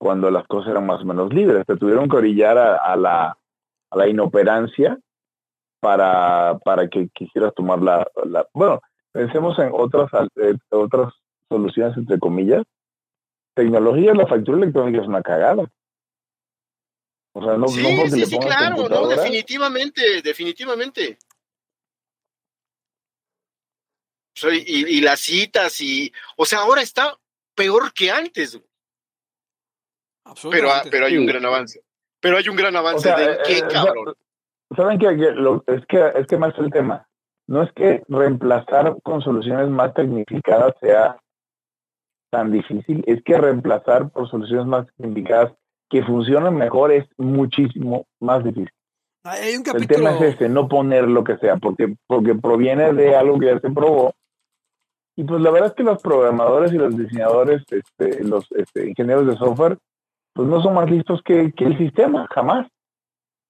cuando 0.00 0.30
las 0.30 0.46
cosas 0.46 0.70
eran 0.70 0.86
más 0.86 1.02
o 1.02 1.04
menos 1.04 1.32
libres. 1.32 1.66
Te 1.66 1.76
tuvieron 1.76 2.08
que 2.08 2.16
orillar 2.16 2.56
a, 2.56 2.96
la, 2.96 3.36
a 3.90 3.96
la, 3.96 4.08
inoperancia 4.08 4.98
para, 5.78 6.58
para 6.64 6.88
que 6.88 7.10
quisieras 7.10 7.54
tomar 7.54 7.82
la, 7.82 8.08
Bueno, 8.54 8.80
pensemos 9.12 9.58
en 9.58 9.70
otras, 9.74 10.10
eh, 10.36 10.54
otras 10.70 11.12
soluciones, 11.50 11.98
entre 11.98 12.18
comillas. 12.18 12.64
Tecnología, 13.54 14.14
la 14.14 14.26
factura 14.26 14.56
electrónica 14.56 15.02
es 15.02 15.06
una 15.06 15.20
cagada. 15.20 15.70
O 17.34 17.44
sea, 17.44 17.58
no, 17.58 17.68
sí, 17.68 17.82
no 17.82 18.08
sí, 18.08 18.24
sí, 18.24 18.38
claro, 18.38 18.88
no, 18.88 19.06
definitivamente, 19.06 20.22
definitivamente. 20.22 21.18
y, 24.50 24.96
y, 24.96 25.00
las 25.02 25.20
citas 25.20 25.78
y, 25.82 26.10
o 26.36 26.46
sea, 26.46 26.60
ahora 26.60 26.80
está 26.80 27.18
peor 27.54 27.92
que 27.92 28.10
antes. 28.10 28.58
Pero, 30.50 30.68
pero 30.90 31.06
hay 31.06 31.16
un 31.16 31.26
gran 31.26 31.44
avance. 31.44 31.82
Pero 32.20 32.36
hay 32.36 32.48
un 32.48 32.56
gran 32.56 32.76
avance 32.76 33.08
de 33.08 33.32
eh, 33.32 33.38
qué, 33.46 33.58
eh, 33.58 33.62
cabrón. 33.70 34.14
¿Saben 34.76 34.98
qué? 34.98 35.06
es 35.66 35.86
que 35.86 36.12
es 36.14 36.26
que 36.26 36.36
más 36.36 36.56
el 36.58 36.70
tema. 36.70 37.06
No 37.48 37.62
es 37.62 37.72
que 37.72 38.04
reemplazar 38.08 38.96
con 39.02 39.22
soluciones 39.22 39.68
más 39.68 39.92
tecnificadas 39.94 40.74
sea 40.80 41.16
tan 42.30 42.52
difícil, 42.52 43.02
es 43.06 43.22
que 43.24 43.36
reemplazar 43.36 44.10
por 44.10 44.30
soluciones 44.30 44.66
más 44.66 44.86
tecnificadas 44.96 45.52
que 45.88 46.04
funcionen 46.04 46.54
mejor 46.54 46.92
es 46.92 47.04
muchísimo 47.18 48.06
más 48.20 48.44
difícil. 48.44 48.70
Hay 49.24 49.56
un 49.56 49.64
El 49.74 49.86
tema 49.86 50.12
es 50.12 50.34
ese, 50.34 50.48
no 50.48 50.68
poner 50.68 51.08
lo 51.08 51.24
que 51.24 51.36
sea, 51.38 51.56
porque, 51.56 51.94
porque 52.06 52.34
proviene 52.34 52.92
de 52.94 53.16
algo 53.16 53.38
que 53.38 53.46
ya 53.46 53.58
se 53.58 53.70
probó. 53.70 54.14
Y 55.16 55.24
pues 55.24 55.42
la 55.42 55.50
verdad 55.50 55.70
es 55.70 55.74
que 55.74 55.82
los 55.82 56.00
programadores 56.00 56.72
y 56.72 56.78
los 56.78 56.96
diseñadores, 56.96 57.62
este, 57.70 58.24
los 58.24 58.46
este, 58.52 58.88
ingenieros 58.88 59.26
de 59.26 59.36
software, 59.36 59.76
pues 60.40 60.48
no 60.48 60.62
son 60.62 60.72
más 60.72 60.90
listos 60.90 61.20
que, 61.22 61.52
que 61.52 61.66
el 61.66 61.76
sistema, 61.76 62.26
jamás. 62.34 62.66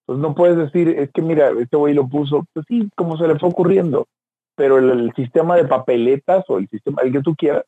Pues 0.06 0.18
no 0.18 0.34
puedes 0.34 0.56
decir, 0.56 0.88
es 0.88 1.08
que 1.12 1.22
mira, 1.22 1.50
este 1.50 1.76
güey 1.76 1.94
lo 1.94 2.08
puso, 2.08 2.44
pues 2.52 2.66
sí, 2.66 2.90
como 2.96 3.16
se 3.16 3.28
le 3.28 3.38
fue 3.38 3.48
ocurriendo. 3.48 4.08
Pero 4.56 4.78
el, 4.78 4.90
el 4.90 5.12
sistema 5.14 5.54
de 5.54 5.66
papeletas 5.66 6.44
o 6.48 6.58
el 6.58 6.68
sistema, 6.68 7.02
el 7.02 7.12
que 7.12 7.20
tú 7.20 7.36
quieras, 7.36 7.64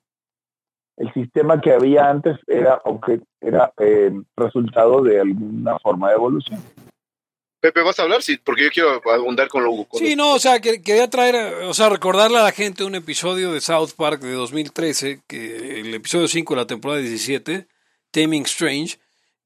el 0.96 1.12
sistema 1.14 1.60
que 1.60 1.70
había 1.70 2.10
antes 2.10 2.36
era, 2.48 2.82
era 3.40 3.72
eh, 3.78 4.10
resultado 4.36 5.02
de 5.02 5.20
alguna 5.20 5.78
forma 5.78 6.08
de 6.08 6.14
evolución. 6.16 6.60
Pepe, 7.60 7.82
¿vas 7.82 8.00
a 8.00 8.02
hablar? 8.02 8.24
Sí, 8.24 8.40
porque 8.42 8.64
yo 8.64 8.70
quiero 8.70 9.00
abundar 9.08 9.46
con 9.46 9.62
lo 9.62 9.86
Sí, 9.92 10.16
no, 10.16 10.34
o 10.34 10.40
sea, 10.40 10.58
quería 10.58 11.08
traer, 11.08 11.62
o 11.62 11.74
sea, 11.74 11.90
recordarle 11.90 12.38
a 12.38 12.42
la 12.42 12.50
gente 12.50 12.82
un 12.82 12.96
episodio 12.96 13.52
de 13.52 13.60
South 13.60 13.90
Park 13.96 14.20
de 14.20 14.32
2013, 14.32 15.20
que 15.28 15.78
el 15.78 15.94
episodio 15.94 16.26
5 16.26 16.54
de 16.54 16.60
la 16.60 16.66
temporada 16.66 17.00
17, 17.00 17.68
Taming 18.12 18.44
Strange, 18.44 18.98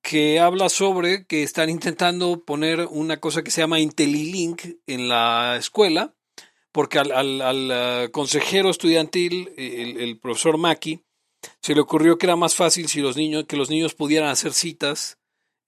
que 0.07 0.39
habla 0.39 0.69
sobre 0.69 1.27
que 1.27 1.43
están 1.43 1.69
intentando 1.69 2.45
poner 2.45 2.87
una 2.89 3.17
cosa 3.17 3.43
que 3.43 3.51
se 3.51 3.61
llama 3.61 3.81
IntelliLink 3.81 4.63
en 4.87 5.09
la 5.09 5.57
escuela, 5.59 6.15
porque 6.71 7.01
al, 7.01 7.11
uh, 7.11 8.11
consejero 8.13 8.71
estudiantil, 8.71 9.53
el, 9.57 9.97
el 9.97 10.21
profesor 10.21 10.59
Mackey, 10.59 11.03
se 11.61 11.75
le 11.75 11.81
ocurrió 11.81 12.19
que 12.19 12.27
era 12.27 12.37
más 12.37 12.55
fácil 12.55 12.87
si 12.87 13.01
los 13.01 13.17
niños, 13.17 13.47
que 13.49 13.57
los 13.57 13.69
niños 13.69 13.95
pudieran 13.95 14.29
hacer 14.29 14.53
citas 14.53 15.19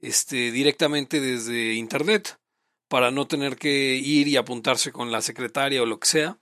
este, 0.00 0.52
directamente 0.52 1.20
desde 1.20 1.74
internet 1.74 2.38
para 2.86 3.10
no 3.10 3.26
tener 3.26 3.56
que 3.56 3.96
ir 3.96 4.28
y 4.28 4.36
apuntarse 4.36 4.92
con 4.92 5.10
la 5.10 5.20
secretaria 5.20 5.82
o 5.82 5.86
lo 5.86 5.98
que 5.98 6.06
sea. 6.06 6.38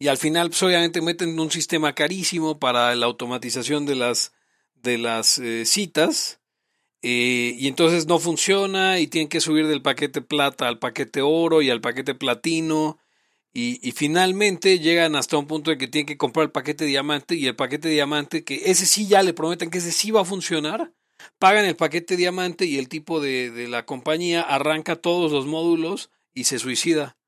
Y 0.00 0.08
al 0.08 0.18
final, 0.18 0.48
pues 0.48 0.62
obviamente 0.64 1.00
meten 1.00 1.38
un 1.38 1.52
sistema 1.52 1.94
carísimo 1.94 2.58
para 2.58 2.92
la 2.96 3.06
automatización 3.06 3.86
de 3.86 3.94
las, 3.94 4.32
de 4.74 4.98
las 4.98 5.38
eh, 5.38 5.64
citas. 5.66 6.40
Eh, 7.06 7.54
y 7.58 7.68
entonces 7.68 8.06
no 8.06 8.18
funciona 8.18 8.98
y 8.98 9.08
tienen 9.08 9.28
que 9.28 9.42
subir 9.42 9.66
del 9.66 9.82
paquete 9.82 10.22
plata 10.22 10.68
al 10.68 10.78
paquete 10.78 11.20
oro 11.20 11.60
y 11.60 11.68
al 11.68 11.82
paquete 11.82 12.14
platino 12.14 12.98
y, 13.52 13.92
finalmente 13.92 14.78
llegan 14.78 15.14
hasta 15.14 15.36
un 15.36 15.46
punto 15.46 15.70
de 15.70 15.76
que 15.76 15.86
tienen 15.86 16.06
que 16.06 16.16
comprar 16.16 16.44
el 16.44 16.50
paquete 16.50 16.86
diamante 16.86 17.34
y 17.34 17.46
el 17.46 17.54
paquete 17.54 17.90
diamante, 17.90 18.42
que 18.42 18.62
ese 18.70 18.86
sí 18.86 19.06
ya 19.06 19.22
le 19.22 19.34
prometen 19.34 19.68
que 19.70 19.78
ese 19.78 19.92
sí 19.92 20.12
va 20.12 20.22
a 20.22 20.24
funcionar, 20.24 20.94
pagan 21.38 21.66
el 21.66 21.76
paquete 21.76 22.16
diamante 22.16 22.64
y 22.64 22.78
el 22.78 22.88
tipo 22.88 23.20
de, 23.20 23.50
de 23.50 23.68
la 23.68 23.84
compañía 23.84 24.40
arranca 24.40 24.96
todos 24.96 25.30
los 25.30 25.44
módulos 25.44 26.10
y 26.32 26.44
se 26.44 26.58
suicida. 26.58 27.18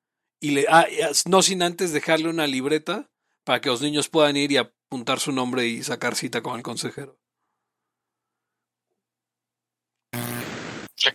Y 0.40 0.52
le, 0.52 0.66
ah, 0.70 0.86
no 1.28 1.42
sin 1.42 1.62
antes 1.62 1.92
dejarle 1.92 2.30
una 2.30 2.46
libreta 2.46 3.10
para 3.44 3.60
que 3.60 3.68
los 3.68 3.82
niños 3.82 4.08
puedan 4.08 4.38
ir 4.38 4.52
y 4.52 4.56
apuntar 4.56 5.20
su 5.20 5.32
nombre 5.32 5.66
y 5.66 5.82
sacar 5.82 6.14
cita 6.14 6.42
con 6.42 6.56
el 6.56 6.62
consejero. 6.62 7.18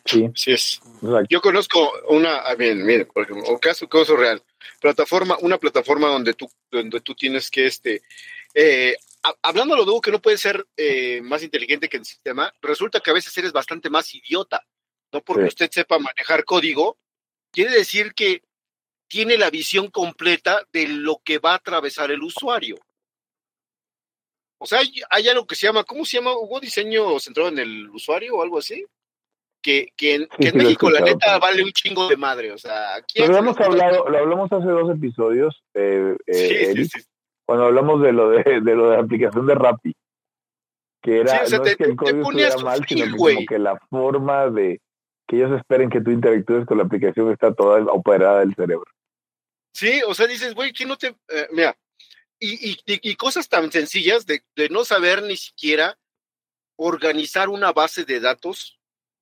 Sí, 0.06 0.30
sí 0.36 0.52
es. 0.54 0.82
Yo 1.30 1.42
conozco 1.42 1.92
una, 2.10 2.38
ah, 2.38 2.56
bien, 2.56 2.86
mire, 2.86 3.06
por 3.06 3.24
ejemplo, 3.24 3.50
un 3.50 3.60
caso, 3.60 3.88
caso 3.88 4.16
real 4.16 4.42
plataforma, 4.82 5.38
una 5.42 5.58
plataforma 5.58 6.08
donde 6.08 6.34
tú, 6.34 6.52
donde 6.70 7.00
tú 7.02 7.14
tienes 7.16 7.50
que, 7.50 7.68
este, 7.68 8.02
eh, 8.54 8.96
hablando 9.42 9.76
lo 9.76 9.86
de 9.86 10.02
que 10.02 10.12
no 10.12 10.22
puede 10.22 10.38
ser 10.38 10.66
eh, 10.76 11.22
más 11.22 11.44
inteligente 11.44 11.88
que 11.88 11.98
el 11.98 12.06
sistema, 12.06 12.52
resulta 12.62 13.00
que 13.00 13.12
a 13.12 13.14
veces 13.14 13.38
eres 13.38 13.52
bastante 13.52 13.90
más 13.90 14.14
idiota. 14.14 14.66
No 15.14 15.22
porque 15.22 15.48
usted 15.48 15.70
sepa 15.70 16.00
manejar 16.00 16.46
código, 16.46 16.98
quiere 17.52 17.72
decir 17.72 18.14
que 18.14 18.44
tiene 19.08 19.38
la 19.38 19.50
visión 19.50 19.90
completa 19.90 20.66
de 20.72 20.88
lo 20.88 21.22
que 21.24 21.38
va 21.38 21.52
a 21.52 21.56
atravesar 21.56 22.12
el 22.12 22.24
usuario. 22.24 22.78
O 24.58 24.66
sea, 24.66 24.80
hay, 24.80 25.02
hay 25.10 25.28
algo 25.28 25.46
que 25.46 25.56
se 25.56 25.68
llama, 25.68 25.84
¿cómo 25.84 26.06
se 26.06 26.18
llama? 26.18 26.34
¿Hubo 26.38 26.60
diseño 26.62 27.20
centrado 27.20 27.50
en 27.50 27.60
el 27.60 27.90
usuario 27.90 28.36
o 28.36 28.42
algo 28.42 28.58
así? 28.58 28.86
Que, 29.62 29.94
que 29.96 30.16
en, 30.16 30.58
México 30.58 30.90
la 30.90 31.02
neta 31.02 31.38
vale 31.40 31.64
un 31.64 31.72
chingo 31.72 32.08
de 32.08 32.18
madre. 32.18 32.52
O 32.52 32.58
sea, 32.58 32.96
aquí 32.96 33.20
lo, 33.20 33.26
habíamos 33.26 33.60
hablado, 33.60 34.10
lo 34.10 34.18
hablamos 34.18 34.52
hace 34.52 34.68
dos 34.68 34.96
episodios, 34.96 35.64
eh, 35.74 36.16
eh, 36.28 36.88
cuando 37.46 37.66
hablamos 37.66 38.02
de 38.02 38.14
lo 38.14 38.30
de, 38.30 38.62
de, 38.62 38.76
lo 38.76 38.90
de 38.90 38.98
la 38.98 39.04
aplicación 39.04 39.46
de 39.46 39.56
Rappi. 39.56 39.96
Que 41.02 41.22
era, 41.22 41.44
no 41.50 41.66
es 41.66 41.76
que 41.78 41.84
el 41.84 41.96
código 41.96 42.22
estuviera 42.22 42.58
mal, 42.58 42.86
sino 42.88 43.06
que 43.06 43.12
como 43.12 43.46
que 43.48 43.60
la 43.60 43.80
forma 43.90 44.50
de 44.50 44.82
que 45.28 45.38
ellos 45.38 45.58
esperen 45.58 45.90
que 45.90 46.02
tú 46.02 46.12
interactúes 46.12 46.66
con 46.66 46.78
la 46.78 46.84
aplicación 46.84 47.32
está 47.32 47.54
toda 47.54 47.82
operada 47.92 48.42
del 48.42 48.54
cerebro. 48.54 48.86
Sí, 49.74 50.02
o 50.06 50.14
sea, 50.14 50.28
dices, 50.28 50.54
güey, 50.54 50.74
¿quién 50.74 50.90
no 50.90 50.98
te...? 50.98 51.08
Eh, 51.08 51.48
mira, 51.52 51.76
y, 52.38 52.72
y, 52.72 52.78
y, 52.86 53.16
cosas 53.16 53.48
tan 53.48 53.72
sencillas 53.72 54.26
de, 54.26 54.44
de 54.56 54.70
no 54.70 54.84
saber 54.84 55.24
ni 55.24 55.38
siquiera 55.38 55.98
organizar 56.76 57.50
una 57.50 57.72
base 57.72 58.04
de 58.04 58.20
datos 58.20 58.81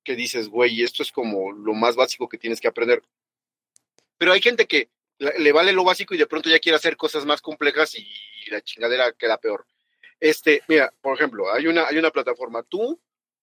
que 0.10 0.16
dices, 0.16 0.50
güey, 0.50 0.82
esto 0.82 1.04
es 1.04 1.12
como 1.12 1.52
lo 1.52 1.76
más 1.76 1.96
básico 1.96 2.28
que 2.28 2.40
tienes 2.40 2.60
que 2.60 2.68
aprender. 2.68 3.04
Pero 4.18 4.32
hay 4.32 4.42
gente 4.42 4.66
que 4.66 4.90
le 5.20 5.52
vale 5.52 5.72
lo 5.72 5.84
básico 5.84 6.16
y 6.16 6.18
de 6.18 6.26
pronto 6.26 6.50
ya 6.50 6.58
quiere 6.58 6.78
hacer 6.78 6.98
cosas 6.98 7.28
más 7.28 7.42
complejas 7.44 7.94
y 7.94 8.10
la 8.50 8.60
chingadera 8.60 9.12
queda 9.12 9.38
peor. 9.38 9.68
Este, 10.20 10.64
mira, 10.68 10.92
por 11.00 11.16
ejemplo, 11.16 11.54
hay 11.54 11.68
una, 11.68 11.86
hay 11.86 12.00
una 12.00 12.10
plataforma. 12.10 12.64
Tú 12.64 13.00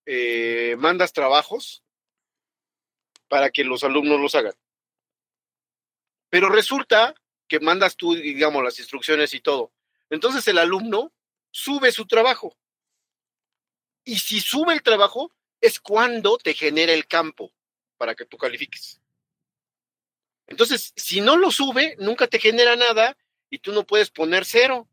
eh, 0.07 0.75
mandas 0.77 1.13
trabajos 1.13 1.85
para 3.29 3.51
que 3.51 3.63
los 3.63 3.85
alumnos 3.85 4.21
los 4.21 4.35
hagan. 4.35 4.55
Pero 6.31 6.49
resulta 6.49 7.15
que 7.47 7.61
mandas 7.61 7.95
tú, 7.95 8.17
digamos, 8.17 8.65
las 8.65 8.81
instrucciones 8.81 9.35
y 9.35 9.41
todo. 9.41 9.71
Entonces 10.11 10.49
el 10.49 10.59
alumno 10.59 11.13
sube 11.53 11.93
su 11.93 12.07
trabajo. 12.07 12.57
Y 14.03 14.19
si 14.19 14.41
sube 14.41 14.73
el 14.73 14.83
trabajo, 14.83 15.31
es 15.67 15.81
cuando 15.81 16.39
te 16.39 16.55
genera 16.55 16.93
el 16.93 17.07
campo 17.07 17.53
para 17.97 18.15
que 18.15 18.25
tú 18.25 18.37
califiques. 18.37 19.01
Entonces, 20.47 20.93
si 20.97 21.21
no 21.21 21.37
lo 21.37 21.51
sube, 21.51 21.97
nunca 21.99 22.27
te 22.27 22.39
genera 22.39 22.77
nada 22.77 23.17
y 23.51 23.59
tú 23.59 23.73
no 23.73 23.85
puedes 23.85 24.11
poner 24.11 24.45
cero. 24.45 24.89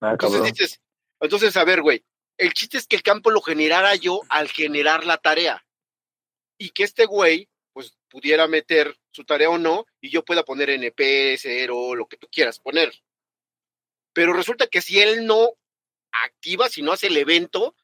Ah, 0.00 0.12
entonces 0.12 0.42
dices, 0.44 0.80
entonces, 1.20 1.56
a 1.56 1.64
ver, 1.64 1.82
güey, 1.82 2.04
el 2.38 2.52
chiste 2.54 2.78
es 2.78 2.86
que 2.86 2.96
el 2.96 3.02
campo 3.02 3.30
lo 3.30 3.42
generara 3.42 3.94
yo 3.94 4.20
al 4.28 4.48
generar 4.48 5.04
la 5.04 5.18
tarea. 5.18 5.64
Y 6.58 6.70
que 6.70 6.84
este 6.84 7.06
güey, 7.06 7.48
pues, 7.72 7.96
pudiera 8.08 8.46
meter 8.46 8.98
su 9.12 9.24
tarea 9.24 9.50
o 9.50 9.58
no, 9.58 9.86
y 10.00 10.10
yo 10.10 10.24
pueda 10.24 10.44
poner 10.44 10.70
NP, 10.70 11.36
cero, 11.38 11.94
lo 11.94 12.06
que 12.06 12.16
tú 12.16 12.28
quieras 12.30 12.58
poner. 12.58 12.92
Pero 14.12 14.32
resulta 14.32 14.66
que 14.66 14.82
si 14.82 15.00
él 15.00 15.26
no 15.26 15.52
activa, 16.12 16.68
si 16.68 16.82
no 16.82 16.92
hace 16.92 17.06
el 17.06 17.16
evento, 17.16 17.74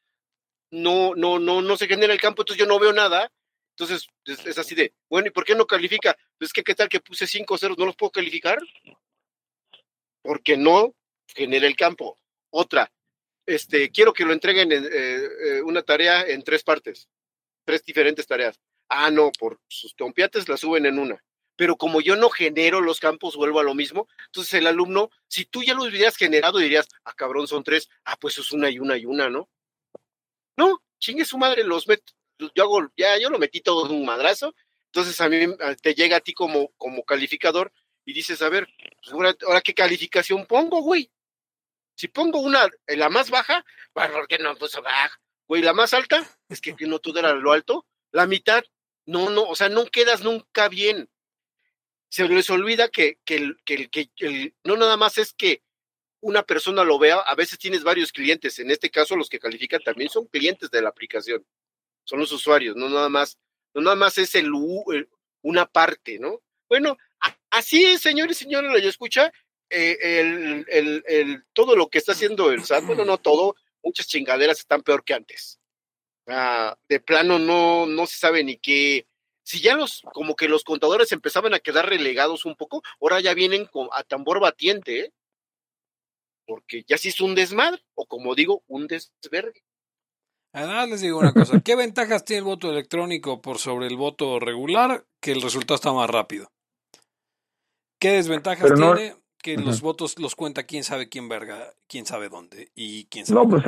no, 0.71 1.15
no, 1.15 1.39
no, 1.39 1.61
no 1.61 1.77
se 1.77 1.87
genera 1.87 2.13
el 2.13 2.21
campo, 2.21 2.41
entonces 2.41 2.59
yo 2.59 2.65
no 2.67 2.79
veo 2.79 2.93
nada 2.93 3.31
Entonces, 3.71 4.07
es, 4.25 4.57
así 4.57 4.75
de, 4.75 4.93
bueno, 5.09 5.27
¿y 5.27 5.31
por 5.31 5.45
qué 5.45 5.55
no 5.55 5.65
califica? 5.65 6.17
Pues 6.37 6.51
que, 6.51 6.63
¿qué 6.63 6.75
tal 6.75 6.89
que 6.89 6.99
puse 6.99 7.27
cinco 7.27 7.57
ceros? 7.57 7.77
¿No 7.77 7.85
los 7.85 7.95
puedo 7.95 8.11
calificar? 8.11 8.59
Porque 10.21 10.57
no 10.57 10.93
genera 11.27 11.67
el 11.67 11.75
campo. 11.75 12.17
Otra, 12.49 12.91
este, 13.45 13.91
quiero 13.91 14.13
que 14.13 14.25
lo 14.25 14.33
entreguen 14.33 14.71
en, 14.71 14.85
eh, 14.85 14.89
eh, 14.91 15.61
una 15.61 15.81
tarea 15.81 16.23
en 16.23 16.43
tres 16.43 16.63
partes, 16.63 17.07
tres 17.65 17.83
diferentes 17.83 18.27
tareas. 18.27 18.59
Ah, 18.89 19.11
no, 19.11 19.31
por 19.37 19.59
sus 19.67 19.95
tompiates 19.95 20.49
la 20.49 20.57
suben 20.57 20.85
en 20.85 20.99
una. 20.99 21.23
Pero 21.55 21.75
como 21.75 22.01
yo 22.01 22.15
no 22.15 22.29
genero 22.29 22.81
los 22.81 22.99
campos, 22.99 23.35
vuelvo 23.35 23.59
a 23.59 23.63
lo 23.63 23.73
mismo. 23.73 24.07
Entonces 24.27 24.53
el 24.53 24.67
alumno, 24.67 25.09
si 25.27 25.45
tú 25.45 25.63
ya 25.63 25.73
los 25.73 25.87
hubieras 25.87 26.15
generado, 26.15 26.59
dirías, 26.59 26.87
ah, 27.03 27.13
cabrón, 27.15 27.47
son 27.47 27.63
tres. 27.63 27.89
Ah, 28.05 28.17
pues 28.19 28.37
es 28.37 28.51
una 28.51 28.69
y 28.69 28.79
una 28.79 28.97
y 28.97 29.05
una, 29.05 29.29
¿no? 29.29 29.49
No, 30.57 30.83
chingue 30.99 31.23
su 31.23 31.37
madre, 31.37 31.63
los 31.63 31.87
meto. 31.87 32.13
Yo 32.39 32.63
hago, 32.63 32.91
ya, 32.97 33.17
yo 33.17 33.29
lo 33.29 33.39
metí 33.39 33.61
todo 33.61 33.85
en 33.85 33.93
un 33.93 34.05
madrazo. 34.05 34.53
Entonces 34.85 35.19
a 35.21 35.29
mí 35.29 35.37
te 35.81 35.93
llega 35.93 36.17
a 36.17 36.21
ti 36.21 36.33
como, 36.33 36.69
como 36.77 37.03
calificador 37.03 37.71
y 38.05 38.13
dices, 38.13 38.41
a 38.41 38.49
ver, 38.49 38.67
pues 39.01 39.35
ahora, 39.43 39.61
qué 39.61 39.73
calificación 39.73 40.45
pongo, 40.45 40.81
güey. 40.81 41.11
Si 41.95 42.07
pongo 42.07 42.39
una, 42.39 42.67
la 42.87 43.09
más 43.09 43.29
baja, 43.29 43.65
¿por 43.93 44.27
qué 44.27 44.37
no 44.39 44.55
puso 44.55 44.81
baja? 44.81 45.19
Güey, 45.47 45.61
la 45.61 45.73
más 45.73 45.93
alta, 45.93 46.27
es 46.49 46.61
que 46.61 46.75
no 46.81 46.99
tú 46.99 47.17
eras 47.17 47.35
lo 47.35 47.51
alto. 47.51 47.85
La 48.11 48.27
mitad, 48.27 48.63
no, 49.05 49.29
no, 49.29 49.43
o 49.43 49.55
sea, 49.55 49.69
no 49.69 49.85
quedas 49.85 50.23
nunca 50.23 50.69
bien. 50.69 51.09
Se 52.09 52.27
les 52.27 52.49
olvida 52.49 52.87
que, 52.89 53.19
que, 53.25 53.35
el, 53.35 53.57
que, 53.65 53.89
que 53.89 54.53
no 54.63 54.77
nada 54.77 54.95
más 54.95 55.17
es 55.17 55.33
que 55.33 55.61
una 56.21 56.43
persona 56.43 56.83
lo 56.83 56.99
vea, 56.99 57.17
a 57.19 57.35
veces 57.35 57.59
tienes 57.59 57.83
varios 57.83 58.11
clientes, 58.11 58.59
en 58.59 58.71
este 58.71 58.89
caso 58.89 59.15
los 59.15 59.29
que 59.29 59.39
califican 59.39 59.81
también 59.81 60.09
son 60.09 60.25
clientes 60.25 60.71
de 60.71 60.81
la 60.81 60.89
aplicación, 60.89 61.45
son 62.03 62.19
los 62.19 62.31
usuarios, 62.31 62.75
no 62.75 62.89
nada 62.89 63.09
más, 63.09 63.37
no 63.73 63.81
nada 63.81 63.95
más 63.95 64.17
es 64.17 64.35
el, 64.35 64.51
una 65.41 65.65
parte, 65.65 66.19
¿no? 66.19 66.41
Bueno, 66.67 66.97
así, 67.49 67.97
señores 67.97 68.41
y 68.41 68.45
señores, 68.45 68.71
lo 68.71 68.89
escucha, 68.89 69.31
eh, 69.69 69.97
el, 70.01 70.65
el, 70.69 71.03
el, 71.07 71.43
todo 71.53 71.75
lo 71.75 71.89
que 71.89 71.97
está 71.97 72.13
haciendo 72.13 72.51
el 72.51 72.63
SAT, 72.63 72.85
bueno, 72.85 73.05
no 73.05 73.17
todo, 73.17 73.55
muchas 73.83 74.07
chingaderas 74.07 74.59
están 74.59 74.81
peor 74.81 75.03
que 75.03 75.13
antes. 75.13 75.59
De 76.89 76.99
plano 76.99 77.39
no, 77.39 77.85
no 77.85 78.05
se 78.05 78.17
sabe 78.17 78.43
ni 78.43 78.57
qué. 78.57 79.07
Si 79.43 79.61
ya 79.61 79.75
los, 79.75 80.01
como 80.13 80.35
que 80.35 80.49
los 80.49 80.65
contadores 80.65 81.11
empezaban 81.13 81.53
a 81.53 81.59
quedar 81.59 81.87
relegados 81.87 82.43
un 82.43 82.55
poco, 82.55 82.83
ahora 83.01 83.21
ya 83.21 83.33
vienen 83.33 83.69
a 83.93 84.03
tambor 84.03 84.41
batiente, 84.41 84.99
¿eh? 84.99 85.13
Porque 86.47 86.83
ya 86.87 86.97
sí 86.97 87.09
es 87.09 87.21
un 87.21 87.35
desmadre, 87.35 87.83
o 87.93 88.05
como 88.05 88.33
digo, 88.33 88.63
un 88.67 88.87
desvergue. 88.87 89.61
Además 90.53 90.89
les 90.89 91.01
digo 91.01 91.19
una 91.19 91.33
cosa, 91.33 91.59
¿qué 91.59 91.75
ventajas 91.75 92.25
tiene 92.25 92.39
el 92.39 92.45
voto 92.45 92.71
electrónico 92.71 93.41
por 93.41 93.59
sobre 93.59 93.87
el 93.87 93.97
voto 93.97 94.39
regular? 94.39 95.05
Que 95.21 95.33
el 95.33 95.41
resultado 95.41 95.75
está 95.75 95.93
más 95.93 96.09
rápido. 96.09 96.49
¿Qué 97.99 98.11
desventajas 98.11 98.73
tiene? 98.73 99.15
Que 99.43 99.57
los 99.57 99.81
votos 99.81 100.17
los 100.19 100.35
cuenta 100.35 100.63
quién 100.63 100.83
sabe 100.83 101.09
quién 101.09 101.29
verga, 101.29 101.73
quién 101.87 102.05
sabe 102.05 102.29
dónde 102.29 102.71
y 102.75 103.05
quién 103.05 103.25
sabe. 103.25 103.39
No, 103.39 103.49
pues, 103.49 103.63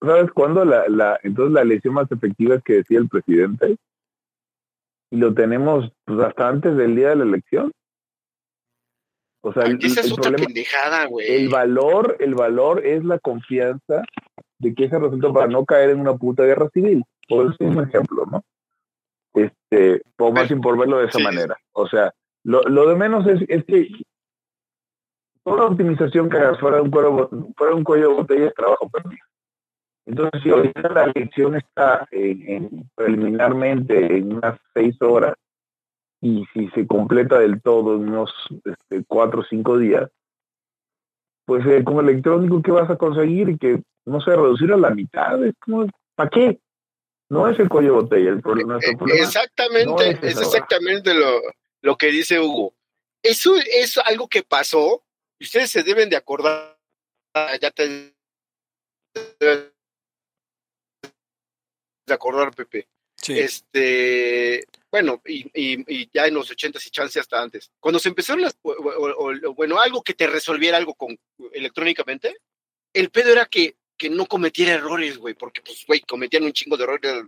¿sabes 0.00 0.30
cuándo? 0.32 0.64
La, 0.64 0.88
la, 0.88 1.18
entonces 1.22 1.52
la 1.52 1.62
elección 1.62 1.94
más 1.94 2.10
efectiva 2.10 2.56
es 2.56 2.62
que 2.64 2.74
decía 2.74 2.98
el 2.98 3.08
presidente. 3.08 3.76
Y 5.10 5.16
lo 5.18 5.32
tenemos 5.32 5.92
pues, 6.04 6.18
hasta 6.20 6.48
antes 6.48 6.76
del 6.76 6.96
día 6.96 7.10
de 7.10 7.16
la 7.16 7.24
elección. 7.24 7.72
O 9.46 9.52
sea, 9.52 9.62
el, 9.62 9.78
esa 9.80 10.00
es 10.00 10.10
otra 10.10 10.32
pendejada, 10.32 11.06
güey. 11.06 11.28
El 11.28 11.48
valor, 11.48 12.16
el 12.18 12.34
valor 12.34 12.84
es 12.84 13.04
la 13.04 13.20
confianza 13.20 14.02
de 14.58 14.74
que 14.74 14.86
ese 14.86 14.98
resultado 14.98 15.32
para 15.32 15.46
no 15.46 15.64
caer 15.64 15.90
en 15.90 16.00
una 16.00 16.16
puta 16.16 16.42
guerra 16.42 16.68
civil. 16.70 17.04
Por 17.28 17.46
eso 17.46 17.54
es 17.60 17.76
un 17.76 17.84
ejemplo, 17.84 18.26
¿no? 18.26 18.42
Este, 19.34 20.02
por 20.16 20.32
más 20.32 20.48
sin 20.48 20.60
por 20.60 20.76
verlo 20.76 20.98
de 20.98 21.06
esa 21.06 21.20
manera. 21.20 21.56
O 21.70 21.86
sea, 21.86 22.12
lo, 22.42 22.60
lo 22.62 22.88
de 22.88 22.96
menos 22.96 23.24
es, 23.28 23.40
es 23.46 23.64
que 23.66 23.88
toda 25.44 25.66
optimización 25.66 26.28
que 26.28 26.38
hagas 26.38 26.58
fuera 26.58 26.78
de 26.78 26.82
un, 26.82 26.90
cuello, 26.90 27.30
fuera 27.56 27.74
un 27.76 27.84
cuello 27.84 28.08
de 28.08 28.14
botella 28.14 28.46
es 28.46 28.54
trabajo 28.54 28.88
perdido. 28.88 29.24
Entonces, 30.06 30.42
si 30.42 30.50
ahorita 30.50 30.88
la 30.88 31.04
elección 31.04 31.54
está 31.54 32.08
en, 32.10 32.90
preliminarmente 32.96 34.16
en 34.16 34.38
unas 34.38 34.58
seis 34.74 35.00
horas 35.00 35.34
y 36.26 36.44
si 36.52 36.68
se 36.70 36.86
completa 36.88 37.38
del 37.38 37.62
todo 37.62 37.94
en 37.94 38.08
unos 38.08 38.32
este, 38.64 39.04
cuatro 39.06 39.42
o 39.42 39.44
cinco 39.44 39.78
días, 39.78 40.10
pues 41.44 41.64
eh, 41.66 41.84
como 41.84 42.00
electrónico, 42.00 42.60
¿qué 42.62 42.72
vas 42.72 42.90
a 42.90 42.96
conseguir? 42.96 43.56
Que, 43.58 43.80
no 44.04 44.20
sé, 44.20 44.30
reducir 44.30 44.72
a 44.72 44.76
la 44.76 44.90
mitad. 44.90 45.44
Es 45.44 45.54
como, 45.60 45.86
¿Para 46.16 46.30
qué? 46.30 46.58
No 47.28 47.48
es 47.48 47.58
el 47.60 47.68
cuello 47.68 47.94
de 47.94 48.00
botella 48.02 48.30
el 48.30 48.40
problema. 48.40 48.78
Exactamente, 49.06 50.18
es, 50.22 50.40
exactamente 50.40 51.14
lo, 51.14 51.40
lo 51.82 51.96
que 51.96 52.08
dice 52.08 52.40
Hugo. 52.40 52.74
Eso 53.22 53.54
es 53.56 53.98
algo 53.98 54.28
que 54.28 54.42
pasó 54.42 55.04
y 55.38 55.44
ustedes 55.44 55.70
se 55.70 55.84
deben 55.84 56.10
de 56.10 56.16
acordar, 56.16 56.76
ya 57.60 57.70
te 57.70 58.14
de 62.06 62.14
acordar, 62.14 62.54
Pepe. 62.54 62.88
Este, 63.28 64.64
bueno, 64.96 65.20
y, 65.26 65.46
y, 65.52 66.08
ya 66.10 66.26
en 66.26 66.32
los 66.32 66.50
ochentas 66.50 66.86
y 66.86 66.90
chance 66.90 67.20
hasta 67.20 67.38
antes. 67.38 67.70
Cuando 67.80 67.98
se 67.98 68.08
empezaron 68.08 68.40
las, 68.40 68.56
bueno, 69.54 69.78
algo 69.78 70.02
que 70.02 70.14
te 70.14 70.26
resolviera 70.26 70.78
algo 70.78 70.94
con 70.94 71.18
electrónicamente, 71.52 72.38
el 72.94 73.10
pedo 73.10 73.30
era 73.30 73.44
que, 73.44 73.76
que 73.98 74.08
no 74.08 74.24
cometiera 74.24 74.72
errores, 74.72 75.18
güey, 75.18 75.34
porque 75.34 75.60
pues, 75.60 75.84
güey, 75.86 76.00
cometían 76.00 76.44
un 76.44 76.54
chingo 76.54 76.78
de 76.78 76.84
errores 76.84 77.24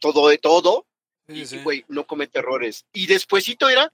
todo 0.00 0.28
de 0.28 0.38
todo, 0.38 0.88
y, 1.28 1.44
güey, 1.62 1.84
no 1.86 2.04
comete 2.04 2.40
errores. 2.40 2.84
Y 2.92 3.06
despuésito 3.06 3.68
era 3.68 3.92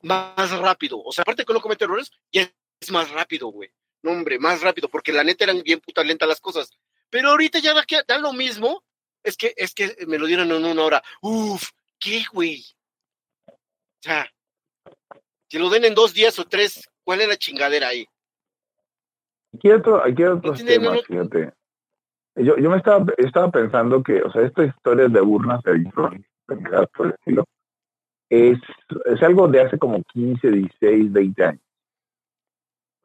más 0.00 0.52
rápido. 0.52 1.02
O 1.04 1.12
sea, 1.12 1.22
aparte 1.22 1.44
que 1.44 1.52
no 1.52 1.60
comete 1.60 1.84
errores, 1.84 2.12
ya 2.32 2.50
es 2.80 2.90
más 2.90 3.10
rápido, 3.10 3.48
güey. 3.48 3.70
No, 4.00 4.12
hombre, 4.12 4.38
más 4.38 4.62
rápido, 4.62 4.88
porque 4.88 5.12
la 5.12 5.22
neta 5.22 5.44
eran 5.44 5.62
bien 5.62 5.80
puta 5.80 6.02
lenta 6.02 6.24
las 6.24 6.40
cosas. 6.40 6.70
Pero 7.10 7.28
ahorita 7.28 7.58
ya 7.58 7.74
da, 7.74 7.84
da 8.08 8.16
lo 8.16 8.32
mismo. 8.32 8.82
Es 9.22 9.36
que, 9.36 9.52
es 9.58 9.74
que 9.74 9.94
me 10.06 10.18
lo 10.18 10.26
dieron 10.26 10.50
en 10.50 10.64
una 10.64 10.82
hora. 10.82 11.04
Uf, 11.20 11.72
¿qué, 12.02 12.24
güey? 12.32 12.64
O 13.46 14.02
sea, 14.02 14.26
si 15.48 15.58
lo 15.58 15.70
den 15.70 15.84
en 15.84 15.94
dos 15.94 16.12
días 16.12 16.38
o 16.38 16.44
tres, 16.44 16.88
¿cuál 17.04 17.20
es 17.20 17.28
la 17.28 17.36
chingadera 17.36 17.88
ahí? 17.88 18.04
Aquí 19.54 19.68
hay 19.68 19.74
otro, 19.74 20.02
aquí 20.02 20.24
otros 20.24 20.64
temas, 20.64 21.04
fíjate. 21.06 21.52
Yo, 22.36 22.56
yo 22.56 22.70
me 22.70 22.78
estaba, 22.78 23.04
estaba 23.18 23.50
pensando 23.50 24.02
que, 24.02 24.22
o 24.22 24.32
sea, 24.32 24.42
estas 24.42 24.68
historias 24.68 25.12
de 25.12 25.20
urnas 25.20 25.60
electrónicas, 25.66 26.26
por 26.96 27.08
estilo, 27.08 27.44
es, 28.30 28.58
es 29.04 29.22
algo 29.22 29.46
de 29.48 29.60
hace 29.60 29.78
como 29.78 30.02
15, 30.02 30.50
16, 30.50 31.12
20 31.12 31.44
años. 31.44 31.62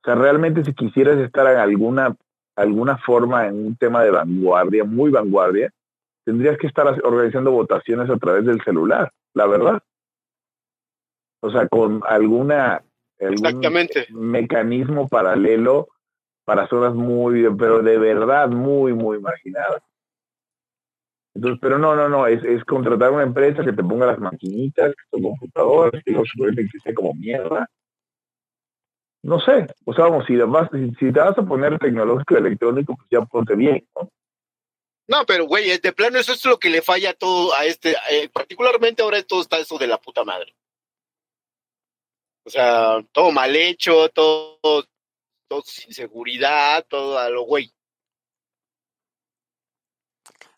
O 0.01 0.05
sea, 0.05 0.15
realmente 0.15 0.63
si 0.63 0.73
quisieras 0.73 1.17
estar 1.19 1.45
en 1.51 1.59
alguna, 1.59 2.15
alguna 2.55 2.97
forma 2.99 3.47
en 3.47 3.67
un 3.67 3.75
tema 3.75 4.03
de 4.03 4.11
vanguardia, 4.11 4.85
muy 4.85 5.11
vanguardia, 5.11 5.69
tendrías 6.27 6.57
que 6.57 6.67
estar 6.67 6.85
organizando 7.05 7.51
votaciones 7.51 8.09
a 8.09 8.17
través 8.17 8.45
del 8.45 8.61
celular, 8.61 9.09
la 9.33 9.47
verdad. 9.47 9.81
O 11.39 11.49
sea, 11.49 11.69
con 11.69 12.01
alguna 12.05 12.83
algún 13.21 13.61
mecanismo 14.09 15.07
paralelo 15.07 15.87
para 16.43 16.67
zonas 16.67 16.93
muy, 16.93 17.47
pero 17.57 17.81
de 17.81 17.97
verdad 17.97 18.49
muy, 18.49 18.91
muy 18.91 19.21
marginadas. 19.21 19.81
Entonces, 21.33 21.59
pero 21.61 21.77
no, 21.77 21.95
no, 21.95 22.09
no, 22.09 22.27
es, 22.27 22.43
es 22.43 22.61
contratar 22.65 23.13
una 23.13 23.23
empresa 23.23 23.63
que 23.63 23.71
te 23.71 23.83
ponga 23.83 24.07
las 24.07 24.19
maquinitas, 24.19 24.93
tu 25.09 25.21
computador, 25.21 25.91
que 26.03 26.13
que 26.13 26.79
sea 26.83 26.93
como 26.93 27.13
mierda. 27.13 27.69
No 29.23 29.39
sé, 29.39 29.65
o 29.85 29.93
sea, 29.93 30.05
vamos, 30.05 30.25
si, 30.25 30.35
vas, 30.35 30.69
si, 30.99 31.13
te 31.13 31.19
vas 31.21 31.37
a 31.37 31.45
poner 31.45 31.79
tecnológico 31.79 32.35
electrónico, 32.35 32.97
pues 32.97 33.07
ya 33.09 33.21
ponte 33.21 33.55
bien, 33.55 33.87
¿no? 33.95 34.09
No, 35.07 35.25
pero 35.25 35.45
güey, 35.45 35.77
de 35.77 35.93
plano 35.93 36.19
eso 36.19 36.33
es 36.33 36.43
lo 36.45 36.59
que 36.59 36.69
le 36.69 36.81
falla 36.81 37.11
a 37.11 37.13
todo 37.13 37.53
a 37.53 37.65
este, 37.65 37.95
eh, 38.09 38.29
particularmente 38.29 39.01
ahora 39.01 39.23
todo 39.23 39.41
está 39.41 39.57
eso 39.57 39.77
de 39.77 39.87
la 39.87 39.99
puta 39.99 40.23
madre. 40.23 40.55
O 42.45 42.49
sea, 42.49 43.01
todo 43.11 43.31
mal 43.31 43.55
hecho, 43.55 44.09
todo, 44.09 44.59
todo 44.61 45.61
sin 45.63 45.93
seguridad, 45.93 46.85
todo 46.87 47.17
a 47.17 47.29
lo 47.29 47.43
güey. 47.43 47.73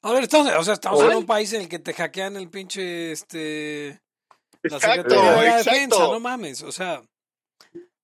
A 0.02 0.14
ver, 0.14 0.24
estamos, 0.24 0.52
o 0.54 0.64
sea, 0.64 0.74
estamos 0.74 1.04
en 1.04 1.18
un 1.18 1.26
país 1.26 1.52
en 1.54 1.62
el 1.62 1.70
que 1.70 1.80
te 1.80 1.94
hackean 1.94 2.38
el 2.38 2.50
pinche, 2.50 3.12
este... 3.12 4.02
Exacto, 4.64 5.16
la 5.16 5.58
Defensa, 5.58 6.00
no 6.00 6.20
mames, 6.20 6.64
o 6.64 6.72
sea, 6.72 7.02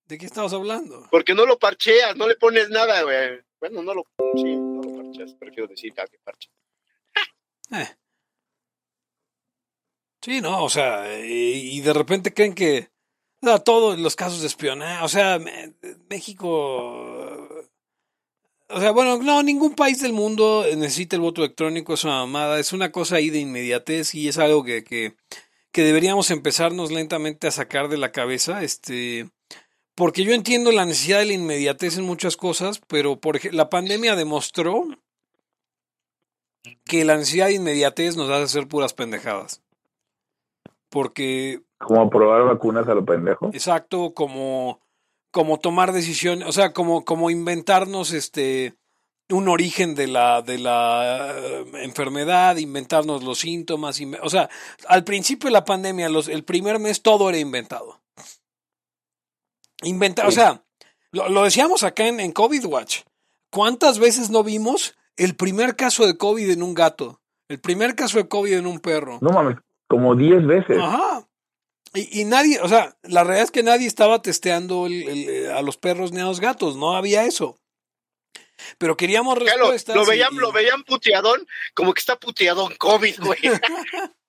¿de 0.05 0.17
qué 0.17 0.25
estamos 0.25 0.53
hablando? 0.53 1.07
Porque 1.11 1.33
no 1.33 1.45
lo 1.45 1.57
parcheas, 1.57 2.15
no 2.15 2.27
le 2.27 2.35
pones 2.35 2.69
nada, 2.69 3.01
güey. 3.03 3.41
Bueno, 3.67 3.81
no 3.81 3.95
lo, 3.95 4.05
sí, 4.35 4.55
no 4.55 4.83
lo 4.83 4.93
parcheas, 4.93 5.33
prefiero 5.33 5.67
decir 5.67 5.91
que 5.93 6.19
parche. 6.23 6.49
Eh. 7.71 7.87
Sí, 10.21 10.39
no, 10.39 10.63
o 10.63 10.69
sea, 10.69 11.19
y, 11.19 11.81
de 11.81 11.93
repente 11.93 12.31
creen 12.31 12.53
que 12.53 12.89
o 13.41 13.59
todos 13.61 13.97
los 13.97 14.15
casos 14.15 14.41
de 14.41 14.47
espionaje, 14.47 15.03
o 15.03 15.07
sea, 15.07 15.39
México 16.09 16.47
O 18.69 18.79
sea, 18.79 18.91
bueno, 18.91 19.17
no, 19.17 19.41
ningún 19.41 19.73
país 19.73 19.99
del 19.99 20.13
mundo 20.13 20.63
necesita 20.75 21.15
el 21.15 21.23
voto 21.23 21.43
electrónico, 21.43 21.95
es 21.95 22.03
una 22.03 22.19
mamada, 22.19 22.59
es 22.59 22.71
una 22.71 22.91
cosa 22.91 23.15
ahí 23.15 23.31
de 23.31 23.39
inmediatez 23.39 24.13
y 24.13 24.27
es 24.27 24.37
algo 24.37 24.63
que, 24.63 24.83
que, 24.83 25.15
que 25.71 25.83
deberíamos 25.83 26.29
empezarnos 26.29 26.91
lentamente 26.91 27.47
a 27.47 27.51
sacar 27.51 27.89
de 27.89 27.97
la 27.97 28.11
cabeza, 28.11 28.63
este, 28.63 29.31
porque 29.95 30.23
yo 30.23 30.33
entiendo 30.33 30.71
la 30.71 30.85
necesidad 30.85 31.19
de 31.19 31.25
la 31.25 31.33
inmediatez 31.33 31.97
en 31.97 32.03
muchas 32.03 32.35
cosas, 32.37 32.81
pero 32.87 33.15
por 33.15 33.37
ejemplo, 33.37 33.57
la 33.57 33.69
pandemia 33.69 34.15
demostró 34.15 34.83
que 36.83 37.05
la 37.05 37.15
necesidad 37.15 37.47
de 37.47 37.53
inmediatez 37.53 38.17
nos 38.17 38.29
hace 38.29 38.43
hacer 38.43 38.67
puras 38.67 38.93
pendejadas. 38.93 39.61
Porque. 40.89 41.61
Como 41.77 42.09
probar 42.09 42.43
vacunas 42.43 42.87
a 42.87 42.93
lo 42.93 43.05
pendejo. 43.05 43.47
Exacto, 43.53 44.13
como, 44.13 44.81
como 45.31 45.59
tomar 45.59 45.91
decisiones, 45.91 46.47
o 46.47 46.51
sea, 46.51 46.73
como, 46.73 47.05
como 47.05 47.29
inventarnos 47.29 48.11
este 48.11 48.75
un 49.29 49.47
origen 49.47 49.95
de 49.95 50.07
la, 50.07 50.41
de 50.43 50.59
la 50.59 51.33
eh, 51.35 51.65
enfermedad, 51.83 52.57
inventarnos 52.57 53.23
los 53.23 53.39
síntomas, 53.39 53.99
o 54.21 54.29
sea, 54.29 54.49
al 54.87 55.03
principio 55.03 55.47
de 55.47 55.53
la 55.53 55.65
pandemia, 55.65 56.09
los, 56.09 56.27
el 56.27 56.43
primer 56.43 56.77
mes 56.79 57.01
todo 57.01 57.29
era 57.29 57.39
inventado. 57.39 58.01
Inventado, 59.83 60.29
o 60.29 60.31
sea, 60.31 60.63
lo, 61.11 61.29
lo, 61.29 61.43
decíamos 61.43 61.83
acá 61.83 62.07
en, 62.07 62.19
en 62.19 62.31
COVID 62.31 62.65
Watch. 62.65 63.01
¿Cuántas 63.49 63.99
veces 63.99 64.29
no 64.29 64.43
vimos 64.43 64.95
el 65.17 65.35
primer 65.35 65.75
caso 65.75 66.05
de 66.05 66.17
COVID 66.17 66.49
en 66.49 66.63
un 66.63 66.73
gato, 66.73 67.21
el 67.47 67.59
primer 67.59 67.95
caso 67.95 68.17
de 68.17 68.27
COVID 68.27 68.53
en 68.53 68.67
un 68.67 68.79
perro. 68.79 69.19
No 69.21 69.29
mames, 69.29 69.57
como 69.87 70.15
10 70.15 70.45
veces. 70.45 70.77
Ajá. 70.79 71.27
Y, 71.93 72.21
y, 72.21 72.25
nadie, 72.25 72.59
o 72.59 72.67
sea, 72.67 72.97
la 73.03 73.23
realidad 73.23 73.45
es 73.45 73.51
que 73.51 73.63
nadie 73.63 73.87
estaba 73.87 74.21
testeando 74.21 74.87
el, 74.87 75.07
el, 75.07 75.51
a 75.51 75.61
los 75.61 75.77
perros 75.77 76.11
ni 76.11 76.19
a 76.19 76.25
los 76.25 76.41
gatos, 76.41 76.75
no 76.75 76.95
había 76.95 77.25
eso. 77.25 77.57
Pero 78.77 78.97
queríamos 78.97 79.37
respuestas. 79.37 79.95
Lo, 79.95 80.01
lo 80.01 80.07
veían, 80.07 80.33
y... 80.33 80.37
lo 80.37 80.51
veían 80.51 80.83
puteadón, 80.83 81.47
como 81.73 81.93
que 81.93 81.99
está 81.99 82.17
puteadón 82.17 82.75
COVID, 82.75 83.19
güey. 83.19 83.39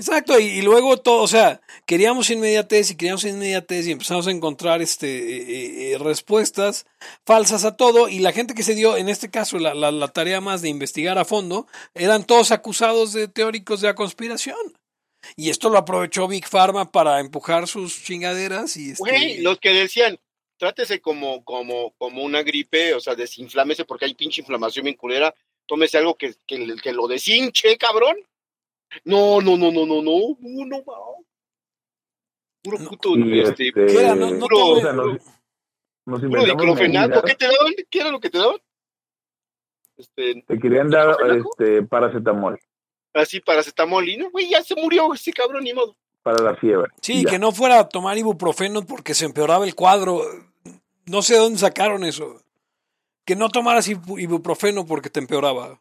Exacto, 0.00 0.40
y, 0.40 0.62
luego 0.62 0.96
todo, 0.96 1.22
o 1.22 1.28
sea, 1.28 1.60
queríamos 1.84 2.30
inmediatez 2.30 2.90
y 2.90 2.96
queríamos 2.96 3.22
inmediatez 3.24 3.86
y 3.86 3.92
empezamos 3.92 4.26
a 4.26 4.30
encontrar 4.30 4.80
este, 4.80 5.06
eh, 5.08 5.92
eh, 5.92 5.98
respuestas 5.98 6.86
falsas 7.26 7.66
a 7.66 7.76
todo 7.76 8.08
y 8.08 8.20
la 8.20 8.32
gente 8.32 8.54
que 8.54 8.62
se 8.62 8.74
dio, 8.74 8.96
en 8.96 9.10
este 9.10 9.30
caso, 9.30 9.58
la, 9.58 9.74
la, 9.74 9.90
la, 9.90 10.08
tarea 10.08 10.40
más 10.40 10.62
de 10.62 10.70
investigar 10.70 11.18
a 11.18 11.26
fondo, 11.26 11.66
eran 11.92 12.24
todos 12.24 12.50
acusados 12.50 13.12
de 13.12 13.28
teóricos 13.28 13.82
de 13.82 13.88
la 13.88 13.94
conspiración. 13.94 14.56
Y 15.36 15.50
esto 15.50 15.68
lo 15.68 15.76
aprovechó 15.76 16.26
Big 16.28 16.48
Pharma 16.48 16.90
para 16.90 17.20
empujar 17.20 17.68
sus 17.68 18.02
chingaderas 18.02 18.78
y... 18.78 18.92
Este... 18.92 19.42
Los 19.42 19.58
que 19.58 19.74
decían, 19.74 20.18
trátese 20.56 21.02
como, 21.02 21.44
como, 21.44 21.92
como 21.98 22.22
una 22.22 22.42
gripe, 22.42 22.94
o 22.94 23.00
sea, 23.00 23.14
desinflámese 23.14 23.84
porque 23.84 24.06
hay 24.06 24.14
pinche 24.14 24.40
inflamación 24.40 24.84
bien 24.84 24.96
culera, 24.96 25.34
tómese 25.66 25.98
algo 25.98 26.14
que, 26.14 26.32
que, 26.46 26.74
que 26.82 26.92
lo 26.94 27.06
deshinche, 27.06 27.76
cabrón. 27.76 28.16
No, 29.04 29.40
no, 29.40 29.56
no, 29.56 29.70
no, 29.70 29.86
no, 29.86 30.02
no, 30.02 30.36
no, 30.40 30.66
no, 30.66 30.84
Puro 32.62 32.76
puto, 32.88 33.16
y 33.16 33.40
este, 33.40 33.68
este, 33.68 34.00
era? 34.02 34.14
No- 34.14 34.30
no 34.32 34.40
puro, 34.40 34.66
o 34.66 34.80
sea, 34.80 34.92
nos, 34.92 35.18
nos 36.06 36.20
puro 36.20 36.44
diclofenaco. 36.44 37.22
¿Qué 37.22 37.34
te 37.34 37.46
daban? 37.46 37.72
¿Qué 37.88 38.00
era 38.00 38.10
lo 38.10 38.20
que 38.20 38.28
te 38.30 38.38
daban? 38.38 38.58
Este, 39.96 40.42
Te 40.46 40.58
querían 40.58 40.88
dar 40.90 41.16
este, 41.30 41.82
paracetamol 41.82 42.58
así 43.12 43.40
paracetamol 43.40 44.08
y 44.08 44.16
no, 44.16 44.30
güey, 44.30 44.48
ya 44.48 44.62
se 44.62 44.74
murió 44.76 45.12
ese 45.12 45.32
cabrón, 45.32 45.64
ni 45.64 45.74
modo. 45.74 45.96
para 46.22 46.42
la 46.44 46.54
fiebre. 46.56 46.90
Sí, 47.02 47.24
Ya. 47.24 47.30
que 47.30 47.38
no 47.40 47.50
fuera 47.50 47.80
a 47.80 47.88
tomar 47.88 48.16
ibuprofeno 48.16 48.86
porque 48.86 49.14
se 49.14 49.24
empeoraba 49.24 49.64
el 49.64 49.74
cuadro. 49.74 50.22
No 51.06 51.22
sé 51.22 51.34
de 51.34 51.40
dónde 51.40 51.58
sacaron 51.58 52.04
eso. 52.04 52.40
Que 53.24 53.34
no 53.36 53.48
tomaras 53.48 53.88
ibu- 53.90 54.20
ibuprofeno 54.20 54.86
porque 54.86 55.10
te 55.10 55.18
empeoraba. 55.18 55.80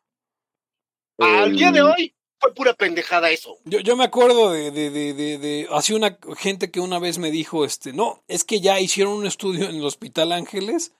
Al 1.19 1.55
día 1.55 1.71
de 1.71 1.81
hoy 1.83 2.15
fue 2.39 2.53
pura 2.53 2.73
pendejada 2.73 3.29
eso. 3.31 3.57
Yo, 3.65 3.79
yo 3.79 3.95
me 3.95 4.05
acuerdo 4.05 4.51
de, 4.51 4.71
de, 4.71 4.89
de, 4.89 5.13
de, 5.13 5.37
de- 5.37 5.67
así 5.71 5.93
una 5.93 6.17
gente 6.37 6.71
que 6.71 6.79
una 6.79 6.97
vez 6.99 7.17
me 7.17 7.31
dijo, 7.31 7.65
este, 7.65 7.91
no, 7.93 8.23
es 8.27 8.43
que 8.43 8.61
ya 8.61 8.79
hicieron 8.79 9.13
un 9.13 9.25
estudio 9.25 9.69
en 9.69 9.75
el 9.75 9.85
Hospital 9.85 10.31
Ángeles 10.31 10.93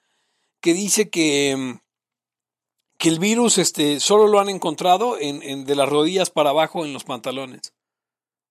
que 0.61 0.73
dice 0.73 1.09
que, 1.09 1.55
mm, 1.57 1.79
que 2.97 3.09
el 3.09 3.19
virus, 3.19 3.57
este, 3.57 3.99
solo 4.01 4.27
lo 4.27 4.39
han 4.41 4.49
encontrado 4.49 5.17
en, 5.17 5.41
en 5.41 5.63
de 5.65 5.75
las 5.75 5.87
rodillas 5.87 6.29
para 6.29 6.49
abajo 6.49 6.83
en 6.85 6.91
los 6.93 7.05
pantalones. 7.05 7.73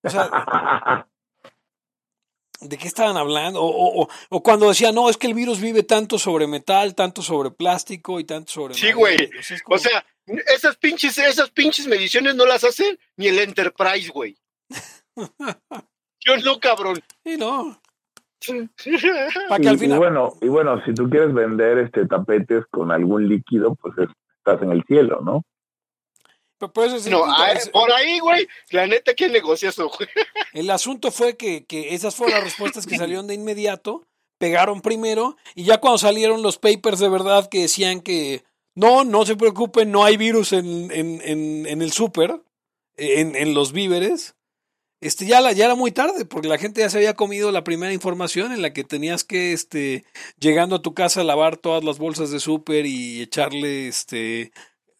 O 0.02 0.08
sea, 0.10 1.06
¿de 2.60 2.78
qué 2.78 2.88
estaban 2.88 3.16
hablando? 3.16 3.60
O, 3.62 3.66
o, 3.68 4.02
o- 4.04 4.08
o 4.30 4.42
cuando 4.42 4.68
decían, 4.68 4.94
no, 4.94 5.10
es 5.10 5.16
que 5.16 5.26
el 5.26 5.34
virus 5.34 5.60
vive 5.60 5.82
tanto 5.82 6.18
sobre 6.18 6.46
metal, 6.46 6.94
tanto 6.94 7.20
sobre 7.22 7.50
plástico 7.50 8.18
y 8.20 8.24
tanto 8.24 8.50
sobre... 8.50 8.74
Sí, 8.74 8.82
madera". 8.86 8.96
güey. 8.96 9.30
Como- 9.64 9.76
O 9.76 9.78
sea, 9.78 10.04
esas 10.54 10.76
pinches, 10.76 11.16
esas 11.18 11.50
pinches 11.50 11.86
mediciones 11.86 12.34
no 12.34 12.46
las 12.46 12.64
hace 12.64 12.98
ni 13.16 13.28
el 13.28 13.38
Enterprise, 13.38 14.10
güey. 14.10 14.36
Yo 16.24 16.36
no, 16.44 16.58
cabrón. 16.60 17.02
sí, 17.24 17.36
no. 17.36 17.80
Para 19.48 19.60
que 19.60 19.68
al 19.68 19.82
Y, 19.82 19.86
y 19.86 19.96
bueno, 19.96 20.34
y 20.40 20.48
bueno, 20.48 20.82
si 20.84 20.94
tú 20.94 21.08
quieres 21.10 21.34
vender 21.34 21.78
este 21.78 22.06
tapetes 22.06 22.64
con 22.70 22.92
algún 22.92 23.28
líquido, 23.28 23.74
pues 23.74 23.94
es- 23.98 24.08
estás 24.38 24.62
en 24.62 24.70
el 24.72 24.84
cielo, 24.84 25.20
¿no? 25.22 25.42
pero- 26.58 26.72
pero 26.72 26.86
ese 26.86 26.96
es 26.96 27.06
el 27.06 27.12
No, 27.12 27.24
ah, 27.26 27.52
es- 27.52 27.68
por 27.68 27.90
ahí, 27.92 28.18
güey. 28.20 28.46
La 28.70 28.86
neta, 28.86 29.14
¿quién 29.14 29.32
negocia 29.32 29.68
eso, 29.70 29.88
güey? 29.88 30.08
El 30.52 30.70
asunto 30.70 31.10
fue 31.10 31.36
que, 31.36 31.64
que 31.66 31.94
esas 31.94 32.14
fueron 32.16 32.34
las 32.36 32.44
respuestas 32.44 32.86
que 32.86 32.96
salieron 32.96 33.26
de 33.26 33.34
inmediato, 33.34 34.06
pegaron 34.38 34.80
primero, 34.82 35.36
y 35.54 35.64
ya 35.64 35.78
cuando 35.78 35.98
salieron 35.98 36.42
los 36.42 36.58
papers 36.58 36.98
de 37.00 37.08
verdad 37.08 37.48
que 37.48 37.62
decían 37.62 38.00
que 38.00 38.44
no, 38.78 39.04
no 39.04 39.26
se 39.26 39.36
preocupen, 39.36 39.90
no 39.90 40.04
hay 40.04 40.16
virus 40.16 40.52
en, 40.52 40.90
en, 40.92 41.20
en, 41.24 41.66
en 41.66 41.82
el 41.82 41.92
súper, 41.92 42.40
en, 42.96 43.34
en 43.36 43.54
los 43.54 43.72
víveres, 43.72 44.34
este 45.00 45.26
ya, 45.26 45.40
la, 45.40 45.52
ya 45.52 45.66
era 45.66 45.74
muy 45.76 45.92
tarde, 45.92 46.24
porque 46.24 46.48
la 46.48 46.58
gente 46.58 46.80
ya 46.80 46.90
se 46.90 46.98
había 46.98 47.14
comido 47.14 47.52
la 47.52 47.62
primera 47.64 47.92
información 47.92 48.52
en 48.52 48.62
la 48.62 48.72
que 48.72 48.82
tenías 48.84 49.22
que, 49.24 49.52
este, 49.52 50.04
llegando 50.40 50.76
a 50.76 50.82
tu 50.82 50.92
casa, 50.94 51.22
lavar 51.22 51.56
todas 51.56 51.84
las 51.84 51.98
bolsas 51.98 52.30
de 52.30 52.40
súper 52.40 52.84
y 52.86 53.22
echarle 53.22 53.86
este 53.88 54.50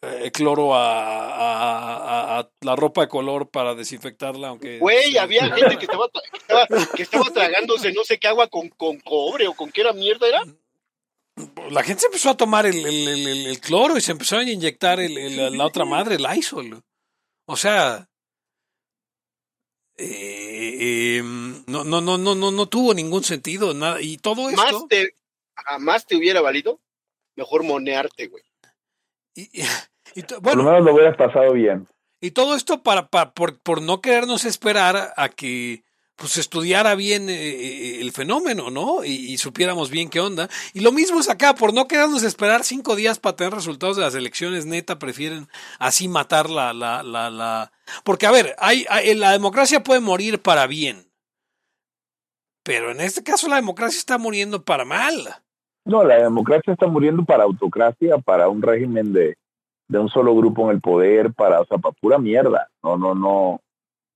eh, 0.03 0.31
cloro 0.33 0.75
a, 0.77 0.93
a- 1.35 2.37
a- 2.37 2.39
a 2.39 2.51
la 2.61 2.77
ropa 2.77 3.01
de 3.01 3.09
color 3.09 3.51
para 3.51 3.75
desinfectarla, 3.75 4.49
aunque 4.49 4.79
Güey, 4.79 5.11
sí. 5.13 5.19
había 5.19 5.43
gente 5.57 5.77
que 5.79 5.85
estaba, 5.87 6.09
que 6.09 6.39
estaba, 6.39 6.67
que 6.97 7.03
estaba 7.03 7.31
tragándose 7.33 7.93
no 7.93 8.05
sé 8.05 8.19
qué 8.21 8.29
agua 8.29 8.47
con, 8.47 8.69
con 8.69 9.01
cobre 9.01 9.49
o 9.49 9.55
con 9.55 9.71
qué 9.73 9.81
era 9.81 9.93
mierda 9.93 10.29
era. 10.29 10.43
La 11.71 11.83
gente 11.83 12.01
se 12.01 12.07
empezó 12.07 12.31
a 12.31 12.37
tomar 12.37 12.67
el, 12.67 12.85
el- 12.85 13.09
el- 13.09 13.27
el- 13.29 13.47
el 13.47 13.61
cloro 13.61 13.97
y 13.97 14.01
se 14.01 14.13
empezó 14.13 14.39
a 14.39 14.43
inyectar 14.43 15.01
el- 15.01 15.17
el- 15.19 15.57
la 15.59 15.65
otra 15.67 15.85
madre, 15.85 16.17
el 16.17 16.23
Lysol. 16.23 16.83
O 17.47 17.57
sea, 17.57 18.09
eh, 19.97 21.19
eh, 21.19 21.23
no, 21.67 21.85
no, 21.85 22.01
no, 22.01 22.19
no, 22.19 22.35
no, 22.35 22.51
no 22.51 22.67
tuvo 22.67 22.95
ningún 22.95 23.25
sentido 23.25 23.75
nada. 23.75 24.01
Y 24.01 24.19
todo 24.19 24.49
esto, 24.49 24.63
Más 24.63 24.89
te, 24.89 25.15
jamás 25.57 26.07
te 26.07 26.17
hubiera 26.17 26.41
valido 26.41 26.81
mejor 27.37 27.65
monearte, 27.65 28.29
güey. 28.29 28.45
y, 29.35 29.43
y- 29.61 29.65
y 30.15 30.23
to- 30.23 30.41
Por 30.41 30.57
lo 30.57 30.63
menos 30.65 30.85
lo 30.85 30.95
hubieras 30.95 31.17
pasado 31.17 31.53
bien. 31.53 31.87
y 32.21 32.31
todo 32.33 32.55
esto 32.55 32.83
para, 32.83 33.09
para- 33.09 33.33
por, 33.33 33.59
por 33.61 33.83
no 33.83 34.01
querernos 34.01 34.45
esperar 34.45 35.13
a 35.17 35.29
que 35.29 35.83
pues 36.19 36.37
estudiara 36.37 36.97
bien 36.97 37.29
eh, 37.29 37.35
eh, 37.35 38.01
el 38.01 38.11
fenómeno, 38.11 38.71
¿no? 38.71 39.05
Y, 39.05 39.39
supiéramos 39.39 39.89
bien 39.89 40.11
qué 40.11 40.19
onda. 40.19 40.49
Y 40.75 40.81
lo 40.81 40.91
mismo 40.91 41.21
es 41.21 41.31
acá, 41.31 41.55
por 41.55 41.73
no 41.73 41.87
querernos 41.87 42.25
esperar 42.25 42.65
cinco 42.65 42.97
días 42.97 43.21
para 43.21 43.37
tener 43.37 43.53
resultados 43.55 43.97
de 43.97 44.03
las 44.03 44.17
elecciones, 44.17 44.67
neta, 44.67 44.99
prefieren 44.99 45.47
así 45.79 46.09
matar 46.09 46.51
la, 46.51 46.73
la, 46.75 47.05
la, 47.05 47.31
la... 47.31 47.71
Porque, 48.03 48.27
a 48.27 48.33
ver, 48.33 48.57
hay, 48.59 48.85
hay- 48.91 49.15
la 49.15 49.31
democracia 49.31 49.85
puede 49.85 50.01
morir 50.01 50.43
para 50.43 50.67
bien. 50.67 51.07
Pero 52.65 52.91
en 52.91 53.01
este 53.01 53.23
caso 53.23 53.49
la 53.49 53.57
democracia 53.57 53.99
está 53.99 54.19
muriendo 54.19 54.65
para 54.65 54.85
mal. 54.85 55.37
No, 55.85 56.03
la 56.03 56.17
democracia 56.17 56.73
está 56.73 56.89
muriendo 56.89 57.25
para 57.25 57.45
autocracia, 57.45 58.19
para 58.19 58.49
un 58.49 58.61
régimen 58.61 59.13
de, 59.13 59.37
de 59.87 59.99
un 59.99 60.09
solo 60.09 60.35
grupo 60.35 60.65
en 60.65 60.75
el 60.75 60.81
poder, 60.81 61.33
para, 61.33 61.61
o 61.61 61.65
sea, 61.65 61.79
para 61.79 61.95
pura 62.01 62.19
mierda. 62.19 62.69
No, 62.83 62.97
no, 62.99 63.15
no. 63.15 63.61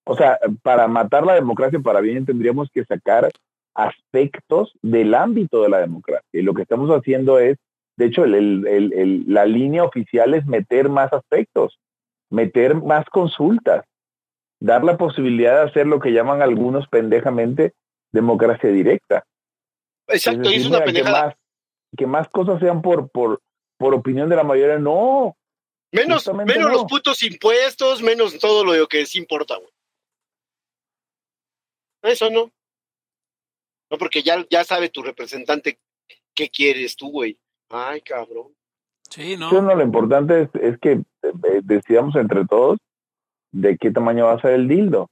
O 0.04 0.16
sea, 0.16 0.38
para 0.62 0.88
matar 0.88 1.24
la 1.24 1.34
democracia 1.34 1.78
para 1.80 2.00
bien 2.00 2.26
tendríamos 2.26 2.68
que 2.72 2.84
sacar 2.84 3.30
aspectos 3.74 4.72
del 4.82 5.14
ámbito 5.14 5.62
de 5.62 5.68
la 5.68 5.78
democracia. 5.78 6.28
Y 6.32 6.42
lo 6.42 6.54
que 6.54 6.62
estamos 6.62 6.90
haciendo 6.90 7.38
es, 7.38 7.56
de 7.96 8.06
hecho, 8.06 8.24
el, 8.24 8.34
el, 8.34 8.66
el, 8.66 8.92
el- 8.92 9.24
la 9.28 9.44
línea 9.46 9.84
oficial 9.84 10.34
es 10.34 10.46
meter 10.46 10.88
más 10.88 11.12
aspectos, 11.12 11.78
meter 12.30 12.74
más 12.74 13.06
consultas, 13.06 13.84
dar 14.60 14.84
la 14.84 14.96
posibilidad 14.96 15.56
de 15.62 15.70
hacer 15.70 15.86
lo 15.86 16.00
que 16.00 16.12
llaman 16.12 16.42
algunos 16.42 16.86
pendejamente 16.88 17.72
democracia 18.12 18.70
directa. 18.70 19.24
Exacto, 20.08 20.50
y 20.50 20.54
es 20.54 20.64
decir, 20.64 20.66
una 20.68 20.78
mira, 20.80 20.84
que 20.84 20.92
pendejada. 20.92 21.26
más, 21.26 21.34
que 21.96 22.06
más 22.06 22.28
cosas 22.28 22.60
sean 22.60 22.82
por, 22.82 23.08
por, 23.10 23.40
por 23.78 23.94
opinión 23.94 24.28
de 24.28 24.36
la 24.36 24.44
mayoría. 24.44 24.78
No, 24.78 25.36
Menos, 25.92 26.26
menos 26.34 26.56
no. 26.56 26.68
los 26.70 26.84
putos 26.84 27.22
impuestos, 27.22 28.02
menos 28.02 28.38
todo 28.38 28.64
lo 28.64 28.86
que 28.88 29.06
sí 29.06 29.18
importa, 29.18 29.56
güey. 29.56 29.68
Eso 32.02 32.30
no. 32.30 32.50
No, 33.90 33.98
porque 33.98 34.22
ya, 34.22 34.44
ya 34.50 34.64
sabe 34.64 34.88
tu 34.88 35.02
representante 35.02 35.78
qué 36.34 36.48
quieres 36.48 36.96
tú, 36.96 37.10
güey. 37.10 37.38
Ay, 37.68 38.00
cabrón. 38.00 38.54
Sí, 39.10 39.36
¿no? 39.36 39.50
Lo 39.50 39.82
importante 39.82 40.42
es, 40.42 40.48
es 40.54 40.78
que 40.78 40.92
eh, 40.92 41.60
decidamos 41.62 42.16
entre 42.16 42.46
todos 42.46 42.78
de 43.52 43.76
qué 43.76 43.90
tamaño 43.90 44.26
va 44.26 44.32
a 44.32 44.40
ser 44.40 44.52
el 44.52 44.68
dildo. 44.68 45.10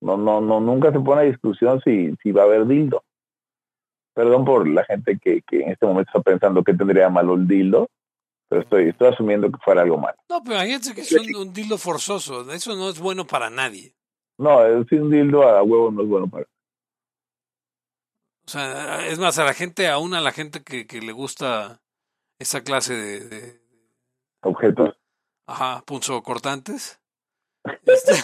No, 0.00 0.16
no, 0.16 0.40
no, 0.40 0.60
nunca 0.60 0.92
se 0.92 1.00
pone 1.00 1.22
a 1.22 1.24
discusión 1.24 1.80
si, 1.84 2.14
si 2.22 2.32
va 2.32 2.42
a 2.42 2.44
haber 2.46 2.66
dildo. 2.66 3.02
Perdón 4.14 4.44
por 4.44 4.68
la 4.68 4.84
gente 4.84 5.18
que, 5.18 5.42
que 5.42 5.62
en 5.62 5.70
este 5.70 5.86
momento 5.86 6.10
está 6.10 6.20
pensando 6.20 6.64
que 6.64 6.74
tendría 6.74 7.10
malo 7.10 7.34
el 7.34 7.46
dildo, 7.46 7.88
pero 8.48 8.62
estoy, 8.62 8.88
estoy 8.88 9.08
asumiendo 9.08 9.50
que 9.50 9.58
fuera 9.58 9.82
algo 9.82 9.98
malo. 9.98 10.16
No, 10.28 10.42
pero 10.42 10.56
imagínense 10.56 10.94
que 10.94 11.02
es 11.02 11.12
un, 11.12 11.36
un 11.36 11.52
dildo 11.52 11.78
forzoso. 11.78 12.50
Eso 12.52 12.74
no 12.76 12.88
es 12.88 12.98
bueno 12.98 13.26
para 13.26 13.50
nadie. 13.50 13.94
No, 14.40 14.64
es 14.64 14.86
si 14.88 14.94
un 14.96 15.10
dildo 15.10 15.42
a 15.42 15.62
huevo 15.62 15.90
no 15.90 16.02
es 16.02 16.08
bueno 16.08 16.26
para. 16.26 16.46
O 18.46 18.50
sea, 18.50 19.06
es 19.06 19.18
más, 19.18 19.38
a 19.38 19.44
la 19.44 19.52
gente, 19.52 19.86
aún 19.86 20.14
a 20.14 20.22
la 20.22 20.32
gente 20.32 20.62
que, 20.62 20.86
que 20.86 21.02
le 21.02 21.12
gusta 21.12 21.82
esa 22.38 22.62
clase 22.62 22.94
de, 22.94 23.20
de 23.20 23.60
Objetos. 24.42 24.96
ajá, 25.46 25.82
punzocortantes. 25.86 26.98
Este, 27.84 28.12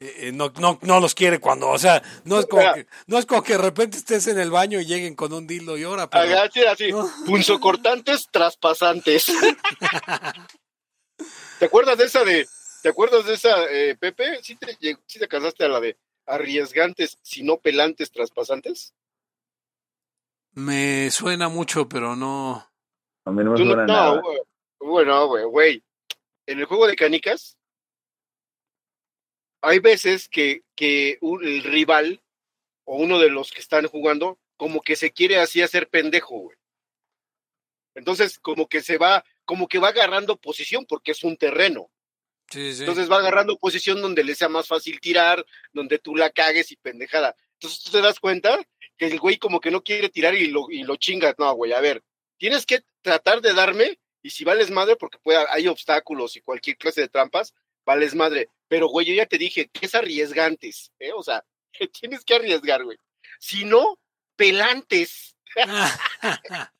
eh, 0.00 0.28
eh, 0.28 0.32
no, 0.34 0.52
no, 0.60 0.78
no 0.82 1.00
los 1.00 1.14
quiere 1.14 1.40
cuando, 1.40 1.70
o 1.70 1.78
sea, 1.78 2.02
no 2.24 2.38
es 2.38 2.44
como 2.44 2.74
que, 2.74 2.86
no 3.06 3.16
es 3.16 3.24
como 3.24 3.42
que 3.42 3.54
de 3.54 3.62
repente 3.62 3.96
estés 3.96 4.26
en 4.26 4.38
el 4.38 4.50
baño 4.50 4.78
y 4.78 4.84
lleguen 4.84 5.14
con 5.14 5.32
un 5.32 5.46
dildo 5.46 5.78
y 5.78 5.84
ahora, 5.84 6.10
pero, 6.10 6.38
Así, 6.42 6.62
así. 6.64 6.92
no. 6.92 7.08
Punzocortantes 7.24 8.26
traspasantes. 8.30 9.26
¿Te 11.58 11.64
acuerdas 11.64 11.96
de 11.96 12.04
esa 12.04 12.24
de, 12.24 12.46
te 12.82 12.88
acuerdas 12.88 13.26
de 13.26 13.34
esa, 13.34 13.64
eh, 13.70 13.96
Pepe? 13.96 14.42
¿Sí 14.42 14.56
te, 14.56 14.76
sí 15.06 15.18
te 15.18 15.28
casaste 15.28 15.64
a 15.64 15.68
la 15.68 15.80
de 15.80 15.96
arriesgantes, 16.26 17.18
si 17.22 17.42
no 17.42 17.58
pelantes, 17.58 18.10
traspasantes? 18.10 18.94
me 20.52 21.10
suena 21.12 21.48
mucho, 21.48 21.88
pero 21.88 22.16
no. 22.16 22.56
A 23.24 23.30
mí 23.30 23.44
no 23.44 23.52
me 23.52 23.56
Tú 23.56 23.64
no- 23.64 23.72
suena 23.74 23.86
no, 23.86 23.92
nada. 24.16 24.22
bueno, 24.80 25.26
güey, 25.28 25.44
güey. 25.44 25.84
En 26.46 26.58
el 26.58 26.64
juego 26.64 26.86
de 26.88 26.96
canicas, 26.96 27.56
hay 29.62 29.78
veces 29.78 30.28
que, 30.28 30.64
que 30.74 31.18
un- 31.20 31.44
el 31.44 31.62
rival 31.62 32.20
o 32.84 32.96
uno 32.96 33.18
de 33.18 33.30
los 33.30 33.52
que 33.52 33.60
están 33.60 33.86
jugando, 33.86 34.38
como 34.56 34.80
que 34.82 34.96
se 34.96 35.12
quiere 35.12 35.38
así 35.38 35.62
hacer 35.62 35.88
pendejo, 35.88 36.36
güey. 36.38 36.56
Entonces, 37.94 38.38
como 38.38 38.68
que 38.68 38.82
se 38.82 38.98
va, 38.98 39.24
como 39.44 39.68
que 39.68 39.78
va 39.78 39.88
agarrando 39.88 40.36
posición 40.36 40.84
porque 40.86 41.12
es 41.12 41.22
un 41.24 41.36
terreno. 41.36 41.90
Sí, 42.50 42.74
sí. 42.74 42.80
Entonces 42.80 43.10
va 43.10 43.18
agarrando 43.18 43.58
posición 43.58 44.02
donde 44.02 44.24
le 44.24 44.34
sea 44.34 44.48
más 44.48 44.66
fácil 44.66 45.00
tirar, 45.00 45.44
donde 45.72 45.98
tú 45.98 46.16
la 46.16 46.30
cagues 46.30 46.72
y 46.72 46.76
pendejada. 46.76 47.36
Entonces 47.54 47.82
tú 47.82 47.92
te 47.92 48.00
das 48.00 48.18
cuenta 48.18 48.58
que 48.96 49.06
el 49.06 49.18
güey 49.18 49.38
como 49.38 49.60
que 49.60 49.70
no 49.70 49.82
quiere 49.82 50.08
tirar 50.08 50.34
y 50.34 50.48
lo, 50.48 50.70
y 50.70 50.82
lo 50.82 50.96
chingas. 50.96 51.36
No, 51.38 51.54
güey, 51.54 51.72
a 51.72 51.80
ver, 51.80 52.02
tienes 52.38 52.66
que 52.66 52.82
tratar 53.02 53.40
de 53.40 53.54
darme 53.54 53.98
y 54.22 54.30
si 54.30 54.44
vales 54.44 54.70
madre, 54.70 54.96
porque 54.96 55.18
puede, 55.18 55.44
hay 55.50 55.68
obstáculos 55.68 56.36
y 56.36 56.40
cualquier 56.40 56.76
clase 56.76 57.02
de 57.02 57.08
trampas, 57.08 57.54
vales 57.84 58.14
madre. 58.14 58.48
Pero, 58.68 58.88
güey, 58.88 59.06
yo 59.06 59.14
ya 59.14 59.26
te 59.26 59.38
dije 59.38 59.68
que 59.68 59.86
es 59.86 59.94
arriesgantes, 59.94 60.92
¿eh? 60.98 61.12
O 61.12 61.22
sea, 61.22 61.44
que 61.72 61.88
tienes 61.88 62.24
que 62.24 62.34
arriesgar, 62.34 62.84
güey. 62.84 62.98
Si 63.38 63.64
no, 63.64 63.98
pelantes. 64.36 65.36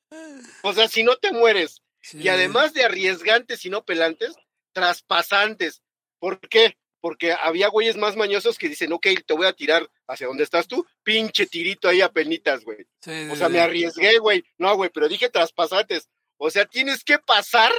O 0.63 0.73
sea, 0.73 0.89
si 0.89 1.05
no 1.05 1.15
te 1.19 1.31
mueres. 1.31 1.83
Sí. 2.03 2.19
Y 2.19 2.29
además 2.29 2.75
de 2.75 2.83
arriesgantes 2.83 3.65
y 3.65 3.71
no 3.71 3.85
pelantes, 3.85 4.35
traspasantes. 4.73 5.83
¿Por 6.19 6.41
qué? 6.41 6.77
Porque 7.01 7.33
había 7.33 7.69
güeyes 7.69 7.97
más 7.97 8.17
mañosos 8.17 8.59
que 8.59 8.69
dicen, 8.69 8.93
ok, 8.93 9.07
te 9.27 9.35
voy 9.35 9.47
a 9.47 9.53
tirar 9.55 9.89
hacia 10.07 10.27
donde 10.27 10.45
estás 10.45 10.69
tú, 10.69 10.87
pinche 11.03 11.47
tirito 11.47 11.89
ahí 11.89 12.01
a 12.03 12.11
penitas, 12.13 12.63
güey. 12.65 12.79
Sí, 13.01 13.29
O 13.31 13.37
sea, 13.37 13.47
sí. 13.47 13.53
me 13.55 13.61
arriesgué, 13.61 14.19
güey. 14.19 14.45
No, 14.59 14.77
güey, 14.77 14.91
pero 14.93 15.09
dije 15.09 15.31
traspasantes. 15.31 16.09
O 16.37 16.51
sea, 16.51 16.67
tienes 16.67 17.03
que 17.05 17.19
pasar, 17.19 17.73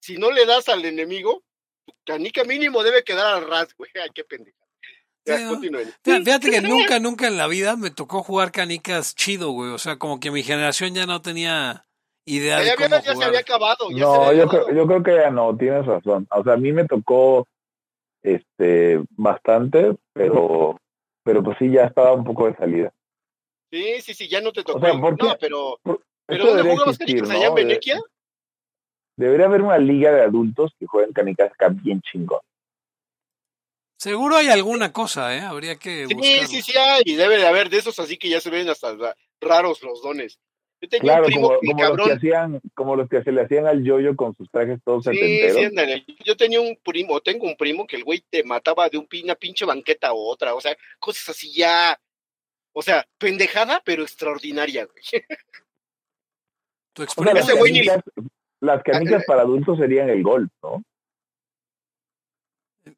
si 0.00 0.16
no 0.18 0.30
le 0.30 0.46
das 0.46 0.68
al 0.68 0.84
enemigo, 0.84 1.42
tu 1.84 1.94
canica 2.06 2.44
mínimo 2.44 2.82
debe 2.84 3.02
quedar 3.02 3.34
al 3.34 3.48
ras, 3.48 3.74
güey. 3.76 3.90
Ay, 4.00 4.10
qué 4.14 4.22
pendeja. 4.24 4.56
Ya, 5.26 5.36
Sí, 5.38 5.44
¿no? 5.70 6.24
fíjate 6.24 6.50
que 6.50 6.60
nunca, 6.62 6.98
nunca 6.98 7.26
en 7.28 7.36
la 7.36 7.46
vida 7.46 7.76
me 7.76 7.90
tocó 7.90 8.22
jugar 8.22 8.52
canicas 8.52 9.14
chido, 9.14 9.50
güey. 9.50 9.70
O 9.72 9.78
sea, 9.78 9.96
como 9.98 10.18
que 10.20 10.30
mi 10.30 10.42
generación 10.42 10.94
ya 10.94 11.06
no 11.06 11.20
tenía 11.20 11.86
Ya, 12.26 12.60
de 12.60 12.70
había- 12.72 12.88
ya 12.88 13.00
se 13.02 13.12
jugar. 13.14 13.28
había 13.28 13.40
acabado. 13.40 13.90
Ya 13.90 13.96
se 13.96 14.00
No, 14.00 14.14
había 14.24 14.38
yo 14.38 14.44
acabado. 14.48 14.66
creo, 14.68 14.76
yo 14.78 14.86
creo 14.86 15.02
que 15.02 15.14
ya 15.16 15.30
no, 15.30 15.56
tienes 15.56 15.86
razón. 15.86 16.26
O 16.30 16.44
sea, 16.44 16.52
a 16.52 16.56
mí 16.56 16.72
me 16.72 16.86
tocó 16.86 17.46
este 18.22 19.00
bastante, 19.10 19.96
pero 20.12 20.78
pero 21.22 21.42
pues 21.42 21.56
sí 21.58 21.70
ya 21.70 21.84
estaba 21.84 22.12
un 22.12 22.24
poco 22.24 22.46
de 22.46 22.56
salida. 22.56 22.92
Sí, 23.70 24.00
sí, 24.00 24.14
sí, 24.14 24.28
ya 24.28 24.40
no 24.40 24.52
te 24.52 24.62
tocó. 24.64 24.80
sea, 24.80 24.98
¿por 24.98 25.16
qué? 25.16 25.26
No, 25.26 25.36
pero, 25.38 25.78
Por- 25.82 26.02
pero 26.26 26.46
¿dónde 26.46 26.72
existir, 26.72 27.06
canicas 27.18 27.30
allá 27.30 27.46
en 27.48 27.54
Venequia? 27.54 28.00
Debería 29.16 29.46
haber 29.46 29.62
una 29.62 29.78
liga 29.78 30.12
de 30.12 30.22
adultos 30.22 30.72
que 30.78 30.86
jueguen 30.86 31.12
canicas 31.12 31.52
acá 31.52 31.68
bien 31.68 32.00
chingón. 32.02 32.40
Seguro 33.98 34.36
hay 34.36 34.48
alguna 34.48 34.92
cosa, 34.92 35.36
¿eh? 35.36 35.40
Habría 35.40 35.76
que 35.76 36.06
Sí, 36.06 36.14
buscarlo. 36.14 36.48
sí, 36.48 36.62
sí 36.62 36.78
hay, 36.78 37.02
y 37.04 37.16
debe 37.16 37.36
de 37.36 37.46
haber 37.46 37.68
de 37.68 37.78
esos 37.78 37.98
así 37.98 38.16
que 38.16 38.30
ya 38.30 38.40
se 38.40 38.48
ven 38.48 38.68
hasta 38.70 38.94
ra- 38.96 39.14
raros 39.42 39.82
los 39.82 40.00
dones. 40.02 40.38
Yo 40.82 40.88
tenía 40.88 41.02
Claro, 41.02 41.24
un 41.26 41.30
primo 41.32 41.48
como, 41.48 41.60
que 41.60 41.66
como 41.66 41.82
los 41.82 41.90
que 41.90 41.96
cabrón, 41.98 42.16
hacían, 42.16 42.60
como 42.74 42.96
los 42.96 43.08
que 43.08 43.22
se 43.22 43.32
le 43.32 43.42
hacían 43.42 43.66
al 43.66 43.84
yoyo 43.84 44.16
con 44.16 44.34
sus 44.34 44.50
trajes 44.50 44.80
todos 44.82 45.04
sí, 45.04 45.10
setenteros. 45.12 45.56
sí, 45.56 45.64
ándale. 45.64 46.04
Yo 46.24 46.36
tenía 46.36 46.60
un 46.60 46.76
primo, 46.82 47.20
tengo 47.20 47.46
un 47.46 47.56
primo 47.56 47.86
que 47.86 47.96
el 47.96 48.04
güey 48.04 48.24
te 48.30 48.42
mataba 48.44 48.88
de 48.88 48.96
un, 48.96 49.06
una 49.24 49.34
pinche 49.34 49.64
banqueta 49.66 50.08
a 50.08 50.14
otra, 50.14 50.54
o 50.54 50.60
sea, 50.60 50.74
cosas 50.98 51.28
así 51.30 51.52
ya, 51.54 52.00
o 52.72 52.80
sea, 52.82 53.06
pendejada, 53.18 53.82
pero 53.84 54.02
extraordinaria, 54.02 54.86
güey. 54.86 55.04
Tu 56.92 57.02
O 57.04 57.06
sea, 57.24 57.34
las 57.34 57.54
güey 57.58 57.72
ni- 57.72 57.86
las 58.60 58.82
canicas 58.82 59.24
para 59.24 59.42
adultos 59.42 59.78
serían 59.78 60.08
el 60.10 60.22
golf, 60.22 60.50
¿no? 60.62 60.82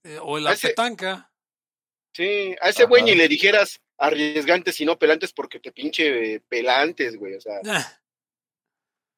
eh, 0.04 0.18
o 0.22 0.38
el 0.38 0.46
ese-. 0.46 0.74
Sí, 2.12 2.54
a 2.60 2.68
ese 2.68 2.84
güey 2.84 3.02
ni 3.02 3.14
le 3.14 3.26
dijeras 3.26 3.80
arriesgantes 3.96 4.80
y 4.80 4.84
no 4.84 4.98
pelantes 4.98 5.32
porque 5.32 5.60
te 5.60 5.72
pinche 5.72 6.34
eh, 6.34 6.40
pelantes, 6.40 7.16
güey, 7.16 7.34
o 7.34 7.40
sea, 7.40 7.60
Ah, 7.66 8.00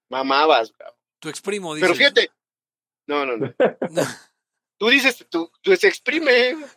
mamabas, 0.09 0.72
cabrón. 0.72 0.97
tu 1.18 1.28
exprimo 1.28 1.74
dice. 1.74 1.86
Pero 1.86 1.97
fíjate, 1.97 2.30
no, 3.07 3.26
no, 3.26 3.36
no. 3.36 3.53
Tú 4.78 4.88
dices, 4.88 5.24
tú, 5.28 5.51
tú 5.61 5.74
se 5.76 5.88
exprime. 5.88 6.53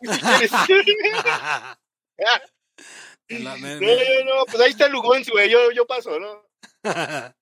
no, 3.28 3.56
no, 3.58 3.80
no, 4.24 4.44
pues 4.46 4.60
ahí 4.60 4.70
está 4.70 4.86
el 4.86 4.92
Lugons, 4.92 5.28
güey, 5.30 5.50
yo, 5.50 5.70
yo 5.72 5.86
paso, 5.86 6.18
¿no? 6.18 6.48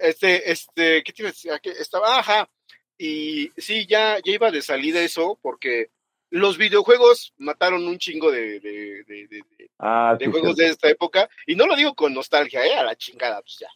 Este, 0.00 0.52
este, 0.52 1.02
¿qué 1.02 1.12
te 1.12 1.22
iba 1.22 1.28
a 1.28 1.32
decir? 1.32 1.50
Aquí 1.50 1.70
Estaba, 1.70 2.20
ajá, 2.20 2.48
y 2.96 3.50
sí, 3.56 3.84
ya, 3.84 4.20
ya 4.24 4.32
iba 4.32 4.52
de 4.52 4.62
salida 4.62 5.00
eso, 5.00 5.36
porque 5.42 5.90
los 6.30 6.58
videojuegos 6.58 7.32
mataron 7.38 7.86
un 7.86 7.98
chingo 7.98 8.30
de, 8.30 8.60
de, 8.60 9.04
de, 9.04 9.26
de- 9.28 9.42
de- 9.58 9.70
Ah, 9.78 10.16
de 10.18 10.24
sí, 10.26 10.30
juegos 10.30 10.56
de 10.56 10.66
esta 10.68 10.88
época, 10.88 11.28
y 11.46 11.54
no 11.54 11.66
lo 11.66 11.76
digo 11.76 11.94
con 11.94 12.12
nostalgia, 12.12 12.64
¿eh? 12.66 12.74
A 12.74 12.82
la 12.82 12.96
chingada, 12.96 13.40
pues 13.42 13.58
ya. 13.60 13.68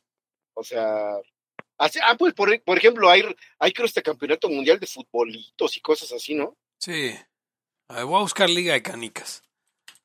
O 0.54 0.62
sea, 0.64 1.12
así, 1.78 1.98
ah, 2.04 2.16
pues 2.18 2.34
por, 2.34 2.60
por 2.62 2.76
ejemplo, 2.76 3.08
hay, 3.08 3.22
hay 3.58 3.72
creo 3.72 3.86
este 3.86 4.02
campeonato 4.02 4.48
mundial 4.48 4.78
de 4.80 4.86
futbolitos 4.86 5.76
y 5.76 5.80
cosas 5.80 6.12
así, 6.12 6.34
¿no? 6.34 6.56
sí. 6.78 7.10
A 7.88 7.96
ver, 7.96 8.04
voy 8.06 8.16
a 8.16 8.22
buscar 8.22 8.48
liga 8.48 8.72
de 8.72 8.82
canicas. 8.82 9.42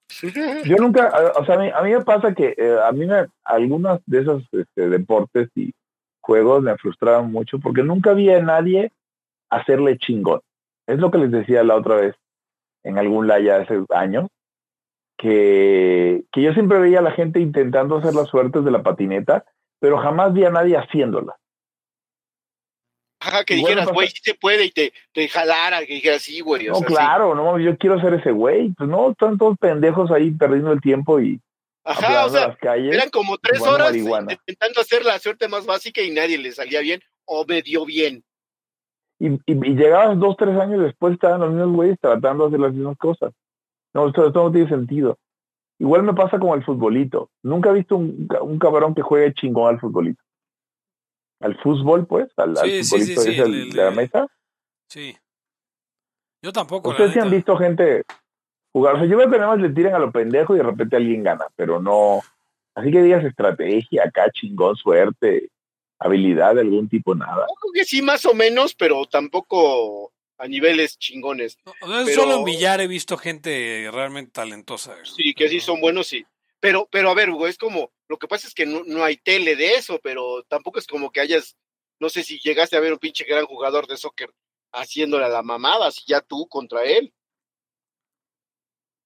Yo 0.66 0.76
nunca, 0.78 1.12
o 1.38 1.46
sea, 1.46 1.56
a 1.56 1.58
mí, 1.60 1.70
a 1.74 1.82
mí 1.82 1.92
me 1.92 2.04
pasa 2.04 2.34
que 2.34 2.54
eh, 2.58 2.78
a 2.84 2.92
mí 2.92 3.06
me, 3.06 3.28
algunos 3.44 4.02
de 4.06 4.22
esos 4.22 4.44
este, 4.52 4.90
deportes 4.90 5.50
y 5.56 5.72
juegos 6.22 6.64
me 6.64 6.78
frustraban 6.78 7.32
mucho 7.32 7.60
porque 7.60 7.84
nunca 7.84 8.14
vi 8.14 8.30
a 8.30 8.42
nadie 8.42 8.92
hacerle 9.50 9.98
chingón. 9.98 10.42
Es 10.86 11.00
lo 11.00 11.12
que 11.12 11.18
les 11.20 11.32
decía 11.32 11.64
la 11.64 11.76
otra 11.76 11.96
vez 11.96 12.16
en 12.88 12.98
algún 12.98 13.28
laya 13.28 13.58
hace 13.58 13.84
años, 13.90 14.28
que, 15.18 16.24
que 16.32 16.42
yo 16.42 16.54
siempre 16.54 16.80
veía 16.80 17.00
a 17.00 17.04
la 17.04 17.12
gente 17.12 17.40
intentando 17.40 17.98
hacer 17.98 18.14
las 18.14 18.28
suertes 18.30 18.64
de 18.64 18.72
la 18.72 18.84
patineta, 18.84 19.46
pero 19.80 19.98
jamás 19.98 20.34
vi 20.34 20.46
a 20.46 20.50
nadie 20.50 20.78
haciéndola. 20.78 21.36
Ajá, 23.20 23.44
que 23.44 23.56
me 23.56 23.62
dijeras, 23.62 23.86
pasa- 23.86 23.94
güey, 23.96 24.08
sí 24.10 24.22
se 24.24 24.36
puede 24.36 24.66
y 24.66 24.72
te, 24.72 24.94
te 25.12 25.28
jalara, 25.28 25.80
que 25.86 25.96
dijeras, 25.96 26.22
sí, 26.22 26.40
güey. 26.42 26.68
No, 26.68 26.76
sea, 26.76 26.88
sí. 26.88 26.94
claro, 26.94 27.34
no, 27.36 27.60
yo 27.60 27.78
quiero 27.78 28.00
ser 28.00 28.14
ese 28.14 28.32
güey. 28.32 28.70
Pues 28.78 28.88
no, 28.90 29.12
están 29.12 29.38
todos 29.38 29.58
pendejos 29.58 30.12
ahí 30.12 30.32
perdiendo 30.32 30.72
el 30.72 30.82
tiempo 30.82 31.20
y 31.20 31.42
Ajá, 31.84 32.26
o 32.26 32.30
sea, 32.30 32.50
las 32.50 32.58
calles. 32.58 32.94
eran 32.94 33.10
como 33.10 33.38
tres 33.38 33.62
horas 33.62 33.88
marihuana. 33.90 34.34
intentando 34.34 34.82
hacer 34.82 35.04
la 35.04 35.18
suerte 35.20 35.48
más 35.48 35.66
básica 35.66 36.02
y 36.02 36.12
nadie 36.12 36.38
le 36.38 36.52
salía 36.52 36.82
bien 36.82 37.02
o 37.26 37.44
medio 37.46 37.86
bien. 37.86 38.24
Y, 39.20 39.34
y, 39.34 39.40
y 39.46 39.76
llegabas 39.76 40.18
dos, 40.20 40.36
tres 40.38 40.58
años 40.60 40.82
después, 40.82 41.14
estaban 41.14 41.42
los 41.42 41.52
mismos 41.52 41.76
güeyes 41.76 42.00
tratando 42.00 42.44
de 42.44 42.48
hacer 42.50 42.60
las 42.60 42.74
mismas 42.74 42.98
cosas. 42.98 43.34
No, 43.94 44.08
esto, 44.08 44.28
esto 44.28 44.44
no 44.44 44.52
tiene 44.52 44.70
sentido. 44.70 45.18
Igual 45.80 46.04
me 46.04 46.14
pasa 46.14 46.40
como 46.40 46.56
el 46.56 46.64
futbolito. 46.64 47.30
Nunca 47.44 47.70
he 47.70 47.74
visto 47.74 47.98
un, 47.98 48.28
un 48.42 48.60
cabrón 48.60 48.96
que 48.96 49.02
juegue 49.02 49.34
chingón 49.34 49.74
al 49.74 49.80
futbolito. 49.80 50.22
Al 51.40 51.56
fútbol, 51.58 52.08
pues, 52.08 52.30
al, 52.38 52.58
Sí, 52.58 52.84
sí, 52.84 52.84
sí, 52.84 52.90
futbolito 52.90 53.22
sí, 53.22 53.30
ese, 53.32 53.42
el 53.44 53.72
de 53.72 53.84
la 53.84 53.92
mesa. 53.92 54.28
Sí. 54.90 55.16
Yo 56.42 56.52
tampoco. 56.52 56.90
Ustedes 56.90 57.14
sí 57.14 57.20
han 57.20 57.30
visto 57.30 57.56
gente 57.58 58.04
jugar. 58.74 58.96
O 58.96 58.98
sea, 59.00 59.08
yo 59.08 59.18
veo 59.18 59.30
que 59.30 59.38
nada 59.38 59.56
más 59.56 59.60
le 59.60 59.70
tiran 59.70 59.96
a 59.96 60.00
lo 60.00 60.12
pendejo 60.12 60.56
y 60.56 60.58
de 60.58 60.64
repente 60.64 60.96
alguien 60.96 61.24
gana, 61.24 61.46
pero 61.56 61.80
no, 61.82 62.22
Así 62.78 62.92
que 62.92 63.02
digas 63.02 63.26
estrategia, 63.26 64.04
acá 64.04 64.30
chingón, 64.30 64.76
suerte, 64.76 65.50
habilidad 66.00 66.56
de 66.56 66.62
algún 66.62 66.88
tipo, 66.90 67.16
nada. 67.16 67.46
Creo 67.62 67.72
que 67.74 67.86
sí, 67.86 68.02
más 68.02 68.26
o 68.26 68.34
menos, 68.34 68.76
pero 68.76 69.06
tampoco 69.06 70.14
a 70.38 70.48
niveles 70.48 70.98
chingones. 71.00 71.58
No, 71.66 71.74
no, 71.82 72.06
Pero- 72.06 72.22
Solo 72.22 72.38
en 72.38 72.44
billar 72.44 72.82
he 72.82 72.88
visto 72.88 73.18
gente 73.18 73.90
realmente 73.92 74.32
talentosa. 74.32 74.96
Sí, 75.04 75.34
que 75.34 75.50
sí 75.50 75.60
son 75.60 75.82
buenos, 75.82 76.08
sí. 76.08 76.26
Pero, 76.60 76.88
pero 76.92 77.10
a 77.10 77.14
ver, 77.14 77.30
Hugo, 77.30 77.48
es 77.48 77.58
como, 77.58 77.92
lo 78.08 78.18
que 78.18 78.28
pasa 78.28 78.48
es 78.48 78.54
que 78.54 78.66
no, 78.66 78.84
no 78.86 79.04
hay 79.04 79.18
tele 79.18 79.56
de 79.56 79.76
eso, 79.76 80.00
pero 80.02 80.44
tampoco 80.48 80.80
es 80.80 80.88
como 80.88 81.12
que 81.12 81.22
hayas, 81.22 81.56
no 82.00 82.10
sé 82.10 82.24
si 82.24 82.40
llegaste 82.40 82.76
a 82.76 82.80
ver 82.80 82.94
un 82.94 83.00
pinche 83.00 83.26
gran 83.26 83.46
jugador 83.46 83.88
de 83.88 83.98
soccer 83.98 84.32
haciéndole 84.74 85.26
a 85.26 85.30
la 85.30 85.44
mamada, 85.44 85.92
si 85.92 86.04
ya 86.08 86.22
tú 86.22 86.48
contra 86.48 86.84
él. 86.84 87.14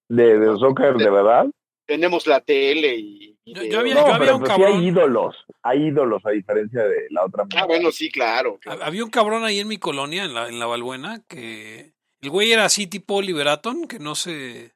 De, 0.10 0.38
de 0.40 0.58
soccer, 0.58 0.96
de 0.96 1.10
verdad. 1.10 1.46
Tenemos 1.86 2.28
la 2.28 2.42
tele 2.42 2.96
y... 2.98 3.38
Yo- 3.54 3.64
yo 3.64 3.80
había- 3.80 3.96
No, 3.96 4.02
había 4.02 4.18
pero 4.20 4.36
un 4.36 4.40
pues 4.42 4.54
sí 4.54 4.62
cabrón- 4.62 4.80
hay 4.80 4.88
ídolos, 4.88 5.36
hay 5.64 5.88
ídolos 5.88 6.26
a 6.26 6.30
diferencia 6.32 6.84
de 6.84 7.08
la 7.10 7.26
otra. 7.26 7.46
Ah, 7.56 7.66
bueno, 7.66 7.92
sí, 7.92 8.10
claro. 8.12 8.56
Ha- 8.56 8.60
claro. 8.60 8.84
Había 8.84 9.04
un 9.04 9.10
cabrón 9.10 9.44
ahí 9.44 9.60
en 9.60 9.68
mi 9.68 9.78
colonia, 9.78 10.24
en 10.26 10.34
la, 10.34 10.48
en 10.48 10.60
la 10.60 10.66
Balbuena, 10.66 11.24
que 11.28 11.94
el 12.22 12.30
güey 12.30 12.52
era 12.52 12.66
así 12.66 12.88
tipo 12.88 13.16
Oliver 13.16 13.48
Atom, 13.48 13.88
que 13.88 14.00
no 14.00 14.16
se, 14.16 14.74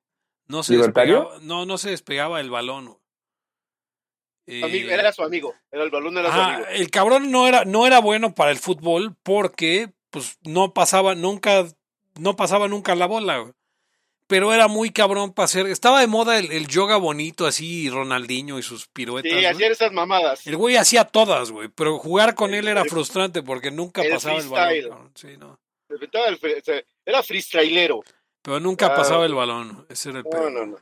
no 0.47 0.63
se 0.63 0.73
¿Libertario? 0.73 1.19
despegaba, 1.19 1.39
no, 1.45 1.65
no 1.65 1.77
se 1.77 1.89
despegaba 1.91 2.39
el 2.41 2.49
balón. 2.49 2.97
Eh, 4.47 4.61
Amigo, 4.63 4.89
era 4.91 5.11
su 5.11 5.23
amigo, 5.23 5.55
era 5.71 5.83
el 5.83 5.89
balón 5.89 6.17
era 6.19 6.31
su 6.31 6.39
amigo. 6.39 6.67
el 6.69 6.91
cabrón 6.91 7.31
no 7.31 7.47
era, 7.47 7.65
no 7.65 7.87
era 7.87 7.99
bueno 7.99 8.35
para 8.35 8.51
el 8.51 8.57
fútbol 8.57 9.15
porque 9.23 9.91
pues 10.11 10.37
no 10.43 10.71
pasaba 10.71 11.15
nunca, 11.15 11.65
no 12.19 12.35
pasaba 12.35 12.67
nunca 12.67 12.93
la 12.93 13.07
bola, 13.07 13.39
güey. 13.39 13.53
Pero 14.27 14.51
era 14.53 14.67
muy 14.67 14.89
cabrón 14.89 15.33
para 15.33 15.45
hacer, 15.45 15.67
estaba 15.67 15.99
de 16.01 16.07
moda 16.07 16.39
el, 16.39 16.51
el 16.51 16.67
yoga 16.67 16.97
bonito 16.97 17.45
así, 17.45 17.89
Ronaldinho 17.91 18.57
y 18.57 18.63
sus 18.63 18.87
piruetas. 18.87 19.29
Sí, 19.29 19.35
güey. 19.35 19.45
hacían 19.45 19.71
esas 19.71 19.91
mamadas. 19.91 20.47
El 20.47 20.57
güey 20.57 20.77
hacía 20.77 21.05
todas, 21.05 21.51
güey, 21.51 21.69
pero 21.69 21.99
jugar 21.99 22.33
con 22.33 22.53
él 22.55 22.67
era 22.67 22.81
El- 22.81 22.89
frustrante 22.89 23.43
porque 23.43 23.69
nunca 23.69 24.01
el 24.01 24.11
pasaba 24.11 24.37
el 24.39 24.47
balón. 24.49 25.11
Sí, 25.13 25.37
no. 25.37 25.59
Se 25.87 25.93
inventaba 25.93 26.27
el 26.27 26.39
fre- 26.39 26.61
se- 26.63 26.85
Era 27.05 27.21
freestylero. 27.21 28.01
Pero 28.41 28.59
nunca 28.59 28.87
Ah, 28.87 28.95
pasaba 28.95 29.25
el 29.27 29.35
balón. 29.35 29.85
Ese 29.89 30.09
era 30.09 30.19
el 30.19 30.23
No, 30.23 30.29
pedo. 30.31 30.49
no, 30.49 30.65
no. 30.65 30.77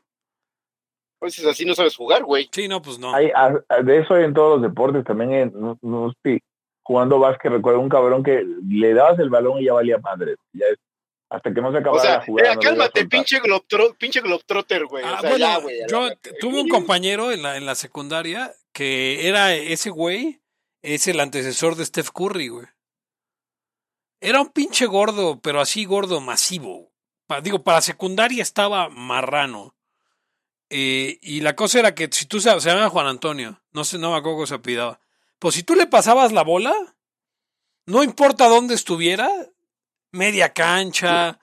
Entonces 1.21 1.45
así 1.45 1.65
no 1.65 1.75
sabes 1.75 1.95
jugar, 1.95 2.23
güey. 2.23 2.49
Sí, 2.51 2.67
no, 2.67 2.81
pues 2.81 2.99
no. 2.99 3.13
Hay, 3.13 3.29
a- 3.31 3.59
a- 3.69 3.81
de 3.81 3.99
eso 3.99 4.13
hay 4.13 4.23
en 4.25 4.33
todos 4.33 4.61
los 4.61 4.69
deportes, 4.69 5.03
también 5.05 5.31
en, 5.33 5.51
no, 5.53 5.77
no 5.81 6.13
sé, 6.23 6.41
jugando 6.83 7.19
básquet, 7.19 7.51
recuerdo 7.51 7.79
un 7.79 7.89
cabrón 7.89 8.23
que 8.23 8.43
le 8.69 8.93
dabas 8.93 9.19
el 9.19 9.29
balón 9.29 9.59
y 9.61 9.65
ya 9.65 9.73
valía 9.73 9.97
madre. 9.99 10.35
Ya 10.53 10.65
es, 10.67 10.77
hasta 11.33 11.53
que 11.53 11.61
no 11.61 11.71
se 11.71 11.77
O 11.77 11.79
acabara 11.81 12.01
sea, 12.03 12.17
la 12.19 12.25
jugada. 12.25 12.53
eh, 12.53 12.57
cálmate, 12.61 13.05
pinche, 13.07 13.39
globtro, 13.39 13.93
pinche 13.95 14.21
globetrotter, 14.21 14.85
güey. 14.85 15.03
Ah, 15.05 15.15
o 15.17 15.21
sea, 15.21 15.29
bueno, 15.31 15.45
ya, 15.45 15.57
güey. 15.57 15.79
la 15.79 15.87
yo 15.87 16.09
tuve 16.39 16.61
un 16.61 16.69
compañero 16.69 17.31
en 17.31 17.41
la, 17.43 17.57
en 17.57 17.65
la 17.65 17.75
secundaria 17.75 18.53
que 18.71 19.27
era 19.27 19.53
ese 19.53 19.89
güey, 19.89 20.41
es 20.81 21.07
el 21.07 21.19
antecesor 21.19 21.75
de 21.75 21.85
Steph 21.85 22.09
Curry, 22.11 22.47
güey. 22.49 22.67
Era 24.21 24.41
un 24.41 24.49
pinche 24.49 24.85
gordo, 24.85 25.39
pero 25.41 25.59
así 25.59 25.85
gordo, 25.85 26.21
masivo. 26.21 26.91
Pa- 27.27 27.41
digo, 27.41 27.63
para 27.63 27.81
secundaria 27.81 28.41
estaba 28.41 28.89
marrano. 28.89 29.75
Eh, 30.69 31.19
y 31.21 31.41
la 31.41 31.55
cosa 31.55 31.79
era 31.79 31.93
que 31.93 32.09
si 32.11 32.25
tú 32.25 32.39
sabes, 32.39 32.63
se 32.63 32.69
llama 32.71 32.89
Juan 32.89 33.07
Antonio, 33.07 33.61
no 33.71 33.83
sé, 33.83 33.97
no 33.97 34.11
me 34.11 34.17
acuerdo 34.17 34.37
cómo 34.37 34.47
se 34.47 34.55
apellidaba. 34.55 34.99
Pues 35.39 35.55
si 35.55 35.63
tú 35.63 35.75
le 35.75 35.87
pasabas 35.87 36.31
la 36.31 36.41
bola, 36.43 36.73
no 37.85 38.01
importa 38.01 38.47
dónde 38.47 38.73
estuviera, 38.75 39.29
media 40.13 40.53
cancha, 40.53 41.39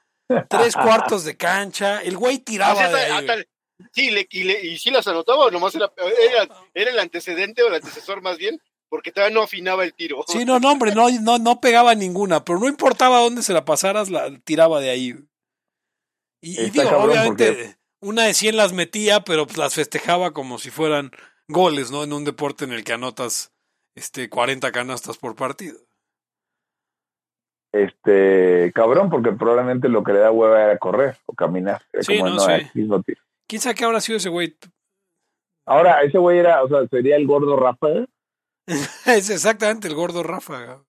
tres 0.48 0.74
cuartos 0.74 1.24
de 1.24 1.36
cancha, 1.36 2.00
el 2.02 2.16
güey 2.16 2.38
tiraba 2.38 2.88
de 2.88 2.96
ahí, 3.00 3.26
güey. 3.26 3.44
sí, 3.92 4.10
le, 4.10 4.26
y, 4.30 4.44
le- 4.44 4.64
y 4.66 4.78
sí 4.78 4.90
las 4.90 5.06
anotaba, 5.06 5.44
o 5.46 5.50
nomás 5.50 5.74
era, 5.74 5.92
era, 6.30 6.48
era 6.72 6.90
el 6.90 6.98
antecedente 6.98 7.62
o 7.62 7.68
el 7.68 7.74
antecesor 7.74 8.22
más 8.22 8.38
bien, 8.38 8.60
porque 8.88 9.12
todavía 9.12 9.34
no 9.34 9.42
afinaba 9.42 9.84
el 9.84 9.92
tiro. 9.94 10.24
Sí, 10.26 10.44
no, 10.44 10.58
no, 10.58 10.70
hombre, 10.72 10.94
no, 10.94 11.08
no, 11.10 11.38
no 11.38 11.60
pegaba 11.60 11.94
ninguna, 11.94 12.44
pero 12.44 12.58
no 12.58 12.68
importaba 12.68 13.20
dónde 13.20 13.42
se 13.42 13.52
la 13.52 13.64
pasaras, 13.64 14.08
la 14.10 14.36
tiraba 14.40 14.80
de 14.80 14.90
ahí. 14.90 15.14
Y, 16.42 16.52
y 16.60 16.64
Está 16.66 16.82
digo, 16.82 16.90
cabrón 16.90 17.10
obviamente, 17.10 17.46
porque- 17.52 17.76
una 18.02 18.24
de 18.24 18.34
100 18.34 18.56
las 18.56 18.72
metía, 18.72 19.20
pero 19.24 19.46
pues 19.46 19.58
las 19.58 19.74
festejaba 19.74 20.32
como 20.32 20.58
si 20.58 20.70
fueran 20.70 21.10
goles, 21.48 21.90
¿no? 21.90 22.02
En 22.04 22.12
un 22.14 22.24
deporte 22.24 22.64
en 22.64 22.72
el 22.72 22.82
que 22.82 22.94
anotas 22.94 23.52
este 23.94 24.30
40 24.30 24.72
canastas 24.72 25.18
por 25.18 25.34
partido. 25.36 25.78
Este, 27.72 28.72
cabrón, 28.74 29.10
porque 29.10 29.32
probablemente 29.32 29.88
lo 29.88 30.02
que 30.02 30.12
le 30.12 30.18
da 30.18 30.30
hueva 30.32 30.62
era 30.64 30.78
correr 30.78 31.16
o 31.26 31.34
caminar. 31.34 31.82
Sí, 32.00 32.18
como, 32.18 32.30
no, 32.30 32.34
no, 32.36 33.02
sí. 33.04 33.14
¿Quién 33.46 33.60
sabe 33.62 33.74
qué 33.76 33.84
habrá 33.84 34.00
sido 34.00 34.16
ese 34.18 34.28
güey? 34.28 34.56
Ahora, 35.66 36.02
ese 36.02 36.18
güey 36.18 36.38
era, 36.38 36.64
o 36.64 36.68
sea, 36.68 36.86
sería 36.88 37.16
el 37.16 37.26
gordo 37.26 37.56
Rafa. 37.56 37.88
es 39.06 39.30
exactamente 39.30 39.86
el 39.88 39.94
gordo 39.94 40.22
Rafa. 40.22 40.82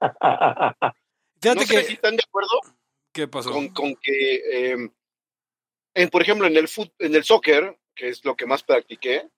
Fíjate 1.40 1.60
no 1.60 1.60
que... 1.60 1.66
sé 1.66 1.84
si 1.84 1.92
están 1.94 2.16
de 2.16 2.22
acuerdo 2.26 2.50
¿Qué 3.12 3.28
pasó? 3.28 3.52
con, 3.52 3.68
con 3.68 3.94
que, 3.96 4.34
eh, 4.72 4.90
en, 5.94 6.08
por 6.08 6.22
ejemplo, 6.22 6.46
en 6.46 6.56
el, 6.56 6.68
fut, 6.68 6.90
en 6.98 7.14
el 7.14 7.24
soccer, 7.24 7.78
que 7.94 8.08
es 8.08 8.24
lo 8.24 8.34
que 8.34 8.46
más 8.46 8.62
practiqué, 8.62 9.28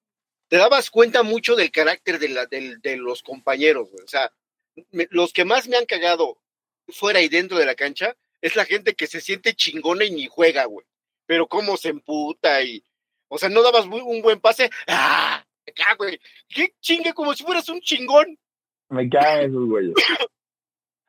te 0.49 0.57
dabas 0.57 0.91
cuenta 0.91 1.23
mucho 1.25 1.57
del 1.57 1.73
carácter 1.73 2.19
de, 2.21 2.29
la, 2.29 2.47
del- 2.47 2.81
de 2.81 2.97
los 2.97 3.23
compañeros. 3.23 3.91
güey. 3.91 4.05
O 4.05 4.09
sea, 4.09 4.31
me- 4.93 5.09
los 5.11 5.33
que 5.33 5.45
más 5.45 5.69
me 5.69 5.77
han 5.77 5.85
cagado 5.87 6.39
fuera 6.89 7.21
y 7.21 7.29
dentro 7.29 7.59
de 7.59 7.67
la 7.67 7.75
cancha 7.75 8.17
es 8.41 8.57
la 8.57 8.65
gente 8.65 8.95
que 8.95 9.07
se 9.07 9.21
siente 9.21 9.55
chingona 9.55 10.05
y 10.05 10.11
ni 10.11 10.27
juega, 10.27 10.65
güey. 10.65 10.87
Pero 11.27 11.47
cómo 11.49 11.77
se 11.77 11.89
emputa 11.89 12.63
y... 12.63 12.85
O 13.29 13.39
sea, 13.39 13.49
no 13.49 13.63
dabas 13.63 13.87
un 13.87 14.23
buen 14.23 14.41
pase. 14.41 14.71
¡Ah! 14.87 15.45
Acá, 15.69 15.97
güey. 15.99 16.21
¡Qué 16.49 16.75
chingue! 16.81 17.13
Como 17.13 17.35
si 17.35 17.43
fueras 17.43 17.69
un 17.69 17.81
chingón. 17.81 18.39
Me 18.89 19.09
caen 19.09 19.51
esos 19.51 19.67
güeyes. 19.67 19.95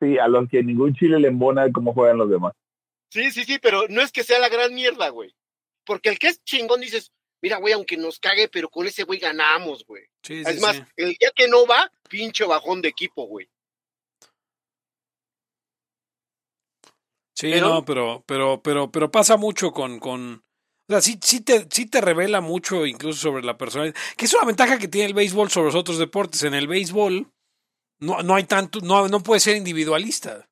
Sí, 0.00 0.18
a 0.18 0.28
los 0.28 0.48
que 0.48 0.62
ningún 0.62 0.94
chile 0.94 1.18
le 1.18 1.28
embona 1.28 1.70
cómo 1.72 1.92
juegan 1.92 2.18
los 2.18 2.30
demás. 2.30 2.54
Sí, 3.10 3.30
sí, 3.30 3.44
sí, 3.44 3.58
pero 3.58 3.86
no 3.88 4.00
es 4.02 4.12
que 4.12 4.22
sea 4.22 4.38
la 4.38 4.48
gran 4.48 4.74
mierda, 4.74 5.08
güey. 5.08 5.34
Porque 5.84 6.08
el 6.08 6.18
que 6.18 6.28
es 6.28 6.42
chingón 6.44 6.80
dices, 6.80 7.12
mira, 7.40 7.56
güey, 7.56 7.72
aunque 7.72 7.96
nos 7.96 8.18
cague, 8.18 8.48
pero 8.48 8.68
con 8.68 8.86
ese 8.86 9.04
güey 9.04 9.18
ganamos, 9.18 9.84
güey. 9.86 10.04
Sí, 10.22 10.44
sí, 10.44 10.50
es 10.50 10.60
más, 10.60 10.76
sí. 10.76 10.82
el 10.96 11.14
día 11.14 11.30
que 11.34 11.48
no 11.48 11.66
va, 11.66 11.90
pinche 12.08 12.44
bajón 12.44 12.82
de 12.82 12.88
equipo, 12.88 13.26
güey. 13.26 13.48
Sí, 17.38 17.52
Pero- 17.52 17.68
no, 17.68 17.84
pero, 17.84 18.24
pero, 18.26 18.60
pero, 18.62 18.90
pero 18.90 19.12
pasa 19.12 19.36
mucho 19.36 19.70
con, 19.70 20.00
con, 20.00 20.42
o 20.88 20.92
sea, 20.92 21.00
sí, 21.00 21.20
sí 21.22 21.40
te, 21.40 21.68
sí 21.70 21.86
te 21.86 22.00
revela 22.00 22.40
mucho 22.40 22.84
incluso 22.84 23.20
sobre 23.20 23.44
la 23.44 23.56
personalidad, 23.56 23.94
que 24.16 24.24
es 24.24 24.34
una 24.34 24.44
ventaja 24.44 24.76
que 24.76 24.88
tiene 24.88 25.06
el 25.06 25.14
béisbol 25.14 25.48
sobre 25.48 25.66
los 25.66 25.76
otros 25.76 25.98
deportes. 25.98 26.42
En 26.42 26.54
el 26.54 26.66
béisbol 26.66 27.28
no, 28.00 28.22
no 28.24 28.34
hay 28.34 28.42
tanto, 28.42 28.80
no, 28.80 29.06
no 29.08 29.20
puede 29.20 29.38
ser 29.38 29.56
individualista. 29.56 30.48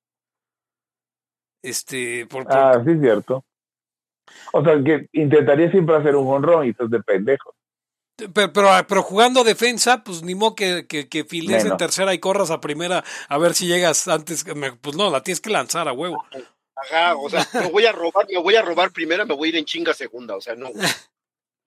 Este, 1.61 2.25
por, 2.27 2.45
por- 2.45 2.57
Ah, 2.57 2.81
sí, 2.87 2.93
cierto. 3.01 3.45
O 4.53 4.63
sea, 4.63 4.75
que 4.85 5.09
intentaría 5.13 5.69
siempre 5.73 5.97
hacer 5.97 6.15
un 6.15 6.33
honrón 6.33 6.67
y 6.67 6.71
estás 6.71 6.89
de 6.89 7.03
pendejo. 7.03 7.53
pero, 8.33 8.53
pero, 8.53 8.69
pero 8.87 9.03
jugando 9.03 9.43
defensa, 9.43 10.05
pues 10.05 10.23
ni 10.23 10.37
modo 10.37 10.55
que, 10.55 10.87
que, 10.87 11.09
que 11.09 11.25
files 11.25 11.65
en 11.65 11.77
tercera 11.77 12.15
y 12.15 12.21
corras 12.21 12.51
a 12.53 12.61
primera 12.61 13.03
a 13.29 13.39
ver 13.39 13.55
si 13.55 13.67
llegas 13.67 14.07
antes, 14.07 14.45
pues 14.81 14.95
no, 14.97 15.11
la 15.11 15.25
tienes 15.25 15.41
que 15.41 15.51
lanzar 15.51 15.89
a 15.89 15.93
huevo. 15.93 16.25
Ajá, 16.77 17.17
o 17.17 17.29
sea, 17.31 17.47
me 17.55 17.71
voy 17.71 17.87
a 17.87 17.93
robar, 17.93 18.27
me 18.29 18.39
voy 18.39 18.55
a 18.55 18.63
robar 18.63 18.93
primera, 18.93 19.25
me 19.25 19.35
voy 19.35 19.49
a 19.49 19.51
ir 19.51 19.57
en 19.57 19.65
chinga 19.65 19.95
segunda, 19.95 20.37
o 20.37 20.41
sea, 20.41 20.55
no. 20.55 20.71
güey. 20.71 20.87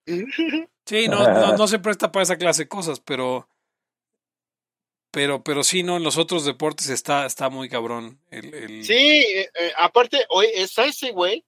Sí, 0.86 1.06
no, 1.06 1.22
no, 1.28 1.56
no 1.56 1.68
se 1.68 1.78
presta 1.78 2.10
para 2.10 2.24
esa 2.24 2.36
clase 2.36 2.62
de 2.64 2.68
cosas, 2.68 2.98
pero. 3.00 3.48
Pero, 5.12 5.42
pero 5.44 5.62
sí, 5.62 5.82
no, 5.84 5.96
en 5.96 6.02
los 6.02 6.16
otros 6.18 6.44
deportes 6.44 6.88
está, 6.88 7.26
está 7.26 7.48
muy 7.48 7.68
cabrón. 7.68 8.20
El, 8.30 8.52
el- 8.54 8.84
sí, 8.84 8.94
eh, 8.94 9.50
eh, 9.54 9.72
aparte, 9.76 10.24
oye, 10.30 10.50
está 10.62 10.84
ese 10.86 11.10
güey. 11.12 11.44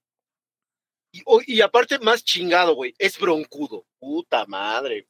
Y, 1.13 1.23
o- 1.27 1.41
y 1.45 1.61
aparte, 1.61 1.99
más 2.01 2.25
chingado, 2.25 2.75
güey, 2.75 2.95
es 2.99 3.19
broncudo. 3.19 3.85
Puta 3.99 4.45
madre. 4.47 5.09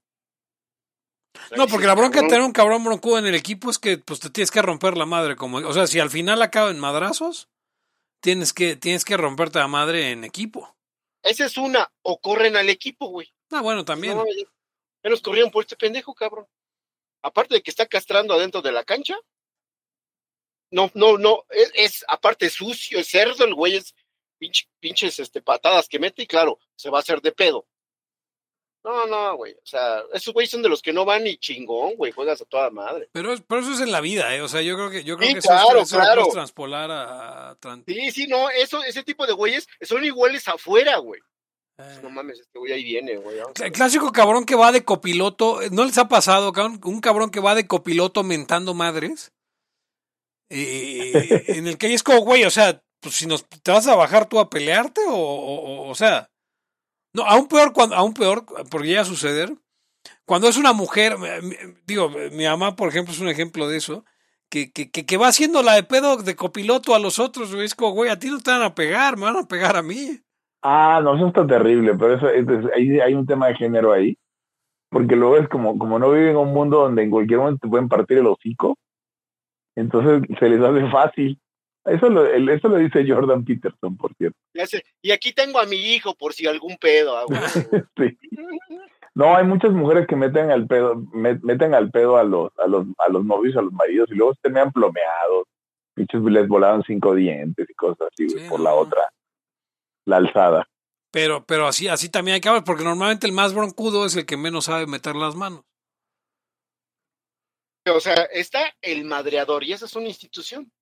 O 1.34 1.48
sea, 1.48 1.56
No, 1.58 1.66
porque 1.66 1.86
la 1.86 1.94
bronca 1.94 2.20
de 2.22 2.28
tener 2.28 2.42
un 2.44 2.52
cabrón 2.52 2.84
broncudo 2.84 3.18
en 3.18 3.26
el 3.26 3.34
equipo 3.34 3.70
es 3.70 3.78
que 3.78 3.98
pues 3.98 4.20
te 4.20 4.30
tienes 4.30 4.50
que 4.50 4.62
romper 4.62 4.96
la 4.96 5.06
madre. 5.06 5.36
como 5.36 5.58
O 5.58 5.72
sea, 5.72 5.86
si 5.86 5.98
al 6.00 6.10
final 6.10 6.40
acaba 6.42 6.70
en 6.70 6.78
madrazos, 6.78 7.48
tienes 8.22 8.52
que, 8.54 8.76
tienes 8.76 9.04
que 9.04 9.16
romperte 9.18 9.58
la 9.58 9.68
madre 9.68 10.12
en 10.12 10.24
equipo. 10.24 10.74
Esa 11.22 11.44
es 11.44 11.56
una, 11.58 11.92
o 12.02 12.18
corren 12.20 12.56
al 12.56 12.68
equipo, 12.70 13.08
güey. 13.08 13.32
Ah, 13.50 13.60
bueno, 13.60 13.84
también. 13.84 14.16
No, 14.16 14.24
ya- 14.26 15.10
nos 15.10 15.20
corrieron 15.20 15.50
por 15.50 15.64
este 15.64 15.76
pendejo, 15.76 16.14
cabrón. 16.14 16.46
Aparte 17.22 17.54
de 17.54 17.62
que 17.62 17.70
está 17.70 17.86
castrando 17.86 18.34
adentro 18.34 18.62
de 18.62 18.72
la 18.72 18.84
cancha. 18.84 19.16
No, 20.70 20.90
no, 20.94 21.18
no. 21.18 21.44
Es, 21.50 21.70
es 21.74 22.04
aparte 22.08 22.48
sucio, 22.50 22.98
es 22.98 23.08
cerdo, 23.08 23.44
el 23.44 23.54
güey 23.54 23.76
es 23.76 23.94
pinche- 24.40 24.68
pinches 24.80 25.18
este, 25.18 25.42
patadas 25.42 25.88
que 25.88 25.98
mete 25.98 26.22
y 26.22 26.26
claro, 26.26 26.58
se 26.76 26.88
va 26.90 26.98
a 26.98 27.00
hacer 27.02 27.20
de 27.20 27.32
pedo. 27.32 27.66
No, 28.84 29.06
no, 29.06 29.36
güey. 29.36 29.52
O 29.52 29.64
sea, 29.66 30.02
esos 30.12 30.34
güeyes 30.34 30.50
son 30.50 30.62
de 30.62 30.68
los 30.68 30.82
que 30.82 30.92
no 30.92 31.04
van 31.04 31.22
ni 31.24 31.36
chingón, 31.36 31.94
güey. 31.94 32.10
Juegas 32.10 32.40
a 32.40 32.44
toda 32.44 32.70
madre. 32.70 33.08
Pero, 33.12 33.34
pero 33.46 33.60
eso 33.60 33.72
es 33.72 33.80
en 33.80 33.92
la 33.92 34.00
vida, 34.00 34.34
¿eh? 34.34 34.42
O 34.42 34.48
sea, 34.48 34.60
yo 34.60 34.74
creo 34.74 34.90
que, 34.90 35.04
yo 35.04 35.16
creo 35.16 35.28
Sí, 35.28 35.34
que 35.34 35.38
eso, 35.38 35.48
claro, 35.50 35.80
eso 35.80 35.96
lo 35.96 36.02
claro. 36.02 36.20
puedes 36.22 36.34
transpolar 36.34 36.90
a, 36.90 37.50
a 37.50 37.56
Sí, 37.86 38.10
sí, 38.10 38.26
no. 38.26 38.50
Eso, 38.50 38.82
ese 38.82 39.04
tipo 39.04 39.26
de 39.26 39.34
güeyes 39.34 39.68
son 39.82 40.04
iguales 40.04 40.48
afuera, 40.48 40.96
güey. 40.98 41.20
Eh. 41.78 42.00
No 42.02 42.10
mames, 42.10 42.40
este 42.40 42.58
güey 42.58 42.72
ahí 42.72 42.82
viene, 42.82 43.16
güey. 43.16 43.38
El 43.62 43.72
clásico 43.72 44.10
cabrón 44.10 44.44
que 44.44 44.56
va 44.56 44.72
de 44.72 44.84
copiloto, 44.84 45.60
¿no 45.70 45.84
les 45.84 45.96
ha 45.98 46.08
pasado, 46.08 46.52
cabrón? 46.52 46.80
Un 46.84 47.00
cabrón 47.00 47.30
que 47.30 47.40
va 47.40 47.54
de 47.54 47.66
copiloto 47.68 48.24
mentando 48.24 48.74
madres. 48.74 49.32
Eh, 50.50 51.44
en 51.48 51.66
el 51.66 51.78
que 51.78 51.94
es 51.94 52.02
como, 52.02 52.20
güey, 52.20 52.44
o 52.44 52.50
sea, 52.50 52.82
pues 53.00 53.14
si 53.14 53.26
nos, 53.26 53.46
te 53.46 53.70
vas 53.70 53.86
a 53.86 53.94
bajar 53.94 54.28
tú 54.28 54.38
a 54.38 54.50
pelearte 54.50 55.00
o, 55.08 55.14
o, 55.14 55.88
o 55.88 55.94
sea, 55.94 56.28
no, 57.14 57.22
aún 57.24 57.48
peor, 57.48 57.72
cuando, 57.72 57.96
aún 57.96 58.14
peor, 58.14 58.44
porque 58.70 58.88
llega 58.88 59.02
a 59.02 59.06
suceder, 59.06 59.52
cuando 60.24 60.48
es 60.48 60.56
una 60.56 60.72
mujer, 60.72 61.16
digo, 61.86 62.10
mi 62.32 62.44
mamá, 62.44 62.76
por 62.76 62.88
ejemplo, 62.88 63.12
es 63.12 63.20
un 63.20 63.28
ejemplo 63.28 63.68
de 63.68 63.76
eso, 63.76 64.04
que, 64.48 64.72
que, 64.72 64.90
que, 64.90 65.16
va 65.16 65.28
haciendo 65.28 65.62
la 65.62 65.74
de 65.74 65.82
pedo 65.82 66.16
de 66.16 66.36
copiloto 66.36 66.94
a 66.94 66.98
los 66.98 67.18
otros, 67.18 67.54
es 67.54 67.74
como, 67.74 67.92
güey, 67.92 68.10
a 68.10 68.18
ti 68.18 68.28
no 68.28 68.40
te 68.40 68.50
van 68.50 68.62
a 68.62 68.74
pegar, 68.74 69.16
me 69.16 69.24
van 69.24 69.36
a 69.36 69.48
pegar 69.48 69.76
a 69.76 69.82
mí. 69.82 70.20
Ah, 70.62 71.00
no, 71.02 71.16
eso 71.16 71.28
está 71.28 71.46
terrible, 71.46 71.94
pero 71.94 72.16
eso, 72.16 72.26
hay 72.26 73.14
un 73.14 73.26
tema 73.26 73.48
de 73.48 73.56
género 73.56 73.92
ahí, 73.92 74.16
porque 74.90 75.16
luego 75.16 75.38
es 75.38 75.48
como, 75.48 75.78
como 75.78 75.98
no 75.98 76.10
viven 76.10 76.30
en 76.30 76.36
un 76.36 76.52
mundo 76.52 76.80
donde 76.80 77.02
en 77.02 77.10
cualquier 77.10 77.40
momento 77.40 77.60
te 77.62 77.70
pueden 77.70 77.88
partir 77.88 78.18
el 78.18 78.26
hocico, 78.26 78.76
entonces 79.74 80.22
se 80.38 80.48
les 80.48 80.60
hace 80.60 80.90
fácil. 80.90 81.38
Eso 81.84 82.08
lo, 82.08 82.24
eso 82.26 82.68
lo 82.68 82.76
dice 82.76 83.04
Jordan 83.06 83.44
Peterson, 83.44 83.96
por 83.96 84.14
cierto. 84.14 84.38
Y 85.02 85.10
aquí 85.10 85.32
tengo 85.32 85.58
a 85.58 85.66
mi 85.66 85.76
hijo 85.76 86.14
por 86.14 86.32
si 86.32 86.46
algún 86.46 86.76
pedo. 86.76 87.26
Sí. 87.96 88.18
No, 89.14 89.36
hay 89.36 89.44
muchas 89.44 89.72
mujeres 89.72 90.06
que 90.06 90.16
meten 90.16 90.50
al 90.50 90.66
pedo, 90.66 90.96
meten 91.12 91.74
al 91.74 91.90
pedo 91.90 92.16
a 92.16 92.24
los, 92.24 92.50
a 92.58 92.66
los, 92.66 92.86
a 92.96 93.10
los 93.10 93.24
novios, 93.24 93.56
a 93.56 93.62
los 93.62 93.72
maridos, 93.72 94.08
y 94.10 94.14
luego 94.14 94.34
se 94.34 94.40
terminan 94.40 94.72
plomeados. 94.72 95.46
Pinches 95.94 96.22
les 96.22 96.48
volaban 96.48 96.82
cinco 96.84 97.14
dientes 97.14 97.68
y 97.68 97.74
cosas 97.74 98.08
así, 98.10 98.26
por 98.48 98.60
la 98.60 98.72
otra, 98.72 99.12
la 100.06 100.16
alzada. 100.16 100.66
Pero, 101.10 101.44
pero 101.44 101.66
así, 101.66 101.88
así 101.88 102.08
también 102.08 102.36
hay 102.36 102.40
que 102.40 102.48
hablar, 102.48 102.64
porque 102.64 102.84
normalmente 102.84 103.26
el 103.26 103.34
más 103.34 103.52
broncudo 103.52 104.06
es 104.06 104.16
el 104.16 104.24
que 104.24 104.38
menos 104.38 104.64
sabe 104.64 104.86
meter 104.86 105.14
las 105.14 105.34
manos. 105.34 105.62
O 107.86 108.00
sea, 108.00 108.14
está 108.32 108.74
el 108.80 109.04
madreador, 109.04 109.62
y 109.62 109.74
esa 109.74 109.84
es 109.84 109.94
una 109.94 110.08
institución. 110.08 110.72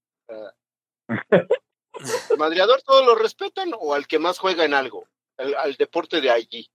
¿El 1.10 1.48
madreador 2.38 2.82
todos 2.82 3.04
lo 3.04 3.14
respetan 3.14 3.72
o 3.78 3.94
al 3.94 4.06
que 4.06 4.18
más 4.18 4.38
juega 4.38 4.64
en 4.64 4.74
algo? 4.74 5.06
Al, 5.36 5.74
deporte 5.76 6.20
de 6.20 6.30
allí. 6.30 6.70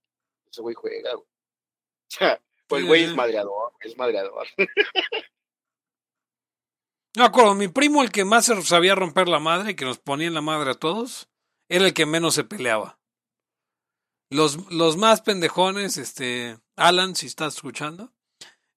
Ese 0.50 0.60
güey 0.60 0.74
juega, 0.74 1.14
güey. 1.14 1.28
pues 2.68 2.82
el 2.82 2.86
güey 2.86 3.04
es 3.04 3.14
madreador, 3.14 3.72
es 3.80 3.96
madreador. 3.96 4.46
No 7.16 7.24
acuerdo, 7.24 7.54
mi 7.54 7.68
primo, 7.68 8.02
el 8.02 8.12
que 8.12 8.26
más 8.26 8.44
sabía 8.64 8.94
romper 8.94 9.26
la 9.26 9.38
madre, 9.38 9.70
y 9.70 9.74
que 9.74 9.86
nos 9.86 9.98
ponía 9.98 10.26
en 10.26 10.34
la 10.34 10.42
madre 10.42 10.72
a 10.72 10.74
todos, 10.74 11.30
era 11.66 11.86
el 11.86 11.94
que 11.94 12.04
menos 12.04 12.34
se 12.34 12.44
peleaba. 12.44 12.98
Los, 14.28 14.70
los 14.70 14.98
más 14.98 15.22
pendejones, 15.22 15.96
este, 15.96 16.58
Alan, 16.76 17.16
si 17.16 17.24
estás 17.24 17.54
escuchando, 17.54 18.12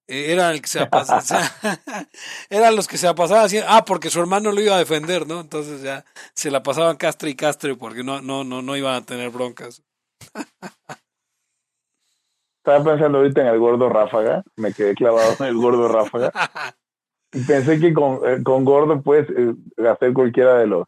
era 0.10 0.52
el 0.52 0.62
que 0.62 0.68
se 0.68 0.86
pasaba, 0.88 1.44
eran 2.50 2.76
los 2.76 2.88
que 2.88 2.98
se 2.98 3.14
pasaban 3.14 3.46
así, 3.46 3.60
ah, 3.68 3.86
porque 3.86 4.10
su 4.10 4.20
hermano 4.20 4.52
lo 4.52 4.60
iba 4.60 4.76
a 4.76 4.80
defender, 4.80 5.28
¿no? 5.28 5.40
Entonces 5.40 5.84
ya 5.84 6.04
se 6.34 6.50
la 6.50 6.64
pasaban 6.64 6.98
castre 6.98 7.30
y 7.30 7.36
castre 7.36 7.76
porque 7.76 8.04
no, 8.04 8.20
no, 8.20 8.44
no, 8.44 8.64
no 8.64 8.76
iban 8.76 8.96
a 8.96 9.06
tener 9.06 9.30
broncas. 9.30 9.84
Estaba 12.58 12.84
pensando 12.84 13.20
ahorita 13.20 13.42
en 13.42 13.48
el 13.48 13.60
gordo 13.60 13.88
ráfaga, 13.88 14.44
me 14.56 14.74
quedé 14.74 14.96
clavado 14.96 15.36
en 15.40 15.46
el 15.46 15.56
gordo 15.56 15.88
ráfaga. 15.88 16.32
Y 17.32 17.44
pensé 17.48 17.80
que 17.80 17.94
con, 17.94 18.20
eh, 18.28 18.44
con 18.44 18.66
gordo 18.66 19.02
puedes 19.02 19.30
eh, 19.30 19.54
hacer 19.88 20.14
cualquiera 20.14 20.58
de 20.58 20.68
los, 20.68 20.88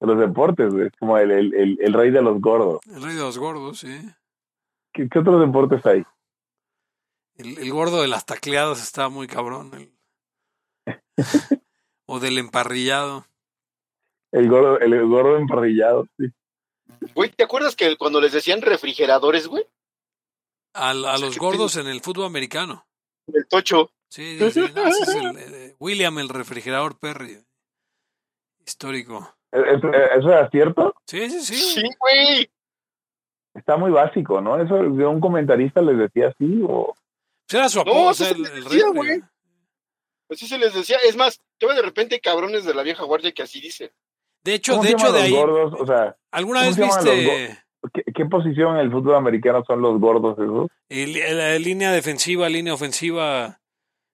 de 0.00 0.06
los 0.08 0.18
deportes, 0.18 0.72
güey. 0.72 0.90
Como 0.98 1.16
el, 1.16 1.30
el, 1.30 1.78
el, 1.80 1.92
rey 1.92 2.10
de 2.10 2.22
los 2.22 2.40
gordos. 2.40 2.80
El 2.86 3.02
rey 3.02 3.14
de 3.14 3.20
los 3.20 3.38
gordos, 3.38 3.78
sí. 3.78 4.00
¿Qué, 4.92 5.08
qué 5.08 5.18
otros 5.20 5.40
deportes 5.40 5.84
hay? 5.86 6.04
El, 7.42 7.58
el, 7.58 7.72
gordo 7.72 8.02
de 8.02 8.08
las 8.08 8.26
tacleadas 8.26 8.82
está 8.82 9.08
muy 9.08 9.26
cabrón. 9.26 9.70
o 12.06 12.20
del 12.20 12.38
emparrillado. 12.38 13.26
El 14.32 14.48
gordo, 14.48 14.78
el 14.80 15.06
gordo 15.06 15.36
emparrillado, 15.36 16.06
sí. 16.16 16.32
Güey, 17.14 17.30
¿te 17.30 17.44
acuerdas 17.44 17.76
que 17.76 17.96
cuando 17.96 18.20
les 18.20 18.32
decían 18.32 18.62
refrigeradores, 18.62 19.46
güey? 19.46 19.66
A, 20.74 20.90
a 20.90 21.18
los 21.18 21.38
gordos 21.38 21.76
en 21.76 21.86
el 21.86 22.00
fútbol 22.00 22.26
americano. 22.26 22.86
El 23.26 23.46
tocho. 23.46 23.90
Sí, 24.08 24.38
sí, 24.38 24.50
sí 24.50 24.60
es 24.60 25.14
el, 25.14 25.36
eh, 25.38 25.76
William 25.78 26.18
el 26.18 26.28
refrigerador 26.28 26.98
Perry. 26.98 27.38
Histórico. 28.66 29.36
¿E, 29.50 29.58
¿Eso 30.18 30.30
era 30.30 30.48
cierto? 30.50 30.94
Sí, 31.06 31.30
sí, 31.30 31.40
sí. 31.40 31.54
Sí, 31.54 31.82
güey. 31.98 32.50
Está 33.54 33.76
muy 33.76 33.90
básico, 33.90 34.40
¿no? 34.40 34.60
Eso 34.60 34.74
de 34.76 35.06
un 35.06 35.20
comentarista 35.20 35.82
les 35.82 35.98
decía 35.98 36.28
así 36.28 36.62
o... 36.66 36.94
Pues 37.52 37.60
era 37.60 37.68
su 37.68 37.80
apodo, 37.80 38.12
no, 38.18 38.26
el, 38.26 38.46
el 38.46 38.64
decía, 38.64 38.88
güey. 38.94 39.22
Así 40.30 40.46
se 40.46 40.56
les 40.56 40.72
decía. 40.72 40.96
Es 41.06 41.16
más, 41.16 41.38
yo 41.60 41.68
de 41.74 41.82
repente 41.82 42.18
cabrones 42.18 42.64
de 42.64 42.72
la 42.72 42.82
vieja 42.82 43.04
guardia 43.04 43.32
que 43.32 43.42
así 43.42 43.60
dice. 43.60 43.92
De 44.42 44.54
hecho, 44.54 44.78
de 44.78 44.90
hecho, 44.90 45.12
de 45.12 45.20
ahí. 45.20 45.32
Gordos? 45.32 45.74
O 45.78 45.86
sea, 45.86 46.16
¿Alguna 46.30 46.62
vez 46.62 46.78
viste 46.78 47.58
¿Qué, 48.14 48.24
posición 48.24 48.76
en 48.76 48.86
el 48.86 48.90
fútbol 48.90 49.16
americano 49.16 49.62
son 49.66 49.82
los 49.82 50.00
gordos 50.00 50.38
esos? 50.38 50.68
la, 51.34 51.58
línea 51.58 51.92
defensiva, 51.92 52.48
línea 52.48 52.72
ofensiva, 52.72 53.60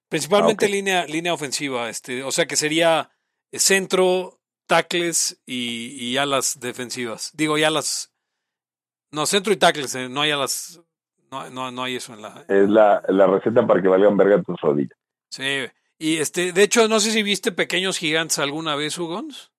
principalmente 0.08 0.66
ah, 0.66 0.68
línea, 0.68 1.06
línea 1.06 1.34
ofensiva, 1.34 1.88
este, 1.88 2.24
o 2.24 2.32
sea 2.32 2.46
que 2.46 2.56
sería 2.56 3.10
centro, 3.52 4.40
tackles 4.66 5.40
y, 5.46 5.90
y 6.02 6.16
alas 6.16 6.58
defensivas. 6.60 7.30
Digo, 7.34 7.58
ya 7.58 7.68
alas, 7.68 8.10
no, 9.12 9.26
centro 9.26 9.52
y 9.52 9.56
tackles, 9.58 9.94
eh, 9.94 10.08
no 10.08 10.22
hay 10.22 10.30
alas, 10.30 10.80
no, 11.30 11.48
no, 11.50 11.70
no 11.70 11.82
hay 11.82 11.96
eso 11.96 12.14
en 12.14 12.22
la... 12.22 12.44
Es 12.48 12.68
la, 12.68 13.02
la 13.08 13.26
receta 13.26 13.66
para 13.66 13.82
que 13.82 13.88
valgan 13.88 14.16
verga 14.16 14.42
tus 14.42 14.60
rodillas. 14.60 14.98
Sí, 15.30 15.66
y 15.98 16.18
este, 16.18 16.52
de 16.52 16.62
hecho, 16.62 16.88
no 16.88 17.00
sé 17.00 17.10
si 17.10 17.22
viste 17.22 17.52
Pequeños 17.52 17.98
Gigantes 17.98 18.38
alguna 18.38 18.76
vez, 18.76 18.98
Hugons. 18.98 19.52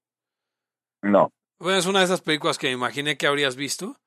No. 1.01 1.32
Bueno, 1.59 1.78
es 1.78 1.86
una 1.86 1.99
de 1.99 2.05
esas 2.05 2.22
películas 2.22 2.57
que 2.57 2.67
me 2.67 2.74
imaginé 2.74 3.17
que 3.17 3.28
habrías 3.28 3.55
visto, 3.55 3.97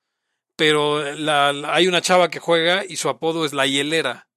pero 0.57 1.03
la, 1.15 1.51
hay 1.73 1.87
una 1.87 2.01
chava 2.01 2.31
que 2.31 2.39
juega 2.39 2.85
y 2.85 2.97
su 2.97 3.09
apodo 3.09 3.45
es 3.45 3.53
la 3.53 3.67
hielera, 3.67 4.29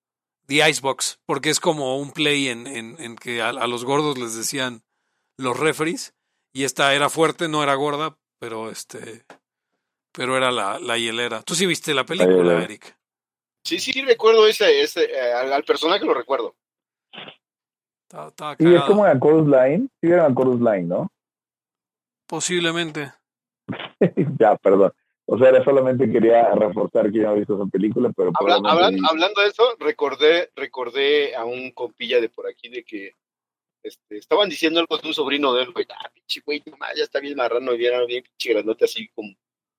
The 0.47 0.69
Icebox, 0.69 1.19
porque 1.26 1.49
es 1.49 1.59
como 1.59 1.97
un 1.97 2.11
play 2.11 2.49
en, 2.49 2.67
en, 2.67 2.95
en 2.99 3.15
que 3.15 3.41
a, 3.41 3.53
los 3.67 3.86
gordos 3.86 4.17
les 4.17 4.36
decían 4.36 4.84
los 5.38 5.57
referees, 5.57 6.13
y 6.53 6.63
esta 6.63 6.93
era 6.93 7.09
fuerte, 7.09 7.47
no 7.47 7.63
era 7.63 7.76
gorda, 7.76 8.17
pero 8.39 8.69
este, 8.69 9.26
pero 10.11 10.38
era 10.38 10.51
la, 10.51 10.80
la 10.80 10.97
hielera. 10.97 11.41
¿Tú 11.41 11.55
sí 11.55 11.65
viste 11.65 11.93
la 11.93 12.05
película, 12.05 12.63
Eric? 12.63 12.97
Sí, 13.66 13.80
sí, 13.80 13.99
recuerdo 14.03 14.45
ese, 14.45 14.82
ese 14.82 15.05
eh, 15.05 15.34
al, 15.34 15.63
personaje 15.63 16.05
lo 16.05 16.13
recuerdo. 16.13 16.55
y 18.59 18.76
es 18.76 18.82
como 18.84 19.07
en 19.07 19.20
Chorus 19.20 19.47
Line, 19.47 19.89
sí 19.99 20.07
era 20.07 20.34
Chorus 20.34 20.61
Line, 20.61 20.84
¿no? 20.84 21.11
Posiblemente. 22.28 23.11
ya, 24.39 24.55
perdón. 24.57 24.93
O 25.28 25.39
sea, 25.39 25.63
solamente 25.63 26.11
quería 26.11 26.53
reforzar 26.53 27.11
que 27.11 27.22
ya 27.22 27.32
he 27.32 27.39
visto 27.39 27.55
esa 27.55 27.66
película, 27.66 28.11
pero... 28.16 28.32
hablando 28.39 29.41
de 29.41 29.47
eso, 29.47 29.63
recordé, 29.80 30.51
recordé 30.55 31.36
a 31.36 31.45
un 31.45 31.72
compilla 31.72 32.22
de 32.22 32.30
por 32.30 32.47
aquí 32.47 32.70
de 32.70 32.84
que 32.84 33.13
este, 33.82 34.18
estaban 34.18 34.49
diciendo 34.49 34.80
algo 34.80 34.97
de 34.99 35.07
un 35.07 35.13
sobrino 35.16 35.51
de 35.53 35.63
él, 35.63 35.72
güey, 35.72 35.88
ah, 35.89 36.11
pinche 36.13 36.41
güey, 36.45 36.63
ya 36.95 37.03
está 37.03 37.20
bien 37.20 37.36
marrano, 37.36 37.72
bien, 37.74 38.05
bien 38.05 38.24
pinche 38.24 38.53
grandote, 38.53 38.86
así 38.86 39.07
como, 39.16 39.34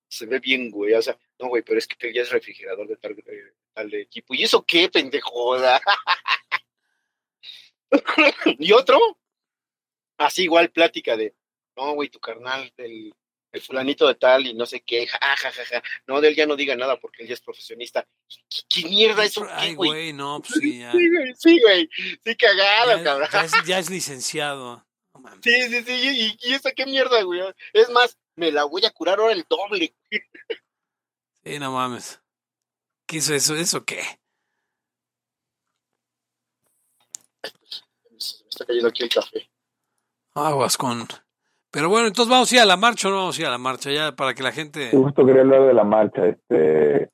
se 0.09 0.27
ve 0.27 0.41
bien, 0.41 0.73
güey, 0.73 0.95
o 0.95 1.03
sea, 1.03 1.17
no, 1.39 1.49
güey, 1.49 1.63
pero 1.63 1.79
es 1.79 1.87
que 1.87 2.13
ya 2.13 2.23
es 2.23 2.31
refrigerador 2.31 2.89
de 2.89 2.97
tal, 2.97 3.15
tal 3.77 3.93
equipo, 3.95 4.35
¿y 4.35 4.45
eso 4.45 4.65
qué, 4.65 4.89
pendejoda? 4.89 5.81
y 8.59 8.73
otro, 8.73 8.99
así 10.17 10.45
igual 10.45 10.71
plática 10.71 11.17
de, 11.17 11.35
no, 11.77 11.93
güey, 11.93 12.09
tu 12.09 12.19
carnal, 12.19 12.73
el, 12.79 13.15
el, 13.53 13.61
fulanito 13.61 14.09
de 14.09 14.15
tal 14.15 14.47
y 14.47 14.55
no 14.55 14.65
sé 14.65 14.81
qué, 14.81 15.07
ja, 15.07 15.19
ja, 15.21 15.53
ja, 15.53 15.65
ja. 15.67 15.83
No, 16.07 16.23
de 16.23 16.29
él 16.29 16.37
ya 16.37 16.47
no 16.47 16.57
diga 16.57 16.75
nada 16.75 16.99
porque 16.99 17.23
él 17.23 17.29
ya 17.29 17.35
es 17.35 17.43
profesionista. 17.43 18.09
¿Qué, 18.69 18.85
mierda 18.85 19.25
eso? 19.25 19.47
Ay, 19.51 19.75
güey, 19.75 20.15
no, 20.15 20.41
pues 20.41 20.59
sí, 20.59 20.79
ya. 20.79 20.93
Sí, 20.93 21.11
güey, 21.11 21.35
sí, 21.37 21.61
güey. 21.61 21.91
Sí, 22.25 22.37
cagado, 22.37 23.05
cabrón. 23.05 23.29
Ya 23.67 23.79
es, 23.79 23.91
licenciado. 23.91 24.87
sí, 25.43 25.69
sí, 25.69 25.83
sí. 25.83 26.37
¿Y, 26.41 26.55
eso 26.55 26.71
qué 26.75 26.87
mierda, 26.87 27.23
güey? 27.23 27.43
Es 27.75 27.91
más, 27.91 28.19
me 28.37 28.51
la 28.51 28.65
voy 28.65 28.87
a 28.87 28.91
curar 28.91 29.19
ahora 29.19 29.35
el 29.35 29.45
doble. 29.47 29.95
sí, 31.45 31.59
no 31.59 31.73
mames. 31.73 32.21
¿Qué 33.07 33.19
es 33.19 33.31
eso? 33.31 33.55
¿Eso 33.55 33.85
qué? 33.85 34.03
Me 38.11 38.19
está 38.19 38.65
cayendo 38.67 38.89
aquí 38.89 39.05
el 39.05 39.09
café. 39.09 39.49
Aguas 40.35 40.77
con 40.77 41.07
pero 41.77 41.91
bueno, 41.91 42.07
entonces 42.07 42.31
vamos 42.31 42.51
a 42.51 42.55
ir 42.55 42.61
a 42.63 42.65
la 42.65 42.79
marcha 42.79 43.09
o 43.09 43.11
no 43.11 43.19
vamos 43.19 43.39
a 43.39 43.43
ir 43.43 43.47
a 43.49 43.51
la 43.51 43.59
marcha 43.59 43.91
ya 43.91 44.13
para 44.13 44.33
que 44.33 44.43
la 44.43 44.51
gente... 44.51 44.89
Justo 44.93 45.27
quería 45.27 45.43
hablar 45.43 45.67
de 45.67 45.75
la 45.75 45.85
marcha. 45.85 46.27
Este, 46.27 47.11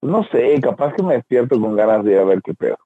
no 0.00 0.24
sé, 0.24 0.60
capaz 0.60 0.92
que 0.94 1.04
me 1.04 1.14
despierto 1.14 1.60
con 1.60 1.76
ganas 1.76 2.04
de 2.04 2.10
ir 2.10 2.18
a 2.18 2.24
ver 2.24 2.42
qué 2.42 2.52
pedo. 2.52 2.78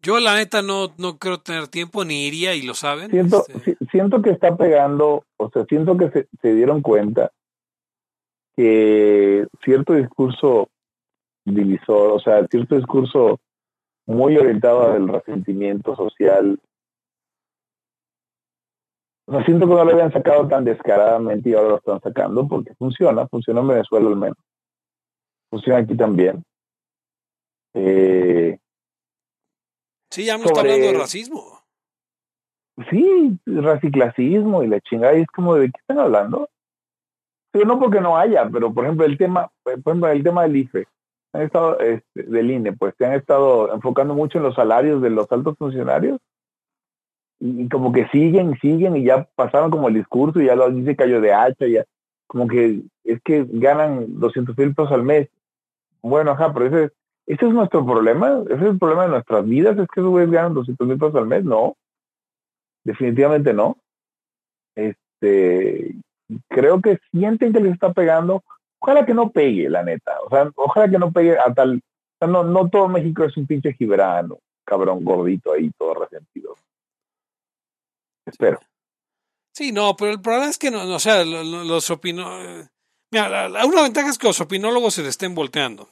Yo 0.00 0.18
la 0.18 0.34
neta 0.34 0.60
no, 0.60 0.92
no 0.98 1.16
creo 1.18 1.38
tener 1.38 1.68
tiempo, 1.68 2.04
ni 2.04 2.26
iría 2.26 2.56
y 2.56 2.62
lo 2.62 2.74
saben. 2.74 3.12
Siento, 3.12 3.44
este. 3.46 3.76
siento 3.92 4.20
que 4.20 4.30
está 4.30 4.56
pegando, 4.56 5.24
o 5.36 5.50
sea, 5.50 5.64
siento 5.66 5.96
que 5.96 6.10
se, 6.10 6.28
se 6.40 6.54
dieron 6.54 6.82
cuenta 6.82 7.30
que 8.56 9.46
cierto 9.62 9.92
discurso 9.94 10.70
divisor, 11.44 12.12
o 12.12 12.20
sea, 12.20 12.46
cierto 12.46 12.76
discurso 12.76 13.40
muy 14.06 14.36
orientado 14.36 14.92
al 14.92 15.08
resentimiento 15.08 15.94
social. 15.96 16.58
No 19.26 19.44
siento 19.44 19.66
que 19.66 19.74
no 19.74 19.84
lo 19.84 19.92
habían 19.92 20.12
sacado 20.12 20.48
tan 20.48 20.64
descaradamente 20.64 21.50
y 21.50 21.54
ahora 21.54 21.70
lo 21.70 21.76
están 21.76 22.00
sacando 22.00 22.46
porque 22.46 22.74
funciona, 22.74 23.26
funciona 23.28 23.60
en 23.60 23.68
Venezuela 23.68 24.08
al 24.08 24.16
menos. 24.16 24.38
Funciona 25.50 25.80
aquí 25.80 25.96
también. 25.96 26.42
Eh, 27.74 28.58
sí, 30.10 30.24
ya 30.24 30.36
no 30.36 30.44
está 30.44 30.60
hablando 30.60 30.86
de 30.86 30.98
racismo. 30.98 31.60
Sí, 32.90 33.38
raciclasismo 33.46 34.62
y 34.62 34.66
la 34.66 34.80
chingada. 34.80 35.16
Y 35.16 35.22
es 35.22 35.28
como, 35.28 35.54
¿de 35.54 35.66
qué 35.66 35.78
están 35.78 35.98
hablando? 35.98 36.48
no 37.66 37.78
porque 37.78 38.00
no 38.00 38.16
haya, 38.16 38.48
pero 38.50 38.72
por 38.72 38.84
ejemplo, 38.84 39.04
el 39.04 39.18
tema, 39.18 39.52
por 39.62 39.74
ejemplo, 39.74 40.08
el 40.08 40.22
tema 40.22 40.42
del 40.44 40.56
IFE 40.56 40.86
han 41.32 41.42
estado, 41.42 41.78
este, 41.80 42.22
del 42.24 42.50
INE, 42.50 42.72
pues 42.72 42.94
se 42.98 43.06
han 43.06 43.14
estado 43.14 43.72
enfocando 43.74 44.14
mucho 44.14 44.38
en 44.38 44.44
los 44.44 44.54
salarios 44.54 45.00
de 45.00 45.10
los 45.10 45.30
altos 45.32 45.56
funcionarios 45.56 46.20
y, 47.40 47.68
como 47.68 47.92
que 47.92 48.06
siguen, 48.08 48.56
siguen 48.60 48.96
y 48.96 49.04
ya 49.04 49.28
pasaron 49.34 49.70
como 49.70 49.88
el 49.88 49.94
discurso 49.94 50.40
y 50.40 50.46
ya 50.46 50.54
lo 50.54 50.70
dice 50.70 50.94
cayó 50.94 51.20
de 51.20 51.32
hacha, 51.32 51.66
ya 51.66 51.84
como 52.26 52.46
que 52.48 52.82
es 53.04 53.20
que 53.22 53.44
ganan 53.48 54.20
200 54.20 54.56
mil 54.56 54.74
pesos 54.74 54.92
al 54.92 55.02
mes. 55.02 55.28
Bueno, 56.02 56.30
ajá, 56.30 56.52
pero 56.52 56.66
ese, 56.66 56.94
ese 57.26 57.46
es 57.46 57.52
nuestro 57.52 57.84
problema, 57.84 58.42
ese 58.46 58.54
es 58.54 58.62
el 58.62 58.78
problema 58.78 59.04
de 59.04 59.10
nuestras 59.10 59.44
vidas, 59.44 59.78
es 59.78 59.86
que 59.88 60.00
esos 60.00 60.10
güeyes 60.10 60.30
ganan 60.30 60.54
200 60.54 60.86
mil 60.86 60.98
pesos 60.98 61.14
al 61.16 61.26
mes, 61.26 61.44
no, 61.44 61.76
definitivamente 62.84 63.52
no. 63.52 63.76
Este, 64.74 65.94
creo 66.48 66.80
que 66.80 66.98
sienten 67.10 67.52
que 67.52 67.60
les 67.60 67.74
está 67.74 67.92
pegando 67.92 68.42
ojalá 68.82 69.06
que 69.06 69.14
no 69.14 69.30
pegue, 69.30 69.70
la 69.70 69.82
neta. 69.82 70.20
O 70.26 70.30
sea, 70.30 70.50
ojalá 70.56 70.90
que 70.90 70.98
no 70.98 71.12
pegue 71.12 71.38
a 71.38 71.52
tal. 71.54 71.76
O 71.76 72.16
sea, 72.18 72.28
no, 72.28 72.44
no 72.44 72.68
todo 72.68 72.88
México 72.88 73.24
es 73.24 73.36
un 73.36 73.46
pinche 73.46 73.72
gibrano, 73.74 74.38
cabrón 74.64 75.04
gordito 75.04 75.52
ahí, 75.52 75.70
todo 75.78 75.94
resentido. 75.94 76.56
Espero. 78.26 78.58
Sí, 79.54 79.72
no, 79.72 79.94
pero 79.96 80.12
el 80.12 80.20
problema 80.20 80.48
es 80.48 80.58
que 80.58 80.70
no, 80.70 80.82
o 80.82 80.98
sea, 80.98 81.24
los, 81.24 81.90
opinólogos. 81.90 82.70
Mira, 83.12 83.48
una 83.66 83.82
ventaja 83.82 84.08
es 84.08 84.18
que 84.18 84.26
los 84.26 84.40
opinólogos 84.40 84.94
se 84.94 85.02
le 85.02 85.08
estén 85.08 85.34
volteando. 85.34 85.90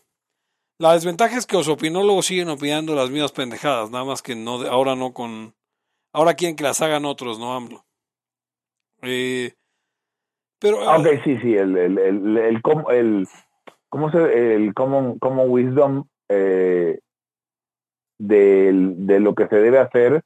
La 0.78 0.94
desventaja 0.94 1.36
es 1.36 1.46
que 1.46 1.56
los 1.56 1.68
opinólogos 1.68 2.26
siguen 2.26 2.48
opinando 2.48 2.94
las 2.94 3.10
mismas 3.10 3.32
pendejadas, 3.32 3.90
nada 3.90 4.04
más 4.04 4.22
que 4.22 4.34
no, 4.34 4.62
ahora 4.62 4.96
no 4.96 5.12
con. 5.12 5.54
Ahora 6.12 6.34
quieren 6.34 6.56
que 6.56 6.64
las 6.64 6.80
hagan 6.80 7.04
otros, 7.04 7.38
no 7.38 7.54
AMLO. 7.54 7.84
Eh, 9.02 9.52
pero, 10.60 10.88
ah, 10.88 10.98
ok, 10.98 11.06
sí, 11.24 11.38
sí, 11.38 11.54
el, 11.54 11.76
el, 11.76 11.98
el, 11.98 12.36
el, 12.38 12.62
el, 12.90 13.28
¿cómo 13.88 14.10
se, 14.10 14.54
el 14.54 14.74
common, 14.74 15.18
common 15.18 15.50
wisdom 15.50 16.04
eh, 16.28 17.00
de, 18.18 18.72
de 18.72 19.20
lo 19.20 19.34
que 19.34 19.48
se 19.48 19.56
debe 19.56 19.78
hacer, 19.78 20.22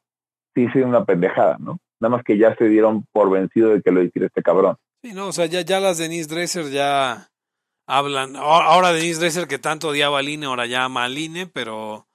sí, 0.54 0.68
sí, 0.72 0.80
una 0.80 1.04
pendejada, 1.04 1.56
¿no? 1.58 1.78
Nada 2.00 2.16
más 2.16 2.24
que 2.24 2.36
ya 2.36 2.54
se 2.56 2.68
dieron 2.68 3.06
por 3.12 3.30
vencido 3.30 3.70
de 3.70 3.80
que 3.80 3.90
lo 3.90 4.02
hiciera 4.02 4.26
este 4.26 4.42
cabrón. 4.42 4.76
Sí, 5.02 5.12
no, 5.12 5.28
o 5.28 5.32
sea, 5.32 5.46
ya, 5.46 5.62
ya 5.62 5.80
las 5.80 5.98
Denise 5.98 6.28
Dresser 6.28 6.70
ya 6.70 7.30
hablan. 7.86 8.36
Ahora 8.36 8.92
Denise 8.92 9.20
Dresser 9.20 9.46
que 9.46 9.58
tanto 9.58 9.88
odiaba 9.88 10.18
al 10.18 10.28
INE, 10.28 10.46
ahora 10.46 10.66
ya 10.66 10.84
ama 10.84 11.04
al 11.04 11.16
INE, 11.16 11.46
pero 11.46 12.06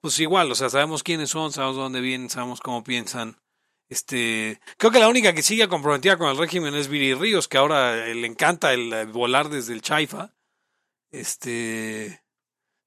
pues 0.00 0.18
igual, 0.20 0.50
o 0.52 0.54
sea, 0.54 0.68
sabemos 0.68 1.02
quiénes 1.02 1.30
son, 1.30 1.50
sabemos 1.50 1.76
dónde 1.76 2.00
vienen, 2.00 2.30
sabemos 2.30 2.60
cómo 2.60 2.84
piensan. 2.84 3.36
Este, 3.88 4.60
creo 4.78 4.90
que 4.90 4.98
la 4.98 5.08
única 5.08 5.34
que 5.34 5.42
sigue 5.42 5.68
comprometida 5.68 6.16
con 6.16 6.28
el 6.28 6.38
régimen 6.38 6.74
es 6.74 6.88
Viri 6.88 7.14
Ríos, 7.14 7.48
que 7.48 7.58
ahora 7.58 8.06
le 8.06 8.26
encanta 8.26 8.72
el, 8.72 9.06
volar 9.12 9.48
desde 9.48 9.72
el 9.72 9.82
Chaifa. 9.82 10.32
Este, 11.10 12.22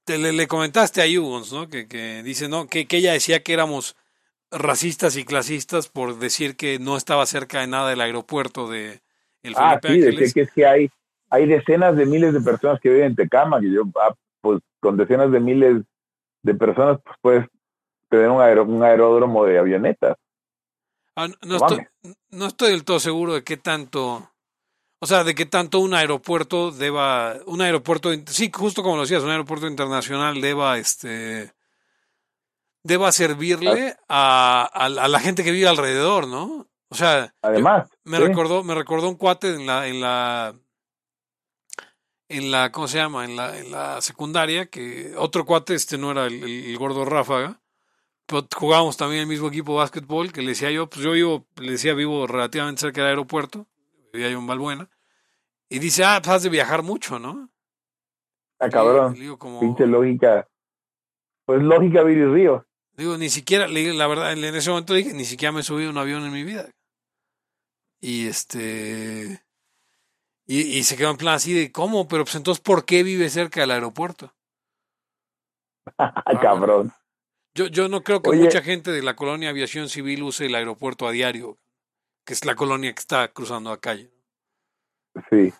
te, 0.03 0.17
le, 0.17 0.47
comentaste 0.47 1.01
a 1.01 1.07
Yugons, 1.07 1.53
¿no? 1.53 1.69
Que, 1.69 1.87
que 1.87 2.23
dice, 2.23 2.49
¿no? 2.49 2.67
Que, 2.67 2.87
que 2.87 2.97
ella 2.97 3.13
decía 3.13 3.43
que 3.43 3.53
éramos 3.53 3.95
racistas 4.51 5.17
y 5.17 5.25
clasistas 5.25 5.89
por 5.89 6.19
decir 6.19 6.55
que 6.55 6.79
no 6.79 6.97
estaba 6.97 7.25
cerca 7.25 7.61
de 7.61 7.67
nada 7.67 7.89
del 7.89 8.01
aeropuerto 8.01 8.69
de 8.69 9.01
el 9.43 9.53
ah, 9.55 9.79
sí, 9.81 9.99
de 9.99 10.31
que, 10.33 10.47
que 10.47 10.65
hay, 10.65 10.89
hay 11.29 11.45
decenas 11.45 11.95
de 11.95 12.05
miles 12.05 12.33
de 12.33 12.41
personas 12.41 12.79
que 12.81 12.89
viven 12.89 13.07
en 13.07 13.15
Tecama, 13.15 13.61
que 13.61 13.71
yo, 13.71 13.83
ah, 14.01 14.13
pues 14.41 14.59
con 14.79 14.97
decenas 14.97 15.31
de 15.31 15.39
miles 15.39 15.83
de 16.43 16.55
personas, 16.55 16.99
pues 17.03 17.17
puedes 17.21 17.45
tener 18.09 18.29
un, 18.29 18.73
un 18.73 18.83
aeródromo 18.83 19.45
de 19.45 19.59
avionetas. 19.59 20.17
Ah, 21.19 21.29
no, 21.41 21.55
estoy, 21.55 21.79
no 22.29 22.45
estoy 22.45 22.69
del 22.69 22.85
todo 22.85 22.99
seguro 22.99 23.33
de 23.33 23.43
qué 23.43 23.57
tanto, 23.57 24.31
o 24.99 25.07
sea, 25.07 25.23
de 25.23 25.33
qué 25.33 25.47
tanto 25.47 25.79
un 25.79 25.95
aeropuerto 25.95 26.69
deba, 26.69 27.37
un 27.47 27.59
aeropuerto, 27.59 28.11
sí, 28.27 28.51
justo 28.53 28.83
como 28.83 28.97
lo 28.97 29.01
decías, 29.01 29.23
un 29.23 29.31
aeropuerto 29.31 29.65
internacional 29.65 30.39
deba, 30.39 30.77
este, 30.77 31.55
deba 32.83 33.11
servirle 33.11 33.97
a, 34.07 34.69
a, 34.71 34.89
la 34.89 35.19
gente 35.19 35.43
que 35.43 35.49
vive 35.49 35.67
alrededor, 35.67 36.27
¿no? 36.27 36.67
O 36.89 36.95
sea, 36.95 37.33
además, 37.41 37.89
me 38.03 38.19
recordó, 38.19 38.63
me 38.63 38.75
recordó 38.75 39.09
un 39.09 39.15
cuate 39.15 39.55
en 39.55 39.65
la, 39.65 39.87
en 39.87 39.99
la, 39.99 40.53
en 42.29 42.51
la, 42.51 42.71
¿cómo 42.71 42.87
se 42.87 42.99
llama? 42.99 43.25
En 43.25 43.35
la, 43.35 43.57
en 43.57 43.71
la 43.71 44.01
secundaria, 44.01 44.67
que 44.67 45.15
otro 45.17 45.47
cuate, 45.47 45.73
este 45.73 45.97
no 45.97 46.11
era 46.11 46.27
el, 46.27 46.43
el 46.43 46.77
gordo 46.77 47.05
Ráfaga, 47.05 47.59
jugábamos 48.55 48.97
también 48.97 49.21
el 49.21 49.27
mismo 49.27 49.47
equipo 49.47 49.73
de 49.73 49.79
básquetbol, 49.79 50.31
que 50.31 50.41
le 50.41 50.49
decía 50.49 50.71
yo, 50.71 50.87
pues 50.89 51.03
yo 51.03 51.11
vivo, 51.11 51.45
le 51.57 51.71
decía, 51.71 51.93
vivo 51.93 52.27
relativamente 52.27 52.81
cerca 52.81 53.01
del 53.01 53.11
aeropuerto, 53.11 53.67
vivía 54.13 54.29
yo 54.29 54.39
en 54.39 54.47
Valbuena, 54.47 54.89
y 55.69 55.79
dice, 55.79 56.03
ah, 56.03 56.19
pues 56.21 56.35
has 56.35 56.43
de 56.43 56.49
viajar 56.49 56.83
mucho, 56.83 57.19
¿no? 57.19 57.49
Ah, 58.59 58.69
cabrón, 58.69 59.15
pinche 59.59 59.85
lógica, 59.85 60.47
pues 61.45 61.61
lógica 61.61 62.03
Viri 62.03 62.25
Río. 62.25 62.65
Digo, 62.93 63.17
ni 63.17 63.29
siquiera, 63.29 63.67
la 63.67 64.07
verdad, 64.07 64.33
en 64.33 64.43
ese 64.43 64.69
momento 64.69 64.93
dije, 64.93 65.13
ni 65.13 65.23
siquiera 65.23 65.51
me 65.51 65.59
he 65.59 65.63
subido 65.63 65.89
a 65.89 65.91
un 65.91 65.97
avión 65.99 66.25
en 66.25 66.33
mi 66.33 66.43
vida. 66.43 66.67
Y 68.01 68.27
este... 68.27 69.43
Y, 70.47 70.61
y 70.61 70.83
se 70.83 70.97
quedó 70.97 71.11
en 71.11 71.17
plan 71.17 71.35
así 71.35 71.53
de, 71.53 71.71
¿cómo? 71.71 72.07
Pero 72.07 72.23
pues 72.23 72.35
entonces, 72.35 72.61
¿por 72.61 72.85
qué 72.85 73.03
vive 73.03 73.29
cerca 73.29 73.61
del 73.61 73.71
aeropuerto? 73.71 74.33
cabrón. 76.41 76.91
Yo, 77.57 77.65
yo 77.65 77.89
no 77.89 78.01
creo 78.01 78.21
que 78.21 78.37
mucha 78.37 78.61
gente 78.61 78.91
de 78.91 79.01
la 79.01 79.15
colonia 79.15 79.49
aviación 79.49 79.89
civil 79.89 80.21
use 80.21 80.45
el 80.45 80.53
aeropuerto 80.53 81.07
a 81.07 81.11
diario, 81.11 81.57
que 82.23 82.33
es 82.33 82.45
la 82.45 82.53
colonia 82.53 82.93
que 82.93 82.99
está 82.99 83.27
cruzando 83.29 83.71
la 83.71 83.77
calle. 83.77 84.11
Sí. 85.31 85.51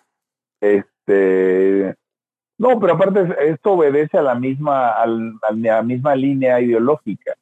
Este. 0.60 1.96
No, 2.56 2.78
pero 2.78 2.92
aparte 2.92 3.26
esto 3.50 3.72
obedece 3.72 4.16
a 4.16 4.22
la 4.22 4.36
misma, 4.36 4.90
a 4.90 5.06
la 5.56 5.82
misma 5.82 6.14
línea 6.14 6.60
ideológica, 6.60 7.34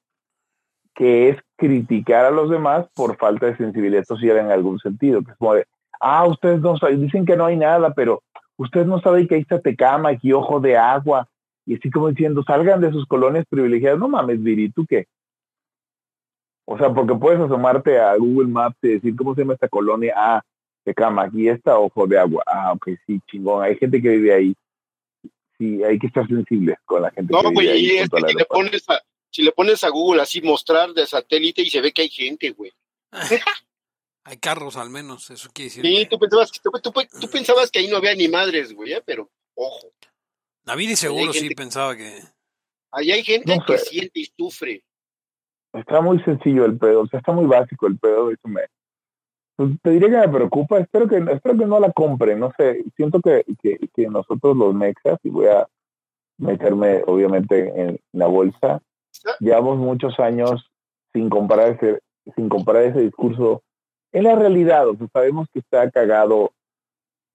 que 0.94 1.28
es 1.28 1.36
criticar 1.56 2.24
a 2.24 2.30
los 2.30 2.48
demás 2.48 2.86
por 2.94 3.18
falta 3.18 3.44
de 3.44 3.58
sensibilidad 3.58 4.04
social 4.04 4.38
en 4.38 4.50
algún 4.50 4.78
sentido, 4.78 5.22
que 5.22 5.32
es 5.32 5.36
como 5.36 5.52
de, 5.52 5.66
ah, 6.00 6.26
ustedes 6.26 6.62
no 6.62 6.78
saben, 6.78 7.02
dicen 7.02 7.26
que 7.26 7.36
no 7.36 7.44
hay 7.44 7.58
nada, 7.58 7.92
pero 7.92 8.22
ustedes 8.56 8.86
no 8.86 9.02
saben 9.02 9.28
que 9.28 9.34
ahí 9.34 9.42
está 9.42 9.60
Tecama, 9.60 10.08
aquí 10.08 10.32
Ojo 10.32 10.60
de 10.60 10.78
Agua, 10.78 11.28
y 11.66 11.74
así 11.74 11.90
como 11.90 12.08
diciendo, 12.08 12.44
salgan 12.46 12.80
de 12.80 12.92
sus 12.92 13.06
colonias 13.06 13.44
privilegiadas. 13.48 13.98
No 13.98 14.08
mames, 14.08 14.40
Viri, 14.40 14.70
¿tú 14.70 14.86
qué? 14.88 15.06
O 16.64 16.78
sea, 16.78 16.94
porque 16.94 17.14
puedes 17.14 17.40
asomarte 17.40 17.98
a 17.98 18.14
Google 18.16 18.48
Maps 18.48 18.76
y 18.82 18.88
decir, 18.88 19.16
¿cómo 19.16 19.34
se 19.34 19.42
llama 19.42 19.54
esta 19.54 19.68
colonia? 19.68 20.14
Ah, 20.16 20.42
de 20.84 20.94
cama, 20.94 21.24
aquí 21.24 21.48
está 21.48 21.78
Ojo 21.78 22.06
de 22.06 22.18
Agua. 22.18 22.44
Ah, 22.46 22.72
ok, 22.72 22.90
sí, 23.06 23.20
chingón. 23.28 23.64
Hay 23.64 23.76
gente 23.76 24.00
que 24.00 24.08
vive 24.10 24.32
ahí. 24.32 24.54
Sí, 25.58 25.82
hay 25.82 25.98
que 25.98 26.06
estar 26.06 26.26
sensibles 26.28 26.76
con 26.84 27.02
la 27.02 27.10
gente 27.10 27.32
no, 27.32 27.50
güey, 27.50 27.68
y 27.78 27.96
es 27.96 28.10
que 28.10 28.20
si 28.28 28.34
le, 28.34 28.44
pones 28.44 28.90
a, 28.90 29.00
si 29.30 29.42
le 29.42 29.52
pones 29.52 29.82
a 29.84 29.88
Google 29.88 30.20
así, 30.20 30.42
mostrar 30.42 30.92
de 30.92 31.06
satélite 31.06 31.62
y 31.62 31.70
se 31.70 31.80
ve 31.80 31.92
que 31.92 32.02
hay 32.02 32.10
gente, 32.10 32.50
güey. 32.50 32.72
hay 34.24 34.36
carros 34.36 34.76
al 34.76 34.90
menos, 34.90 35.30
eso 35.30 35.48
quiere 35.54 35.70
decir. 35.70 35.82
Sí, 35.82 36.06
tú 36.10 36.18
pensabas, 36.18 36.52
que, 36.52 36.60
tú, 36.60 36.70
tú 37.20 37.30
pensabas 37.30 37.70
que 37.70 37.78
ahí 37.78 37.88
no 37.88 37.96
había 37.96 38.14
ni 38.14 38.28
madres, 38.28 38.72
güey, 38.74 38.92
¿eh? 38.92 39.02
pero 39.04 39.30
ojo. 39.54 39.92
David 40.66 40.94
seguro 40.94 41.32
sí 41.32 41.54
pensaba 41.54 41.96
que. 41.96 42.20
Ahí 42.90 43.12
hay 43.12 43.22
gente 43.22 43.56
que 43.66 43.78
siente 43.78 44.20
y 44.20 44.24
sufre. 44.36 44.82
Está 45.72 46.00
muy 46.00 46.18
sencillo 46.22 46.64
el 46.64 46.76
pedo, 46.78 47.02
o 47.02 47.06
sea, 47.06 47.20
está 47.20 47.32
muy 47.32 47.46
básico 47.46 47.86
el 47.86 47.98
pedo, 47.98 48.30
eso 48.30 48.48
me. 48.48 48.62
Pues, 49.56 49.70
te 49.82 49.90
diría 49.90 50.08
que 50.08 50.26
me 50.26 50.34
preocupa, 50.34 50.78
espero 50.78 51.08
que, 51.08 51.18
espero 51.18 51.56
que 51.56 51.66
no 51.66 51.78
la 51.78 51.92
compren, 51.92 52.40
no 52.40 52.52
sé, 52.56 52.84
siento 52.96 53.20
que, 53.20 53.44
que, 53.62 54.08
nosotros 54.08 54.56
los 54.56 54.74
mexas, 54.74 55.18
y 55.22 55.30
voy 55.30 55.46
a 55.46 55.66
meterme 56.38 57.02
obviamente 57.06 57.72
en 57.80 58.00
la 58.12 58.26
bolsa, 58.26 58.82
llevamos 59.40 59.78
muchos 59.78 60.18
años 60.18 60.70
sin 61.12 61.30
comparar 61.30 61.70
ese, 61.70 62.00
sin 62.34 62.48
comparar 62.48 62.84
ese 62.84 63.00
discurso 63.00 63.62
en 64.12 64.24
la 64.24 64.34
realidad, 64.34 64.88
o 64.88 64.96
sea, 64.96 65.08
sabemos 65.12 65.48
que 65.52 65.60
está 65.60 65.90
cagado 65.90 66.52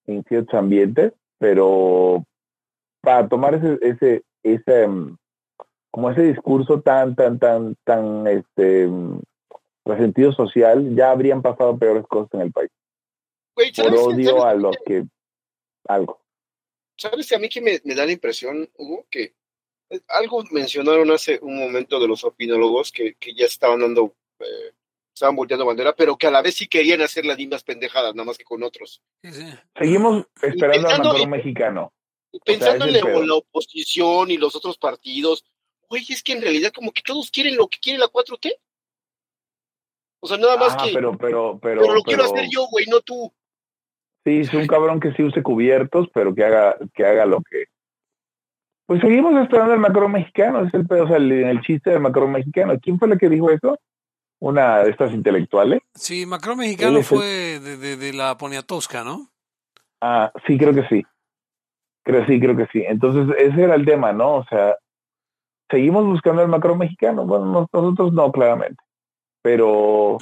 en 0.05 0.23
ciertos 0.23 0.53
ambientes, 0.55 1.13
pero 1.39 2.23
para 3.02 3.28
tomar 3.28 3.56
ese, 3.56 3.78
ese, 3.82 4.24
ese, 4.43 4.88
mm, 4.88 5.18
como 5.91 6.10
ese 6.12 6.22
discurso 6.24 6.82
tan, 6.82 7.16
tan, 7.16 7.39
tan, 7.39 7.76
tan, 7.84 8.28
este, 8.28 8.88
mm, 8.88 9.20
resentido 9.86 10.32
social, 10.32 10.95
ya 10.95 11.12
habrían 11.12 11.41
pasado 11.41 11.78
peores 11.78 12.06
cosas 12.08 12.34
en 12.36 12.41
el 12.41 12.52
país. 12.52 12.70
Por 13.56 13.93
odio 13.95 14.45
a 14.45 14.54
los 14.54 14.78
que, 14.86 15.04
algo. 15.88 16.22
¿Sabes? 16.97 17.32
A 17.34 17.39
mí 17.39 17.49
que 17.49 17.62
me, 17.62 17.80
me 17.84 17.95
da 17.95 18.06
la 18.06 18.12
impresión, 18.12 18.70
Hugo, 18.78 19.06
que 19.10 19.34
algo 20.08 20.43
mencionaron 20.52 21.12
hace 21.12 21.39
un 21.41 21.58
momento 21.60 21.99
de 21.99 22.08
los 22.08 22.24
opinólogos 22.24 22.91
que, 22.91 23.16
que 23.16 23.34
ya 23.34 23.45
estaban 23.45 23.82
dando, 23.82 24.16
eh, 24.39 24.74
estaban 25.14 25.36
volteando 25.36 25.66
bandera, 25.66 25.93
pero 25.95 26.16
que 26.16 26.28
a 26.28 26.32
la 26.32 26.41
vez 26.41 26.56
sí 26.56 26.68
querían 26.68 27.02
hacer 27.02 27.26
las 27.26 27.38
mismas 27.38 27.64
pendejadas, 27.64 28.14
nada 28.16 28.26
más 28.26 28.38
que 28.38 28.43
con 28.45 28.64
otros. 28.64 29.02
Sí, 29.24 29.32
sí. 29.34 29.45
Seguimos 29.78 30.26
esperando 30.41 30.88
al 30.89 30.95
pensando- 31.02 31.18
y- 31.18 31.28
mexicano. 31.28 31.91
Sea, 32.32 32.39
Pensando 32.45 32.86
en 32.86 33.27
la, 33.27 33.36
oposición 33.36 34.32
y 34.32 34.38
los 34.38 34.55
otros 34.55 34.77
partidos, 34.77 35.43
güey, 35.89 36.05
es 36.09 36.23
que 36.23 36.34
en 36.34 36.41
realidad 36.41 36.71
como 36.73 36.91
que 36.91 37.01
todos 37.01 37.29
quieren 37.29 37.57
lo 37.57 37.67
que 37.67 37.77
quiere 37.79 37.99
la 37.99 38.07
4T. 38.07 38.53
O 40.21 40.27
sea, 40.27 40.38
nada 40.38 40.55
más 40.57 40.75
Ah, 40.77 40.86
que, 40.86 40.93
pero, 40.93 41.17
pero, 41.17 41.59
pero, 41.61 41.82
pero 41.82 41.93
lo 41.93 42.03
quiero 42.03 42.23
hacer 42.23 42.47
yo, 42.49 42.67
güey, 42.67 42.86
no 42.86 43.01
tú. 43.01 43.34
Sí, 44.23 44.41
es 44.41 44.53
un 44.53 44.67
cabrón 44.67 44.99
que 44.99 45.11
sí 45.13 45.23
use 45.23 45.41
cubiertos, 45.41 46.07
pero 46.13 46.34
que 46.36 46.43
haga, 46.45 46.77
que 46.93 47.03
haga 47.05 47.25
lo 47.25 47.41
que. 47.41 47.65
Pues 48.86 49.01
seguimos 49.01 49.34
esperando 49.41 49.73
al 49.73 49.79
Macron 49.79 50.11
mexicano, 50.11 50.65
es 50.65 50.73
el 50.73 50.86
pedo, 50.86 51.05
o 51.05 51.07
sea, 51.07 51.17
el, 51.17 51.32
el 51.32 51.61
chiste 51.61 51.89
del 51.89 52.01
Macron 52.01 52.32
mexicano. 52.32 52.77
¿Quién 52.79 52.99
fue 52.99 53.07
la 53.07 53.17
que 53.17 53.29
dijo 53.29 53.49
eso? 53.49 53.79
Una 54.39 54.84
de 54.84 54.91
estas 54.91 55.11
intelectuales. 55.13 55.82
Sí, 55.95 56.25
Macron 56.25 56.57
mexicano 56.57 56.99
el- 56.99 57.03
fue 57.03 57.25
de, 57.59 57.77
de, 57.77 57.97
de 57.97 58.13
la 58.13 58.38
Poniatowska, 58.38 59.03
¿no? 59.03 59.29
Ah, 60.01 60.32
sí, 60.45 60.57
creo 60.57 60.73
que 60.73 60.88
sí. 60.88 61.03
Creo 62.12 62.26
sí, 62.26 62.39
creo 62.41 62.57
que 62.57 62.68
sí. 62.74 62.84
Entonces, 62.86 63.34
ese 63.39 63.64
era 63.64 63.76
el 63.76 63.86
tema, 63.86 64.12
¿no? 64.12 64.36
O 64.36 64.45
sea, 64.45 64.76
seguimos 65.70 66.05
buscando 66.05 66.41
al 66.41 66.49
Macron 66.49 66.78
mexicano. 66.78 67.26
Bueno, 67.26 67.45
nos- 67.45 67.68
nosotros 67.72 68.12
no, 68.12 68.32
claramente. 68.34 68.84
Pero 69.41 70.18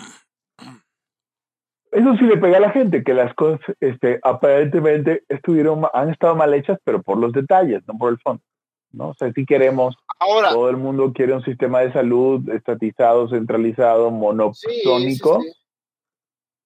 eso 1.92 2.16
sí 2.18 2.26
le 2.26 2.38
pega 2.38 2.58
a 2.58 2.62
la 2.62 2.70
gente, 2.70 3.04
que 3.04 3.16
las 3.16 3.34
cosas 3.34 3.60
este, 3.80 4.20
aparentemente 4.22 5.24
estuvieron, 5.28 5.82
han 5.92 6.12
estado 6.12 6.36
mal 6.36 6.54
hechas, 6.54 6.78
pero 6.84 7.02
por 7.02 7.18
los 7.18 7.34
detalles, 7.34 7.82
no 7.88 7.98
por 7.98 8.12
el 8.12 8.20
fondo. 8.20 8.44
¿no? 8.92 9.10
O 9.10 9.14
sea, 9.16 9.32
si 9.34 9.46
queremos, 9.46 9.96
Ahora, 10.20 10.50
todo 10.50 10.70
el 10.70 10.78
mundo 10.78 11.12
quiere 11.12 11.34
un 11.34 11.44
sistema 11.44 11.80
de 11.80 11.92
salud 11.92 12.48
estatizado, 12.50 13.28
centralizado, 13.30 14.12
sí, 14.54 14.82
sí, 14.84 15.22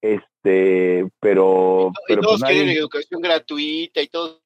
este, 0.01 1.09
pero, 1.21 1.91
Y 1.91 2.07
pero 2.09 2.21
todos 2.21 2.41
pues 2.41 2.49
quieren 2.51 2.67
nadie, 2.67 2.79
educación 2.79 3.21
gratuita 3.21 4.01
y 4.01 4.07
todos 4.09 4.41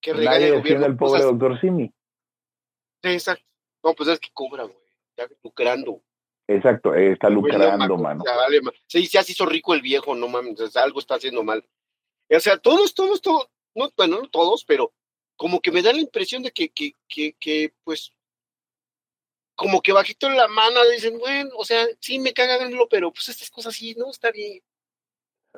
que 0.00 0.12
regale 0.12 0.38
nadie 0.40 0.54
el 0.54 0.60
gobierno 0.60 0.86
al 0.86 0.96
pobre 0.96 1.20
cosas. 1.20 1.30
doctor 1.38 1.60
Simi. 1.60 1.86
Sí, 3.02 3.10
exacto. 3.10 3.44
No, 3.82 3.94
pues 3.94 4.08
es 4.08 4.20
que 4.20 4.28
cobra, 4.32 4.64
güey. 4.64 4.76
Está 5.16 5.34
lucrando. 5.42 6.02
Exacto, 6.48 6.94
está 6.94 7.30
lucrando, 7.30 7.96
mano. 7.96 8.24
ya 8.26 8.36
vale 8.36 8.60
ma- 8.60 8.72
Sí, 8.86 9.06
ya 9.06 9.22
se 9.22 9.32
hizo 9.32 9.46
rico 9.46 9.72
el 9.72 9.82
viejo, 9.82 10.14
no 10.16 10.26
mames, 10.26 10.74
algo 10.76 10.98
está 10.98 11.14
haciendo 11.14 11.44
mal. 11.44 11.64
O 12.28 12.40
sea, 12.40 12.58
todos, 12.58 12.92
todos, 12.92 13.20
todos, 13.22 13.48
no, 13.74 13.90
bueno, 13.96 14.20
no 14.22 14.28
todos, 14.28 14.64
pero 14.64 14.92
como 15.36 15.60
que 15.60 15.70
me 15.70 15.80
da 15.82 15.92
la 15.92 16.00
impresión 16.00 16.42
de 16.42 16.50
que, 16.50 16.68
que, 16.70 16.94
que, 17.08 17.34
que 17.34 17.72
pues, 17.84 18.12
como 19.54 19.80
que 19.80 19.92
bajito 19.92 20.26
en 20.26 20.36
la 20.36 20.48
mano 20.48 20.80
dicen, 20.90 21.18
bueno, 21.18 21.50
o 21.56 21.64
sea, 21.64 21.86
sí 22.00 22.18
me 22.18 22.32
cagan, 22.32 22.72
pero 22.88 23.12
pues 23.12 23.28
estas 23.28 23.50
cosas 23.50 23.74
sí, 23.74 23.94
no, 23.96 24.10
está 24.10 24.30
bien. 24.32 24.60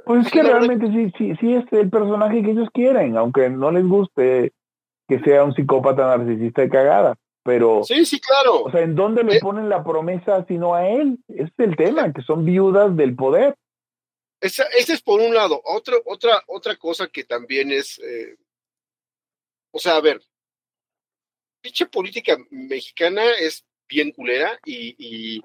Pues 0.05 0.27
es 0.27 0.33
que 0.33 0.43
realmente 0.43 0.87
sí, 0.89 1.13
sí, 1.17 1.33
sí 1.41 1.55
es 1.55 1.65
el 1.73 1.91
personaje 1.91 2.43
que 2.43 2.51
ellos 2.51 2.69
quieren, 2.73 3.17
aunque 3.17 3.49
no 3.51 3.71
les 3.71 3.87
guste 3.87 4.53
que 5.09 5.21
sea 5.21 5.45
un 5.45 5.55
psicópata 5.55 6.17
narcisista 6.17 6.63
de 6.63 6.69
cagada. 6.71 7.17
Pero, 7.45 7.83
Sí, 7.85 8.05
sí, 8.05 8.21
claro. 8.21 8.63
o 8.63 8.71
sea, 8.71 8.83
¿en 8.83 8.95
dónde 8.95 9.25
le 9.25 9.37
Eh. 9.37 9.41
ponen 9.41 9.69
la 9.69 9.83
promesa 9.83 10.45
sino 10.47 10.75
a 10.75 10.89
él? 10.89 11.19
Ese 11.29 11.43
es 11.45 11.53
el 11.59 11.77
tema, 11.77 12.13
que 12.13 12.23
son 12.23 12.45
viudas 12.45 12.97
del 12.97 13.17
poder. 13.17 13.57
Esa, 14.41 14.65
esa 14.79 14.93
es 14.95 15.03
por 15.03 15.21
un 15.21 15.35
lado. 15.35 15.61
Otra, 15.65 15.97
otra, 16.05 16.43
otra 16.47 16.77
cosa 16.77 17.09
que 17.09 17.25
también 17.25 17.71
es, 17.73 17.99
eh, 17.99 18.37
o 19.73 19.79
sea, 19.79 19.97
a 19.97 20.01
ver, 20.01 20.21
pinche 21.61 21.87
política 21.87 22.37
mexicana 22.51 23.23
es 23.41 23.65
bien 23.89 24.11
culera 24.13 24.59
y, 24.65 24.95
y, 24.99 25.43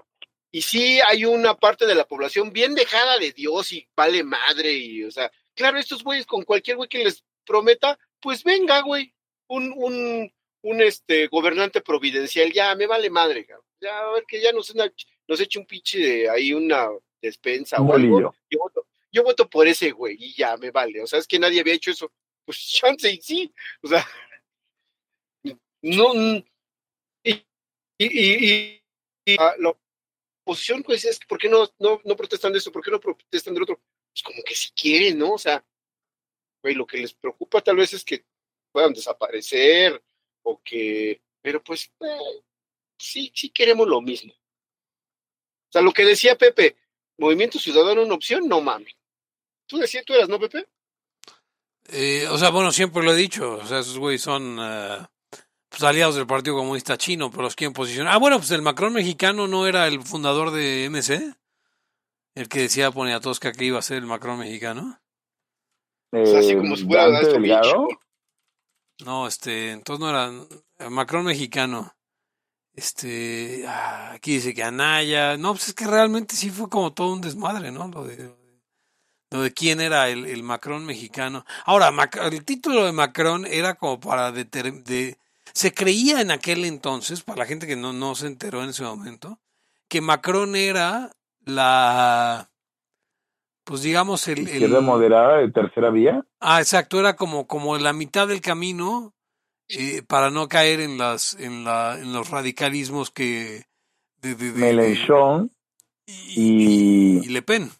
y 0.57 0.61
sí 0.63 0.99
hay 1.01 1.23
una 1.23 1.55
parte 1.55 1.85
de 1.85 1.93
la 1.93 2.07
población 2.07 2.51
bien 2.51 2.73
dejada 2.73 3.19
de 3.19 3.31
Dios 3.31 3.71
y 3.73 3.87
vale 3.95 4.23
madre 4.23 4.73
y, 4.73 5.03
o 5.03 5.11
sea, 5.11 5.31
claro, 5.53 5.77
estos 5.77 6.03
güeyes 6.03 6.25
con 6.25 6.43
cualquier 6.43 6.77
güey 6.77 6.89
que 6.89 7.03
les 7.03 7.23
prometa, 7.45 7.99
pues 8.19 8.43
venga, 8.43 8.81
güey, 8.81 9.13
un, 9.47 9.71
un, 9.75 10.33
un 10.63 10.81
este 10.81 11.27
gobernante 11.27 11.81
providencial, 11.81 12.51
ya 12.51 12.73
me 12.73 12.87
vale 12.87 13.09
madre, 13.11 13.45
cabrón. 13.45 13.65
ya 13.79 13.99
a 13.99 14.11
ver 14.13 14.23
que 14.27 14.41
ya 14.41 14.51
nos, 14.51 14.73
nos 14.75 15.39
eche 15.39 15.59
un 15.59 15.67
pinche 15.67 15.99
de 15.99 16.29
ahí 16.29 16.53
una 16.53 16.87
despensa 17.21 17.79
Un 17.79 17.91
o 17.91 17.93
algo 17.93 18.33
yo 18.49 18.59
voto, 18.59 18.87
yo 19.11 19.23
voto 19.23 19.47
por 19.47 19.67
ese 19.67 19.91
güey 19.91 20.15
y 20.19 20.33
ya 20.33 20.57
me 20.57 20.71
vale. 20.71 21.03
O 21.03 21.07
sea, 21.07 21.19
es 21.19 21.27
que 21.27 21.37
nadie 21.37 21.59
había 21.61 21.75
hecho 21.75 21.91
eso. 21.91 22.11
Pues 22.45 22.57
chance 22.71 23.11
y 23.11 23.21
sí. 23.21 23.53
O 23.83 23.87
sea, 23.89 24.03
no. 25.83 26.13
Y, 27.23 27.31
y, 27.31 28.05
y, 28.05 28.81
y- 29.25 29.35
ah, 29.37 29.53
oposición, 30.47 30.81
pues 30.83 31.03
es, 31.03 31.19
¿por 31.27 31.37
qué 31.37 31.49
no, 31.49 31.69
no, 31.79 32.01
no 32.05 32.15
protestan 32.15 32.53
de 32.53 32.59
eso? 32.59 32.71
¿Por 32.71 32.83
qué 32.83 32.91
no 32.91 32.99
protestan 32.99 33.53
del 33.53 33.63
otro? 33.63 33.79
Pues 34.11 34.23
como 34.23 34.41
que 34.43 34.55
si 34.55 34.71
quieren, 34.71 35.19
¿no? 35.19 35.33
O 35.33 35.37
sea, 35.37 35.63
güey, 36.61 36.73
lo 36.73 36.87
que 36.87 36.97
les 36.97 37.13
preocupa 37.13 37.61
tal 37.61 37.75
vez 37.75 37.93
es 37.93 38.03
que 38.03 38.25
puedan 38.71 38.93
desaparecer 38.93 40.01
o 40.43 40.61
que. 40.63 41.21
Pero 41.41 41.61
pues, 41.63 41.91
eh, 41.99 42.41
sí, 42.97 43.31
sí 43.35 43.49
queremos 43.49 43.87
lo 43.87 44.01
mismo. 44.01 44.33
O 44.33 45.71
sea, 45.71 45.81
lo 45.81 45.91
que 45.91 46.05
decía 46.05 46.37
Pepe, 46.37 46.77
Movimiento 47.17 47.59
Ciudadano 47.59 48.03
una 48.03 48.15
opción, 48.15 48.47
no 48.47 48.61
mames. 48.61 48.95
Tú 49.65 49.77
decías, 49.77 50.05
tú 50.05 50.13
eras, 50.13 50.29
¿no, 50.29 50.39
Pepe? 50.39 50.65
Eh, 51.89 52.25
o 52.29 52.37
sea, 52.37 52.49
bueno, 52.49 52.71
siempre 52.71 53.03
lo 53.03 53.13
he 53.13 53.17
dicho. 53.17 53.55
O 53.55 53.65
sea, 53.65 53.79
esos 53.79 53.97
güeyes 53.97 54.21
son 54.21 54.55
pues, 54.55 55.07
aliados 55.83 56.15
del 56.15 56.27
Partido 56.27 56.55
Comunista 56.55 56.97
Chino, 56.97 57.29
pero 57.31 57.43
los 57.43 57.55
quieren 57.55 57.73
posicionar. 57.73 58.13
Ah, 58.13 58.17
bueno, 58.17 58.37
pues 58.37 58.51
el 58.51 58.61
Macron 58.61 58.93
mexicano 58.93 59.47
no 59.47 59.67
era 59.67 59.87
el 59.87 60.01
fundador 60.01 60.51
de 60.51 60.85
MC. 60.89 61.35
El 62.35 62.49
que 62.49 62.59
decía 62.61 62.91
Poniatowska 62.91 63.51
que 63.51 63.65
iba 63.65 63.79
a 63.79 63.81
ser 63.81 63.97
el 63.97 64.05
Macron 64.05 64.39
mexicano. 64.39 64.99
O 66.11 66.25
sea, 66.25 66.39
así 66.39 66.51
Eh, 66.51 66.57
como 66.57 66.75
si 66.75 66.85
fuera 66.85 67.09
Dante 67.09 67.31
Delgado. 67.31 67.87
No, 69.03 69.27
este, 69.27 69.71
entonces 69.71 69.99
no 69.99 70.09
era 70.09 70.31
eh, 70.79 70.89
Macron 70.89 71.25
mexicano. 71.25 71.93
Este, 72.73 73.65
ah, 73.67 74.11
aquí 74.13 74.33
dice 74.35 74.53
que 74.53 74.63
Anaya. 74.63 75.37
No, 75.37 75.53
pues 75.53 75.69
es 75.69 75.73
que 75.73 75.85
realmente 75.87 76.35
sí 76.35 76.49
fue 76.51 76.69
como 76.69 76.93
todo 76.93 77.11
un 77.13 77.21
desmadre, 77.21 77.71
¿no? 77.71 77.87
Lo 77.87 78.03
de, 78.03 78.35
lo 79.31 79.41
de 79.41 79.53
quién 79.53 79.81
era 79.81 80.09
el, 80.09 80.25
el 80.25 80.43
Macron 80.43 80.85
mexicano. 80.85 81.43
Ahora, 81.65 81.91
Mac- 81.91 82.17
el 82.21 82.45
título 82.45 82.85
de 82.85 82.91
Macron 82.91 83.45
era 83.47 83.73
como 83.75 83.99
para 83.99 84.31
deter- 84.31 84.83
de, 84.83 85.17
se 85.57 85.73
creía 85.73 86.21
en 86.21 86.29
aquel 86.29 86.65
entonces, 86.65 87.23
para 87.23 87.39
la 87.39 87.45
gente 87.47 87.65
que 87.65 87.75
no, 87.75 87.91
no 87.91 88.13
se 88.13 88.27
enteró 88.27 88.63
en 88.63 88.69
ese 88.69 88.83
momento, 88.83 89.39
que 89.87 90.01
Macron 90.01 90.55
era 90.55 91.11
la, 91.45 92.51
pues 93.63 93.81
digamos 93.81 94.27
el, 94.27 94.39
el- 94.39 94.47
Izquierda 94.49 94.81
moderada 94.81 95.37
de 95.37 95.51
tercera 95.51 95.89
vía. 95.89 96.23
Ah, 96.39 96.59
exacto, 96.61 96.99
era 96.99 97.15
como, 97.15 97.47
como 97.47 97.75
la 97.77 97.91
mitad 97.93 98.27
del 98.27 98.41
camino 98.41 99.15
eh, 99.67 100.03
para 100.03 100.29
no 100.29 100.47
caer 100.47 100.79
en 100.79 100.97
las, 100.99 101.33
en 101.33 101.63
la, 101.63 101.97
en 101.99 102.13
los 102.13 102.29
radicalismos 102.29 103.09
que 103.09 103.65
de, 104.21 104.35
de- 104.35 104.51
y, 106.05 106.41
y- 107.15 107.19
y 107.25 107.29
Le 107.29 107.41
Pen. 107.41 107.71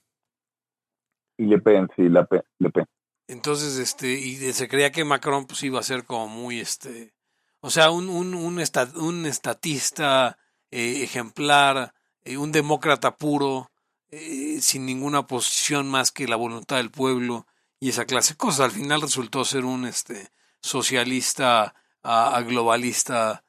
y 1.38 1.46
Le 1.46 1.60
Pen, 1.60 1.88
sí, 1.96 2.10
la 2.10 2.26
Pen, 2.26 2.42
Le 2.58 2.72
Pen. 2.72 2.86
Entonces, 3.30 3.78
este, 3.78 4.14
y 4.14 4.36
se 4.54 4.68
creía 4.68 4.92
que 4.92 5.04
Macron 5.06 5.46
pues 5.46 5.62
iba 5.64 5.80
a 5.80 5.84
ser 5.84 6.06
como 6.06 6.28
muy 6.28 6.60
este, 6.60 7.14
o 7.60 7.70
sea, 7.70 7.91
un, 7.91 8.10
un, 8.10 8.34
un, 8.34 8.64
un 8.95 9.26
estatista 9.26 10.38
eh, 10.72 11.03
ejemplar, 11.03 11.93
eh, 12.24 12.38
un 12.38 12.51
demócrata 12.51 13.18
puro, 13.18 13.72
eh, 14.10 14.60
sin 14.62 14.86
ninguna 14.86 15.28
posición 15.28 15.88
más 15.89 16.12
que 16.12 16.28
la 16.28 16.36
voluntad 16.36 16.78
del 16.78 16.91
pueblo 16.91 17.47
y 17.80 17.89
esa 17.89 18.05
clase 18.05 18.34
de 18.34 18.38
cosas. 18.38 18.62
Al 18.62 18.72
final 18.72 19.01
resultó 19.01 19.43
ser 19.45 19.66
un 19.66 19.86
este 19.86 20.30
socialista 20.62 21.76
a, 22.03 22.36
a 22.36 22.41
globalista 22.41 23.43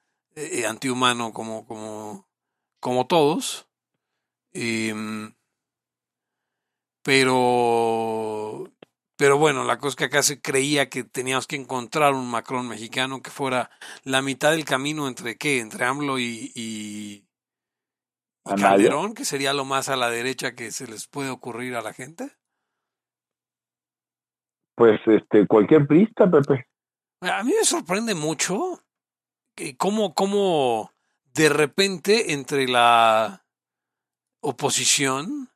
antihumano 0.69 1.33
como, 1.33 1.67
como, 1.67 2.29
como 2.81 3.07
todos. 3.07 3.67
Em, 4.53 5.35
pero 7.03 8.71
pero 9.19 9.37
bueno, 9.37 9.65
la 9.65 9.79
cosa 9.79 9.89
es 9.89 9.97
que 9.97 10.05
acá 10.05 10.23
se 10.23 10.41
creía 10.41 10.89
que 10.89 11.03
teníamos 11.03 11.49
que 11.49 11.57
encontrar 11.57 12.15
un 12.15 12.31
Macron 12.31 12.69
mexicano 12.69 13.21
que 13.21 13.31
fuera 13.31 13.69
la 14.05 14.23
mitad 14.23 14.53
del 14.53 14.65
camino 14.65 15.09
entre 15.09 15.37
qué, 15.37 15.59
entre 15.59 15.85
AMLO 15.87 16.21
y, 16.21 16.53
y, 16.55 17.25
y. 18.45 18.55
Calderón, 18.57 19.15
que 19.15 19.25
sería 19.25 19.53
lo 19.53 19.65
más 19.65 19.89
a 19.89 19.97
la 19.97 20.09
derecha 20.09 20.55
que 20.55 20.71
se 20.71 20.87
les 20.87 21.09
puede 21.09 21.31
ocurrir 21.31 21.75
a 21.75 21.83
la 21.83 21.93
gente. 21.93 22.31
Pues 24.77 25.01
este, 25.07 25.49
cualquier 25.49 25.89
prista, 25.89 26.31
Pepe. 26.31 26.69
A 27.23 27.43
mí 27.43 27.53
me 27.59 27.65
sorprende 27.65 28.15
mucho 28.15 28.85
que 29.57 29.77
cómo, 29.77 30.15
cómo 30.15 30.93
de 31.35 31.49
repente 31.49 32.35
entre 32.35 32.69
la 32.69 33.45
oposición, 34.41 35.51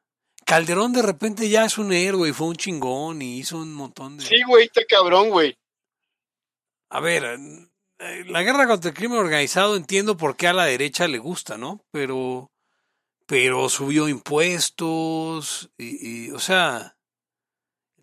Calderón 0.44 0.92
de 0.92 1.02
repente 1.02 1.48
ya 1.48 1.64
es 1.64 1.78
un 1.78 1.92
héroe 1.92 2.28
y 2.28 2.32
fue 2.32 2.48
un 2.48 2.56
chingón 2.56 3.22
y 3.22 3.38
hizo 3.38 3.58
un 3.58 3.72
montón 3.74 4.18
de... 4.18 4.24
Sí, 4.24 4.42
güey, 4.46 4.64
está 4.64 4.82
cabrón, 4.84 5.30
güey. 5.30 5.56
a 6.90 7.00
ver, 7.00 7.38
la 8.26 8.42
guerra 8.42 8.66
contra 8.66 8.90
el 8.90 8.96
crimen 8.96 9.18
organizado 9.18 9.76
entiendo 9.76 10.16
por 10.16 10.36
qué 10.36 10.48
a 10.48 10.52
la 10.52 10.64
derecha 10.64 11.06
le 11.08 11.18
gusta, 11.18 11.56
¿no? 11.56 11.84
Pero, 11.90 12.50
pero 13.26 13.68
subió 13.68 14.08
impuestos 14.08 15.70
y, 15.78 16.30
o 16.32 16.38
sea, 16.38 16.96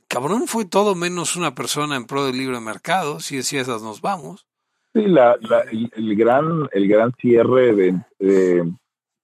cabrón 0.07 0.47
fue 0.47 0.65
todo 0.65 0.95
menos 0.95 1.35
una 1.35 1.53
persona 1.53 1.95
en 1.95 2.05
pro 2.05 2.25
del 2.25 2.37
libre 2.37 2.59
mercado, 2.59 3.19
si 3.19 3.37
decía 3.37 3.61
esas 3.61 3.81
nos 3.81 4.01
vamos. 4.01 4.45
Sí, 4.93 5.03
la, 5.05 5.37
el, 5.71 6.15
gran 6.15 6.67
el 6.71 6.87
gran 6.87 7.13
cierre 7.21 7.75
de, 8.19 8.73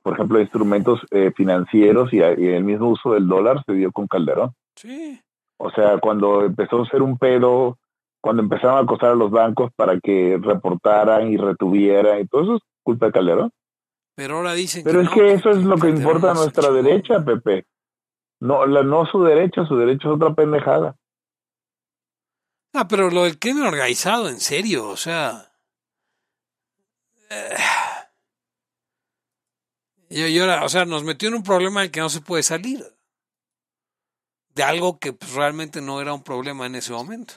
por 0.06 0.14
ejemplo, 0.14 0.40
instrumentos 0.40 1.02
eh, 1.10 1.32
financieros 1.36 2.14
y, 2.14 2.20
el 2.20 2.64
mismo 2.64 2.90
uso 2.90 3.14
del 3.14 3.28
dólar 3.28 3.64
se 3.66 3.74
dio 3.74 3.92
con 3.92 4.06
Calderón. 4.06 4.54
Sí. 4.76 5.20
O 5.58 5.72
sea, 5.72 5.98
cuando 5.98 6.46
empezó 6.46 6.84
a 6.84 6.90
ser 6.90 7.02
un 7.02 7.18
pedo, 7.18 7.80
cuando 8.22 8.44
empezaron 8.44 8.78
a 8.78 8.82
acosar 8.82 9.10
a 9.10 9.16
los 9.16 9.32
bancos 9.32 9.72
para 9.76 10.00
que 10.00 10.38
reportaran 10.40 11.34
y 11.34 11.38
retuvieran, 11.38 12.20
y 12.20 12.28
todo 12.28 12.44
eso 12.44 12.56
es 12.58 12.62
culpa 12.84 13.08
de 13.08 13.14
Calderón. 13.14 13.52
Pero 14.16 14.38
ahora 14.38 14.54
dicen 14.54 14.84
Pero 14.84 15.02
es 15.02 15.10
que, 15.10 15.34
eso 15.34 15.50
es 15.50 15.64
lo 15.64 15.76
que 15.76 15.90
importa 15.90 16.30
a 16.30 16.36
nuestra 16.36 16.70
derecha, 16.70 17.26
Pepe. 17.26 17.66
No, 18.42 18.68
la, 18.68 18.84
no 18.84 19.08
su 19.08 19.24
derecha, 19.24 19.66
su 19.66 19.76
derecha 19.76 20.08
es 20.08 20.14
otra 20.14 20.36
pendejada. 20.36 20.96
Ah, 22.76 22.88
pero 22.88 23.10
lo 23.10 23.24
del 23.24 23.40
crimen 23.40 23.64
organizado, 23.64 24.30
en 24.30 24.40
serio, 24.40 24.88
o 24.88 24.98
sea. 24.98 25.52
Eh, 27.32 27.56
y, 30.10 30.40
ahora, 30.40 30.64
o 30.64 30.70
sea, 30.70 30.86
nos 30.86 31.04
metió 31.04 31.30
en 31.30 31.36
un 31.36 31.44
problema 31.44 31.82
del 31.82 31.92
que 31.92 32.00
no 32.00 32.10
se 32.10 32.22
puede 32.22 32.44
salir. 32.44 32.86
De 34.50 34.64
algo 34.64 35.00
que 35.00 35.14
pues, 35.14 35.34
realmente 35.34 35.82
no 35.82 36.00
era 36.02 36.14
un 36.14 36.24
problema 36.24 36.66
en 36.66 36.76
ese 36.76 36.94
momento. 36.94 37.36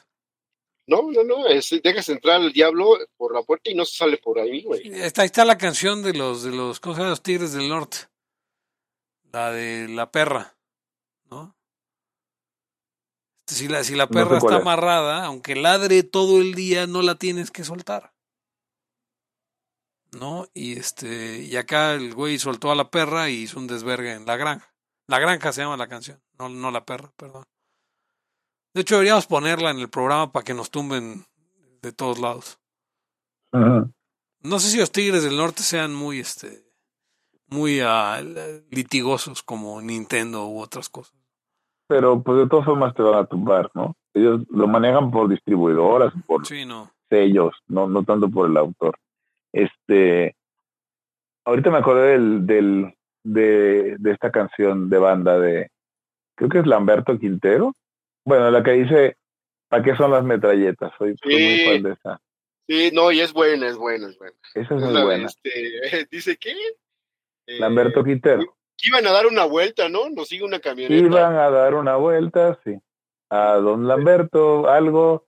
No, 0.87 1.03
no, 1.11 1.23
no, 1.23 1.47
es, 1.47 1.69
dejas 1.83 2.09
entrar 2.09 2.37
al 2.37 2.53
diablo 2.53 2.97
por 3.17 3.35
la 3.35 3.43
puerta 3.43 3.71
y 3.71 3.75
no 3.75 3.85
se 3.85 3.97
sale 3.97 4.17
por 4.17 4.39
ahí, 4.39 4.63
güey. 4.63 4.89
Está, 4.95 5.23
ahí 5.23 5.27
está 5.27 5.45
la 5.45 5.59
canción 5.59 6.03
de 6.03 6.15
los, 6.15 6.43
de 6.43 6.51
los, 6.51 6.81
¿cómo 6.81 6.95
se 6.95 7.01
llama? 7.01 7.11
Los 7.11 7.23
Tigres 7.23 7.53
del 7.53 7.69
Norte. 7.69 7.99
La 9.33 9.53
de 9.53 9.89
la 9.89 10.11
perra, 10.11 10.57
¿no? 11.31 11.55
Si 13.47 13.69
la, 13.69 13.85
si 13.85 13.95
la 13.95 14.09
perra 14.09 14.39
está 14.39 14.57
amarrada, 14.57 15.27
aunque 15.27 15.57
ladre 15.57 16.03
todo 16.05 16.41
el 16.41 16.55
día, 16.55 16.87
no 16.87 17.03
la 17.03 17.17
tienes 17.17 17.51
que 17.51 17.65
soltar. 17.65 18.15
¿No? 20.13 20.47
Y 20.55 20.79
este, 20.79 21.43
y 21.43 21.57
acá 21.57 21.95
el 21.95 22.15
güey 22.15 22.39
soltó 22.39 22.71
a 22.71 22.75
la 22.75 22.91
perra 22.91 23.29
y 23.29 23.43
hizo 23.43 23.59
un 23.59 23.67
desvergue 23.67 24.15
en 24.15 24.27
la 24.27 24.37
granja. 24.37 24.73
La 25.07 25.19
granja 25.19 25.53
se 25.53 25.63
llama 25.63 25.77
la 25.77 25.89
canción, 25.89 26.21
no, 26.39 26.49
no 26.49 26.71
la 26.71 26.85
perra, 26.85 27.13
perdón. 27.17 27.45
De 28.75 28.83
hecho, 28.83 28.97
deberíamos 28.97 29.27
ponerla 29.27 29.71
en 29.71 29.79
el 29.79 29.89
programa 29.89 30.31
para 30.31 30.45
que 30.45 30.55
nos 30.55 30.71
tumben 30.71 31.25
de 31.83 31.93
todos 31.93 32.19
lados. 32.19 32.59
No 33.53 34.59
sé 34.59 34.69
si 34.69 34.79
los 34.79 34.93
Tigres 34.93 35.25
del 35.25 35.37
Norte 35.37 35.63
sean 35.63 35.95
muy, 35.95 36.21
este, 36.21 36.65
muy 37.49 37.81
uh, 37.81 38.63
litigosos 38.71 39.43
como 39.43 39.81
Nintendo 39.81 40.47
u 40.47 40.61
otras 40.61 40.89
cosas. 40.89 41.17
Pero 41.89 42.23
pues 42.23 42.39
de 42.39 42.49
todas 42.49 42.67
formas 42.67 42.95
te 42.95 43.03
van 43.03 43.15
a 43.15 43.27
tumbar, 43.27 43.71
¿no? 43.75 43.97
Ellos 44.13 44.43
lo 44.51 44.69
manejan 44.69 45.11
por 45.11 45.29
distribuidoras, 45.29 46.13
por 46.27 46.47
sellos, 46.47 47.55
no, 47.67 47.89
no 47.89 48.05
tanto 48.05 48.29
por 48.29 48.51
el 48.51 48.57
autor. 48.59 48.99
Este, 49.53 50.37
ahorita 51.45 51.71
me 51.71 51.79
acordé 51.79 52.13
del, 52.13 52.47
del 52.47 52.95
de, 53.25 53.97
de, 53.99 54.13
esta 54.13 54.31
canción 54.31 54.89
de 54.91 54.99
banda 54.99 55.39
de, 55.39 55.71
creo 56.35 56.51
que 56.51 56.59
es 56.59 56.67
Lamberto 56.67 57.19
Quintero. 57.19 57.75
Bueno, 58.25 58.51
la 58.51 58.63
que 58.63 58.73
dice, 58.73 59.17
¿para 59.69 59.83
qué 59.83 59.97
son 59.97 60.11
las 60.11 60.25
metralletas? 60.25 60.93
Soy, 60.99 61.15
muy 61.25 61.65
fan 61.65 61.83
de 61.83 61.93
esa. 61.93 62.21
Sí, 62.67 62.91
no, 62.93 63.11
y 63.11 63.21
es 63.21 63.33
buena, 63.33 63.67
es 63.69 63.77
buena, 63.77 64.09
es 64.09 64.19
buena. 64.19 64.37
Esa 64.55 64.75
es, 64.75 64.83
muy 64.83 65.03
buena. 65.03 65.27
Este, 65.27 66.07
dice 66.11 66.37
que... 66.37 66.53
Eh, 67.47 67.59
Lamberto 67.59 68.05
Quintero. 68.05 68.43
iban 68.83 69.07
a 69.07 69.13
dar 69.13 69.27
una 69.27 69.47
vuelta, 69.47 69.89
¿no? 69.89 70.11
Nos 70.11 70.29
sigue 70.29 70.45
una 70.45 70.61
camioneta. 70.61 70.95
Iban 70.95 71.35
a 71.35 71.49
dar 71.49 71.75
una 71.75 71.97
vuelta, 71.97 72.59
sí. 72.65 72.79
A 73.31 73.55
don 73.55 73.89
Lamberto, 73.89 74.69
algo, 74.69 75.28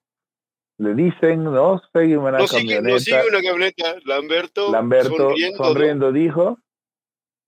le 0.81 0.95
dicen, 0.95 1.45
no, 1.45 1.79
sigue 1.93 2.17
una 2.17 2.39
no 2.39 2.47
camioneta. 2.47 2.49
Sigue, 2.49 2.81
no 2.81 2.99
sigue 2.99 3.29
una 3.29 3.43
camioneta. 3.43 3.97
Lamberto, 4.05 4.73
Lamberto 4.73 5.17
sonriendo, 5.17 5.65
sonriendo 5.65 6.13
dijo. 6.13 6.59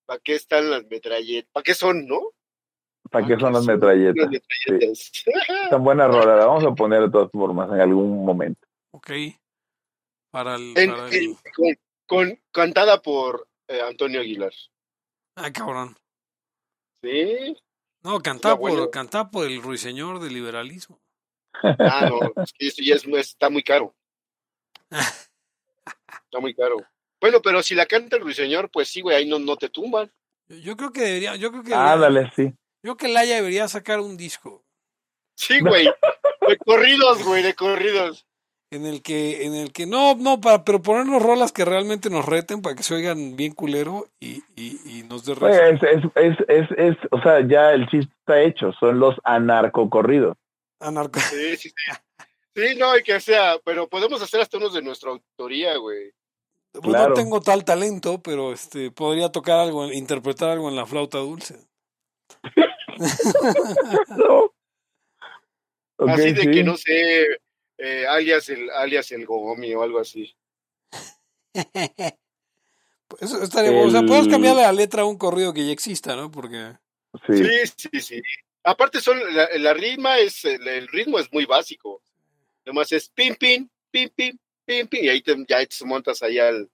¿Para 0.05 0.20
qué 0.20 0.35
están 0.35 0.70
las 0.70 0.85
metralletas? 0.85 1.51
¿Para 1.51 1.64
qué 1.64 1.74
son, 1.74 2.07
no? 2.07 2.20
¿Para 3.11 3.26
qué 3.26 3.39
son 3.39 3.55
las 3.55 3.64
metralletas? 3.64 4.28
Sí. 4.30 5.30
Están 5.64 5.83
buenas 5.83 6.09
rolas, 6.09 6.39
la 6.39 6.47
vamos 6.47 6.64
a 6.64 6.74
poner 6.74 7.03
de 7.03 7.11
todas 7.11 7.30
formas 7.30 7.70
en 7.70 7.80
algún 7.80 8.22
momento. 8.22 8.66
Ok. 8.91 9.11
Para 10.30 10.57
el. 10.57 10.74
Para 10.74 11.09
el... 11.09 11.37
Con, 11.55 11.78
con, 12.07 12.41
cantada 12.51 13.01
por 13.01 13.49
eh, 13.68 13.80
Antonio 13.80 14.20
Aguilar. 14.20 14.53
Ah, 15.37 15.51
cabrón. 15.53 15.97
Sí. 17.03 17.57
No, 18.03 18.20
cantada 18.20 18.59
por, 18.59 18.91
cantada 18.91 19.30
por 19.30 19.47
el 19.47 19.62
ruiseñor 19.62 20.20
del 20.20 20.35
liberalismo. 20.35 21.01
Ah, 21.62 22.09
no, 22.09 22.32
es 22.59 22.74
que 22.74 22.84
ya 22.84 22.94
es, 22.94 23.07
está 23.07 23.50
muy 23.50 23.62
caro. 23.62 23.94
Está 24.90 26.40
muy 26.40 26.55
caro. 26.55 26.76
Bueno, 27.20 27.40
pero 27.42 27.62
si 27.62 27.74
la 27.74 27.86
canta 27.86 28.16
el 28.16 28.22
ruiseñor, 28.22 28.70
pues 28.70 28.88
sí, 28.88 29.00
güey, 29.00 29.16
ahí 29.16 29.28
no, 29.28 29.38
no 29.38 29.57
te 29.57 29.68
tumban. 29.68 30.11
Yo 30.48 30.76
creo 30.76 30.92
que 30.92 31.03
debería, 31.03 31.36
yo 31.36 31.50
creo 31.50 31.62
que 31.62 31.74
Ah, 31.74 31.96
dale, 31.96 32.30
sí. 32.34 32.53
Yo 32.82 32.96
creo 32.96 32.96
que 32.96 33.09
Laia 33.09 33.36
debería 33.36 33.68
sacar 33.68 34.00
un 34.00 34.16
disco. 34.16 34.64
Sí, 35.36 35.61
güey. 35.61 35.86
De 35.86 36.57
corridos, 36.59 37.24
güey, 37.24 37.42
de 37.42 37.55
corridos. 37.55 38.26
En 38.70 38.86
el 38.86 39.03
que, 39.03 39.44
en 39.44 39.55
el 39.55 39.70
que, 39.70 39.86
no, 39.86 40.14
no, 40.16 40.40
para, 40.40 40.64
pero 40.64 40.80
ponernos 40.80 41.22
rolas 41.22 41.53
que 41.53 41.64
realmente 41.64 42.09
nos 42.09 42.24
reten 42.24 42.62
para 42.62 42.74
que 42.74 42.82
se 42.82 42.94
oigan 42.94 43.36
bien 43.36 43.53
culero 43.53 44.09
y, 44.18 44.42
y, 44.57 44.80
y 44.86 45.03
nos 45.03 45.26
dé 45.26 45.34
es, 45.34 45.82
es, 45.82 46.03
es, 46.14 46.36
es, 46.48 46.70
es, 46.78 46.96
o 47.11 47.20
sea, 47.22 47.46
ya 47.46 47.72
el 47.72 47.86
chiste 47.88 48.12
está 48.20 48.40
hecho, 48.40 48.72
son 48.80 48.98
los 48.98 49.14
anarcocorridos. 49.24 50.38
Anarco. 50.83 51.20
Sí, 51.20 51.57
sí, 51.57 51.68
sí. 51.68 51.74
Sí, 52.55 52.74
no, 52.76 52.91
hay 52.91 53.03
que 53.03 53.18
sea, 53.18 53.59
pero 53.64 53.89
podemos 53.89 54.20
hacer 54.20 54.41
hasta 54.41 54.59
unos 54.59 54.74
de 54.74 54.83
nuestra 54.83 55.11
autoría, 55.11 55.76
güey. 55.78 56.12
Pues 56.72 56.85
no 56.87 57.14
tengo 57.14 57.41
tal 57.41 57.64
talento, 57.64 58.22
pero 58.22 58.53
este 58.53 58.91
podría 58.91 59.30
tocar 59.30 59.61
algo, 59.61 59.91
interpretar 59.91 60.51
algo 60.51 60.68
en 60.68 60.76
la 60.76 60.87
flauta 60.87 61.18
dulce. 61.18 61.57
no. 64.16 64.53
así 65.99 66.33
de 66.33 66.51
que 66.51 66.64
no 66.64 66.76
sé, 66.76 67.26
eh, 67.78 68.07
alias 68.07 68.49
el 68.49 68.70
alias 68.70 69.12
el 69.12 69.26
Gogomi 69.26 69.74
o 69.74 69.83
algo 69.83 69.99
así. 69.99 70.35
Eso 73.20 73.43
estaría, 73.43 73.72
o 73.72 73.91
sea, 73.91 74.03
puedes 74.03 74.28
cambiarle 74.28 74.62
la 74.62 74.72
letra 74.72 75.03
a 75.03 75.07
un 75.07 75.18
corrido 75.18 75.53
que 75.53 75.66
ya 75.66 75.72
exista, 75.72 76.16
¿no? 76.16 76.30
Porque 76.30 76.78
sí, 77.26 77.45
sí, 77.76 77.89
sí. 77.93 78.01
sí. 78.01 78.22
Aparte, 78.64 79.00
son, 79.00 79.18
la, 79.34 79.48
la 79.58 79.74
rima 79.74 80.18
es, 80.18 80.44
el, 80.44 80.88
ritmo 80.88 81.18
es 81.18 81.32
muy 81.32 81.46
básico. 81.46 82.00
Además 82.64 82.92
es 82.92 83.08
pim, 83.08 83.34
pim, 83.34 83.68
pim, 83.90 84.08
pim, 84.14 84.38
pim, 84.64 84.86
pim, 84.86 85.04
y 85.04 85.08
ahí 85.08 85.20
te, 85.20 85.34
ya 85.48 85.64
te 85.66 85.84
montas 85.84 86.22
ahí 86.22 86.38
al. 86.38 86.70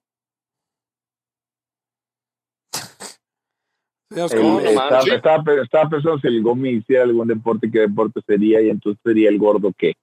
estaba, 4.11 5.01
estaba, 5.01 5.89
pensando 5.89 6.19
si 6.19 6.27
el 6.27 6.41
Gomi 6.41 6.69
hiciera 6.69 7.03
algún 7.03 7.27
deporte, 7.27 7.69
¿qué 7.71 7.79
deporte 7.79 8.21
sería? 8.25 8.61
Y 8.61 8.69
entonces 8.69 9.01
sería 9.03 9.29
el 9.29 9.37
gordo 9.37 9.71
qué. 9.77 9.93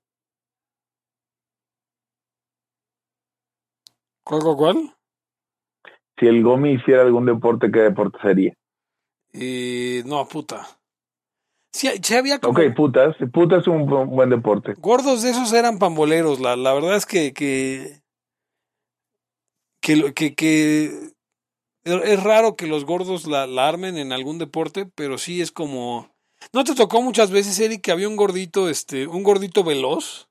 ¿Cuál, 4.24 4.42
cuál, 4.42 4.56
cuál? 4.56 4.94
Si 6.18 6.26
el 6.26 6.42
Gomi 6.42 6.74
hiciera 6.74 7.02
algún 7.02 7.26
deporte, 7.26 7.70
¿qué 7.70 7.80
deporte 7.80 8.18
sería? 8.22 8.54
Y 9.32 10.02
no, 10.04 10.26
puta. 10.26 10.75
Sí, 11.76 12.14
había 12.14 12.38
como... 12.38 12.58
Ok, 12.58 12.74
putas. 12.74 13.16
Putas 13.30 13.60
es 13.60 13.68
un, 13.68 13.86
buen 13.86 14.30
deporte. 14.30 14.72
Gordos 14.78 15.22
de 15.22 15.30
esos 15.30 15.52
eran 15.52 15.78
pamboleros. 15.78 16.40
La, 16.40 16.56
la 16.56 16.72
verdad 16.72 16.96
es 16.96 17.04
que, 17.04 17.34
que, 17.34 18.00
que, 19.80 20.34
que, 20.34 21.12
es 21.84 22.22
raro 22.22 22.56
que 22.56 22.66
los 22.66 22.86
gordos 22.86 23.26
la, 23.26 23.46
la, 23.46 23.68
armen 23.68 23.98
en 23.98 24.12
algún 24.12 24.38
deporte, 24.38 24.86
pero 24.94 25.18
sí 25.18 25.42
es 25.42 25.52
como... 25.52 26.16
¿No 26.54 26.64
te 26.64 26.74
tocó 26.74 27.02
muchas 27.02 27.30
veces, 27.30 27.60
Eric, 27.60 27.82
que 27.82 27.92
había 27.92 28.08
un 28.08 28.16
gordito, 28.16 28.70
este, 28.70 29.06
un 29.06 29.22
gordito 29.22 29.62
veloz? 29.62 30.30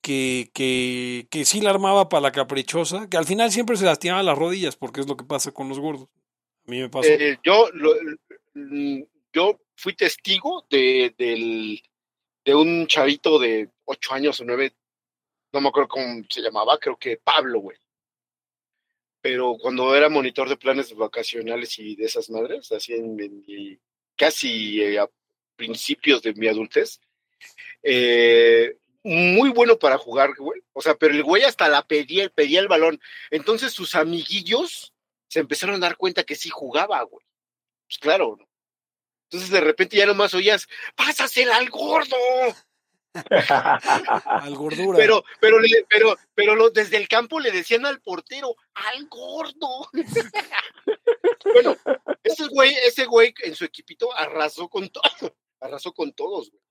Que, 0.00 0.50
que, 0.54 1.26
que 1.28 1.44
sí 1.44 1.60
la 1.60 1.70
armaba 1.70 2.08
para 2.08 2.20
la 2.20 2.30
caprichosa, 2.30 3.08
que 3.08 3.16
al 3.16 3.24
final 3.24 3.50
siempre 3.50 3.76
se 3.76 3.86
lastimaba 3.86 4.22
las 4.22 4.38
rodillas, 4.38 4.76
porque 4.76 5.00
es 5.00 5.08
lo 5.08 5.16
que 5.16 5.24
pasa 5.24 5.50
con 5.50 5.68
los 5.68 5.80
gordos. 5.80 6.08
A 6.68 6.70
mí 6.70 6.78
me 6.78 6.88
pasó. 6.88 7.08
Eh, 7.08 7.38
yo, 7.42 7.68
lo, 7.72 7.90
mm, 8.54 9.02
yo 9.32 9.58
fui 9.76 9.94
testigo 9.94 10.66
de, 10.70 11.82
un 12.46 12.86
chavito 12.86 13.38
de 13.38 13.70
ocho 13.84 14.14
años 14.14 14.40
o 14.40 14.44
nueve, 14.44 14.74
no 15.52 15.60
me 15.60 15.68
acuerdo 15.68 15.88
cómo 15.88 16.22
se 16.28 16.40
llamaba, 16.40 16.78
creo 16.78 16.96
que 16.96 17.16
Pablo, 17.16 17.60
güey. 17.60 17.78
Pero 19.20 19.56
cuando 19.58 19.94
era 19.94 20.08
monitor 20.08 20.48
de 20.48 20.56
planes 20.56 20.94
vacacionales 20.94 21.78
y 21.78 21.96
de 21.96 22.04
esas 22.04 22.28
madres, 22.28 22.70
así 22.72 22.92
en, 22.92 23.80
casi 24.16 24.82
eh, 24.82 24.98
a 24.98 25.08
principios 25.56 26.22
de 26.22 26.34
mi 26.34 26.46
adultez, 26.46 27.00
eh, 27.82 28.76
muy 29.02 29.50
bueno 29.50 29.78
para 29.78 29.98
jugar, 29.98 30.34
güey. 30.36 30.62
O 30.72 30.82
sea, 30.82 30.94
pero 30.94 31.14
el 31.14 31.22
güey 31.22 31.44
hasta 31.44 31.68
la 31.68 31.86
pedía, 31.86 32.28
pedía 32.28 32.60
el 32.60 32.68
balón. 32.68 33.00
Entonces 33.30 33.72
sus 33.72 33.94
amiguillos 33.94 34.94
se 35.28 35.40
empezaron 35.40 35.76
a 35.76 35.86
dar 35.86 35.96
cuenta 35.96 36.24
que 36.24 36.34
sí 36.34 36.48
jugaba, 36.48 37.02
güey. 37.02 37.24
Pues 37.86 37.98
claro, 37.98 38.36
¿no? 38.38 38.46
Entonces 39.34 39.50
de 39.50 39.60
repente 39.62 39.96
ya 39.96 40.06
nomás 40.06 40.32
oías, 40.32 40.68
pásasela 40.94 41.56
al 41.56 41.68
gordo. 41.68 42.16
Al 44.24 44.54
gordura. 44.56 44.96
Pero, 44.96 45.24
pero, 45.40 45.56
pero, 45.88 46.16
pero 46.34 46.54
lo- 46.54 46.70
desde 46.70 46.96
el 46.96 47.06
campo 47.08 47.38
le 47.40 47.50
decían 47.52 47.84
al 47.86 48.00
portero, 48.00 48.54
al 48.74 49.06
gordo. 49.08 49.88
bueno, 51.44 51.76
ese 52.22 52.46
güey, 52.48 52.74
ese 52.84 53.06
güey 53.06 53.34
en 53.42 53.54
su 53.56 53.64
equipito 53.64 54.12
arrasó 54.16 54.68
con 54.68 54.88
todo, 54.88 55.02
arrasó 55.60 55.92
con 55.92 56.12
todos, 56.12 56.50
güey. 56.50 56.62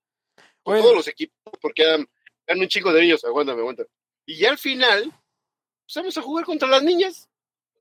Con 0.62 0.80
todos 0.80 0.94
los 0.96 1.08
equipos, 1.08 1.36
porque 1.60 1.82
eran, 1.82 2.08
eran 2.46 2.60
un 2.60 2.68
chico 2.68 2.92
de 2.92 3.02
niños, 3.02 3.24
aguántame, 3.24 3.60
aguántame. 3.60 3.88
Y 4.26 4.36
ya 4.38 4.50
al 4.50 4.58
final, 4.58 5.04
pues 5.04 5.94
vamos 5.96 6.16
a 6.16 6.22
jugar 6.22 6.44
contra 6.46 6.68
las 6.68 6.82
niñas. 6.82 7.28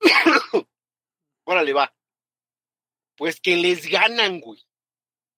Órale, 1.46 1.72
va. 1.74 1.94
Pues 3.16 3.40
que 3.40 3.56
les 3.58 3.88
ganan, 3.88 4.40
güey. 4.40 4.66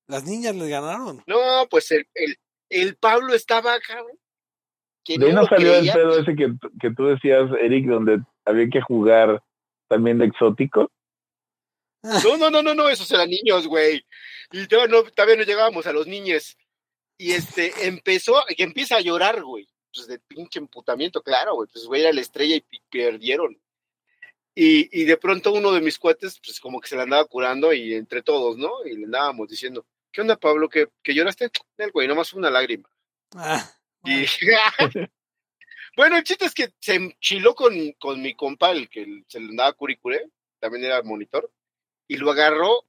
Las 0.08 0.24
niñas 0.26 0.56
les 0.56 0.70
ganaron. 0.70 1.24
No, 1.26 1.68
pues 1.70 1.92
el, 1.92 2.08
el, 2.14 2.38
el 2.70 2.96
Pablo 2.96 3.34
estaba, 3.34 3.80
cabrón. 3.80 4.18
que 5.04 5.18
De 5.18 5.28
ahí 5.28 5.34
no 5.34 5.46
salió 5.46 5.76
el 5.76 5.92
pedo 5.92 6.20
ese 6.20 6.36
que, 6.36 6.54
que 6.80 6.92
tú 6.96 7.06
decías, 7.06 7.50
Eric, 7.60 7.88
donde 7.88 8.20
había 8.46 8.70
que 8.70 8.82
jugar 8.82 9.44
también 9.88 10.20
de 10.20 10.26
exótico. 10.26 10.92
No, 12.04 12.38
no, 12.38 12.52
no, 12.52 12.62
no, 12.62 12.76
no, 12.76 12.88
esos 12.90 13.10
eran 13.12 13.30
niños, 13.30 13.66
güey. 13.68 14.06
Y 14.52 14.68
todavía 14.68 14.96
no, 14.96 15.04
todavía 15.10 15.38
no 15.38 15.44
llegábamos 15.44 15.88
a 15.88 15.94
los 15.94 16.06
niños. 16.06 16.56
Y 17.18 17.32
este, 17.32 17.72
empezó, 17.88 18.36
que 18.56 18.64
empieza 18.64 18.98
a 18.98 19.02
llorar, 19.02 19.42
güey. 19.42 19.68
Pues 19.92 20.08
de 20.08 20.20
pinche 20.20 20.60
emputamiento, 20.60 21.24
claro, 21.24 21.56
güey. 21.56 21.70
Pues 21.72 21.86
güey 21.86 22.02
era 22.02 22.14
la 22.14 22.22
estrella 22.22 22.56
y 22.58 22.64
perdieron. 22.92 23.60
Y, 24.54 25.02
y 25.02 25.06
de 25.06 25.18
pronto 25.18 25.52
uno 25.52 25.72
de 25.72 25.82
mis 25.82 25.98
cuates, 25.98 26.40
pues 26.46 26.60
como 26.60 26.80
que 26.80 26.88
se 26.88 26.96
la 26.96 27.04
andaba 27.04 27.26
curando 27.26 27.74
y 27.74 27.94
entre 27.94 28.22
todos, 28.22 28.56
¿no? 28.58 28.86
Y 28.86 28.96
le 28.96 29.06
andábamos 29.06 29.50
diciendo, 29.50 29.86
¿qué 30.16 30.22
onda, 30.22 30.38
Pablo? 30.38 30.70
¿Que, 30.70 30.88
que 31.04 31.14
lloraste? 31.14 31.52
El 31.78 31.92
güey, 31.92 32.08
nomás 32.08 32.34
una 32.34 32.50
lágrima. 32.50 32.90
Ah, 33.36 33.70
Y 34.06 34.26
bueno, 35.98 36.16
el 36.18 36.24
chiste 36.24 36.46
es 36.46 36.54
que 36.54 36.74
se 36.80 36.96
enchiló 36.96 37.54
con, 37.54 37.92
con 37.94 38.22
mi 38.22 38.34
compa, 38.34 38.72
el 38.72 38.90
que 38.90 39.24
se 39.28 39.42
le 39.42 39.50
andaba 39.50 39.74
curicure, 39.74 40.30
también 40.60 40.86
era 40.86 41.04
monitor, 41.04 41.52
y 42.08 42.16
lo 42.16 42.32
agarró, 42.32 42.86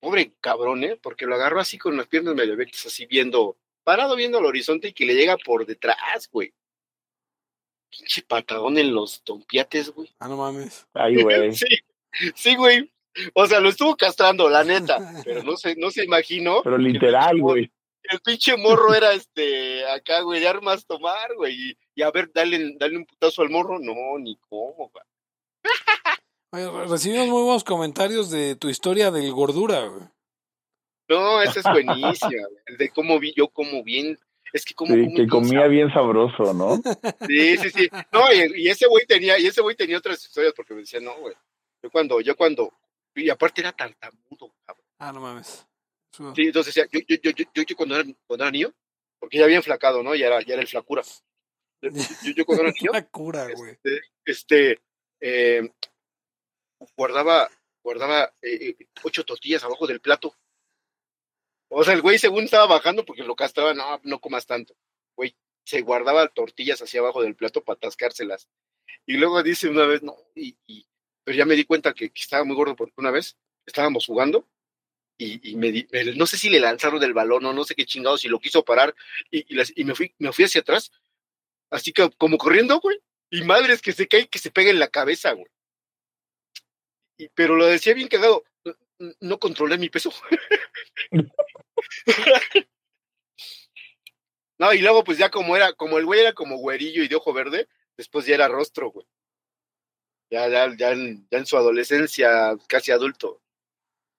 pobre 0.00 0.32
cabrón, 0.40 0.82
¿eh? 0.82 0.98
Porque 1.00 1.26
lo 1.26 1.36
agarró 1.36 1.60
así 1.60 1.78
con 1.78 1.96
las 1.96 2.08
piernas 2.08 2.34
medio 2.34 2.54
abiertas, 2.54 2.86
así 2.86 3.06
viendo, 3.06 3.56
parado 3.84 4.16
viendo 4.16 4.38
al 4.38 4.46
horizonte 4.46 4.88
y 4.88 4.92
que 4.92 5.06
le 5.06 5.14
llega 5.14 5.36
por 5.36 5.64
detrás, 5.66 6.28
güey. 6.32 6.52
Pinche 7.90 8.22
patadón 8.22 8.78
en 8.78 8.92
los 8.92 9.22
tompiates, 9.22 9.90
güey. 9.90 10.12
ah, 10.18 10.26
no 10.26 10.36
mames. 10.36 10.86
Ay, 10.94 11.14
güey. 11.22 11.54
Sí, 11.54 11.78
sí, 12.34 12.56
güey. 12.56 12.91
O 13.34 13.46
sea, 13.46 13.60
lo 13.60 13.68
estuvo 13.68 13.96
castrando, 13.96 14.48
la 14.48 14.64
neta, 14.64 14.98
pero 15.24 15.42
no 15.42 15.56
se, 15.56 15.76
no 15.76 15.90
se 15.90 16.04
imaginó. 16.04 16.62
Pero 16.62 16.76
el 16.76 16.84
literal, 16.84 17.40
güey. 17.40 17.70
el 18.04 18.20
pinche 18.20 18.56
morro 18.56 18.94
era 18.94 19.12
este 19.12 19.84
acá, 19.86 20.22
güey, 20.22 20.40
de 20.40 20.48
armas 20.48 20.86
tomar, 20.86 21.34
güey. 21.36 21.54
Y, 21.54 21.78
y 21.94 22.02
a 22.02 22.10
ver, 22.10 22.30
dale, 22.32 22.74
dale 22.78 22.96
un 22.96 23.06
putazo 23.06 23.42
al 23.42 23.50
morro. 23.50 23.78
No, 23.78 24.18
ni 24.18 24.36
cómo, 24.48 24.90
güey. 24.90 25.04
Oye, 26.54 26.86
recibimos 26.88 27.28
muy 27.28 27.42
buenos 27.42 27.64
comentarios 27.64 28.30
de 28.30 28.56
tu 28.56 28.68
historia 28.68 29.10
del 29.10 29.32
gordura, 29.32 29.86
güey. 29.86 30.02
No, 31.08 31.42
esa 31.42 31.60
es 31.60 31.66
buenísima, 31.66 32.30
güey. 32.30 32.62
El 32.66 32.76
de 32.78 32.90
cómo 32.90 33.18
vi 33.18 33.32
yo, 33.34 33.48
como 33.48 33.82
bien. 33.82 34.18
Es 34.52 34.64
que 34.64 34.74
como. 34.74 34.94
Sí, 34.94 35.14
que 35.14 35.26
comía 35.26 35.66
bien 35.66 35.92
sabroso, 35.92 36.52
¿no? 36.52 36.76
Sí, 37.26 37.56
sí, 37.56 37.70
sí. 37.70 37.88
No, 38.12 38.30
y, 38.32 38.62
y 38.64 38.68
ese 38.68 38.86
güey 38.86 39.06
tenía, 39.06 39.38
y 39.38 39.46
ese 39.46 39.62
güey 39.62 39.76
tenía 39.76 39.98
otras 39.98 40.22
historias 40.22 40.52
porque 40.54 40.74
me 40.74 40.80
decía, 40.80 41.00
no, 41.00 41.14
güey. 41.16 41.34
Yo 41.82 41.90
cuando, 41.90 42.20
yo 42.20 42.36
cuando. 42.36 42.72
Y 43.14 43.28
aparte 43.30 43.60
era 43.60 43.72
tartamudo, 43.72 44.54
cabrón. 44.64 44.86
Ah, 44.98 45.12
no 45.12 45.20
mames. 45.20 45.66
Sí, 46.10 46.42
entonces 46.42 46.74
decía, 46.74 46.88
yo, 46.92 47.00
yo, 47.08 47.30
yo, 47.54 47.62
yo, 47.62 47.76
cuando, 47.76 47.96
era, 47.98 48.04
cuando 48.26 48.44
era 48.44 48.50
niño, 48.50 48.74
porque 49.18 49.38
ya 49.38 49.44
había 49.44 49.56
enflacado, 49.56 50.02
¿no? 50.02 50.14
Ya 50.14 50.26
era, 50.26 50.42
ya 50.42 50.54
era 50.54 50.62
el 50.62 50.68
flacura. 50.68 51.02
Yo, 52.36 52.44
cuando 52.46 52.62
era 52.64 52.72
niño, 52.72 52.90
Una 52.92 53.06
cura, 53.08 53.48
güey. 53.56 53.76
este, 54.24 54.80
eh, 55.20 55.68
guardaba, 56.96 57.50
guardaba 57.82 58.32
eh, 58.42 58.76
eh, 58.78 58.86
ocho 59.02 59.24
tortillas 59.24 59.64
abajo 59.64 59.86
del 59.86 60.00
plato. 60.00 60.36
O 61.68 61.82
sea, 61.84 61.94
el 61.94 62.02
güey 62.02 62.18
según 62.18 62.44
estaba 62.44 62.66
bajando 62.66 63.04
porque 63.04 63.24
lo 63.24 63.34
castraba, 63.34 63.74
no, 63.74 64.00
no 64.04 64.20
comas 64.20 64.46
tanto. 64.46 64.76
Güey, 65.16 65.34
se 65.64 65.80
guardaba 65.80 66.28
tortillas 66.28 66.80
hacia 66.82 67.00
abajo 67.00 67.22
del 67.22 67.34
plato 67.34 67.64
para 67.64 67.76
atascárselas. 67.78 68.48
Y 69.06 69.14
luego 69.16 69.42
dice 69.42 69.68
una 69.68 69.86
vez, 69.86 70.02
no, 70.02 70.16
y, 70.34 70.56
y- 70.66 70.86
pero 71.24 71.36
ya 71.36 71.44
me 71.44 71.54
di 71.56 71.64
cuenta 71.64 71.94
que, 71.94 72.10
estaba 72.14 72.44
muy 72.44 72.56
gordo 72.56 72.76
porque 72.76 72.94
una 72.96 73.10
vez 73.10 73.36
estábamos 73.66 74.06
jugando 74.06 74.48
y, 75.18 75.50
y 75.50 75.56
me, 75.56 75.70
di- 75.70 75.86
no 76.16 76.26
sé 76.26 76.36
si 76.36 76.50
le 76.50 76.60
lanzaron 76.60 77.00
del 77.00 77.14
balón 77.14 77.44
o 77.46 77.52
no 77.52 77.64
sé 77.64 77.74
qué 77.74 77.84
chingados, 77.86 78.22
si 78.22 78.28
lo 78.28 78.40
quiso 78.40 78.64
parar 78.64 78.94
y, 79.30 79.40
y, 79.54 79.62
y 79.76 79.84
me, 79.84 79.94
fui, 79.94 80.14
me 80.18 80.32
fui 80.32 80.44
hacia 80.44 80.62
atrás, 80.62 80.90
así 81.70 81.92
que 81.92 82.10
como 82.18 82.38
corriendo, 82.38 82.80
güey, 82.80 82.98
y 83.30 83.42
madres 83.42 83.80
que 83.82 83.92
se 83.92 84.08
cae, 84.08 84.28
que 84.28 84.38
se 84.38 84.50
pega 84.50 84.70
en 84.70 84.78
la 84.78 84.88
cabeza, 84.88 85.32
güey. 85.32 85.46
Y- 87.18 87.28
pero 87.28 87.56
lo 87.56 87.66
decía 87.66 87.94
bien 87.94 88.08
cagado, 88.08 88.44
no, 88.64 88.74
no 89.20 89.38
controlé 89.38 89.78
mi 89.78 89.88
peso. 89.88 90.12
no, 94.58 94.72
y 94.72 94.78
luego 94.78 95.04
pues 95.04 95.18
ya 95.18 95.30
como 95.30 95.56
era, 95.56 95.72
como 95.72 95.98
el 95.98 96.04
güey 96.06 96.20
era 96.20 96.32
como 96.32 96.56
güerillo 96.56 97.02
y 97.02 97.08
de 97.08 97.16
ojo 97.16 97.32
verde, 97.32 97.68
después 97.96 98.26
ya 98.26 98.34
era 98.34 98.48
rostro, 98.48 98.90
güey. 98.90 99.06
Ya, 100.32 100.48
ya, 100.48 100.74
ya, 100.74 100.92
en, 100.92 101.28
ya 101.30 101.38
en 101.38 101.44
su 101.44 101.58
adolescencia, 101.58 102.56
casi 102.66 102.90
adulto. 102.90 103.42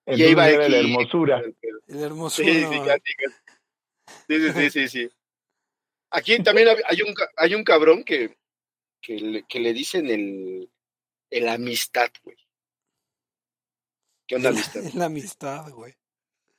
Y 0.05 0.11
ahí 0.11 0.31
Entonces 0.31 0.37
va 0.37 0.49
era 0.49 0.69
la 0.69 0.77
aquí. 0.77 0.93
hermosura. 0.93 1.39
El 1.39 1.55
Sí, 1.87 1.97
hermosura. 2.03 2.47
sí, 2.53 2.61
casi, 2.85 3.15
casi. 3.15 3.35
Sí, 4.27 4.39
sí, 4.39 4.51
sí, 4.53 4.69
sí, 4.69 4.87
sí. 4.89 5.11
Aquí 6.11 6.43
también 6.43 6.67
hay 6.85 7.01
un, 7.01 7.15
hay 7.35 7.55
un 7.55 7.63
cabrón 7.63 8.03
que, 8.03 8.37
que, 9.01 9.15
le, 9.15 9.43
que 9.47 9.59
le 9.59 9.73
dicen 9.73 10.07
el, 10.07 10.69
el 11.31 11.49
amistad, 11.49 12.11
güey. 12.23 12.37
¿Qué 14.27 14.35
onda 14.35 14.49
amistad? 14.49 14.81
La 14.93 15.05
amistad, 15.05 15.71
güey. 15.71 15.95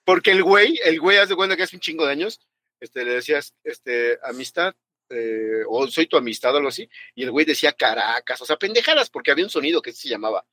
Porque 0.04 0.32
el 0.32 0.42
güey, 0.42 0.80
el 0.84 0.98
güey 0.98 1.18
hace 1.18 1.36
cuenta 1.36 1.56
que 1.56 1.62
hace 1.62 1.76
un 1.76 1.80
chingo 1.80 2.04
de 2.06 2.10
años, 2.12 2.40
este, 2.80 3.04
le 3.04 3.12
decías, 3.12 3.54
este, 3.62 4.18
amistad, 4.24 4.74
eh, 5.10 5.62
o 5.68 5.86
soy 5.88 6.06
tu 6.06 6.16
amistad 6.16 6.54
o 6.54 6.58
algo 6.58 6.68
así, 6.68 6.88
y 7.14 7.24
el 7.24 7.30
güey 7.30 7.46
decía 7.46 7.72
Caracas, 7.72 8.40
o 8.40 8.46
sea, 8.46 8.56
pendejadas, 8.56 9.10
porque 9.10 9.30
había 9.30 9.44
un 9.44 9.50
sonido 9.50 9.82
que 9.82 9.92
se 9.92 10.08
llamaba. 10.08 10.46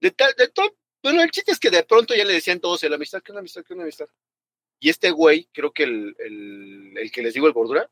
De 0.00 0.10
tal, 0.10 0.34
de 0.36 0.48
todo, 0.48 0.76
bueno, 1.02 1.22
el 1.22 1.30
chiste 1.30 1.52
es 1.52 1.58
que 1.58 1.70
de 1.70 1.84
pronto 1.84 2.14
ya 2.14 2.24
le 2.24 2.32
decían 2.32 2.60
todos 2.60 2.82
el 2.84 2.94
amistad, 2.94 3.22
¿qué 3.22 3.32
una 3.32 3.40
amistad, 3.40 3.64
qué 3.64 3.74
una 3.74 3.82
amistad? 3.82 4.06
Y 4.80 4.90
este 4.90 5.10
güey, 5.10 5.48
creo 5.52 5.72
que 5.72 5.84
el, 5.84 6.14
el, 6.18 6.92
el 6.96 7.12
que 7.12 7.22
les 7.22 7.34
digo 7.34 7.46
el 7.46 7.52
gordura, 7.52 7.90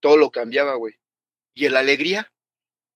todo 0.00 0.16
lo 0.16 0.30
cambiaba, 0.30 0.74
güey. 0.74 0.94
Y 1.54 1.66
el 1.66 1.76
alegría, 1.76 2.32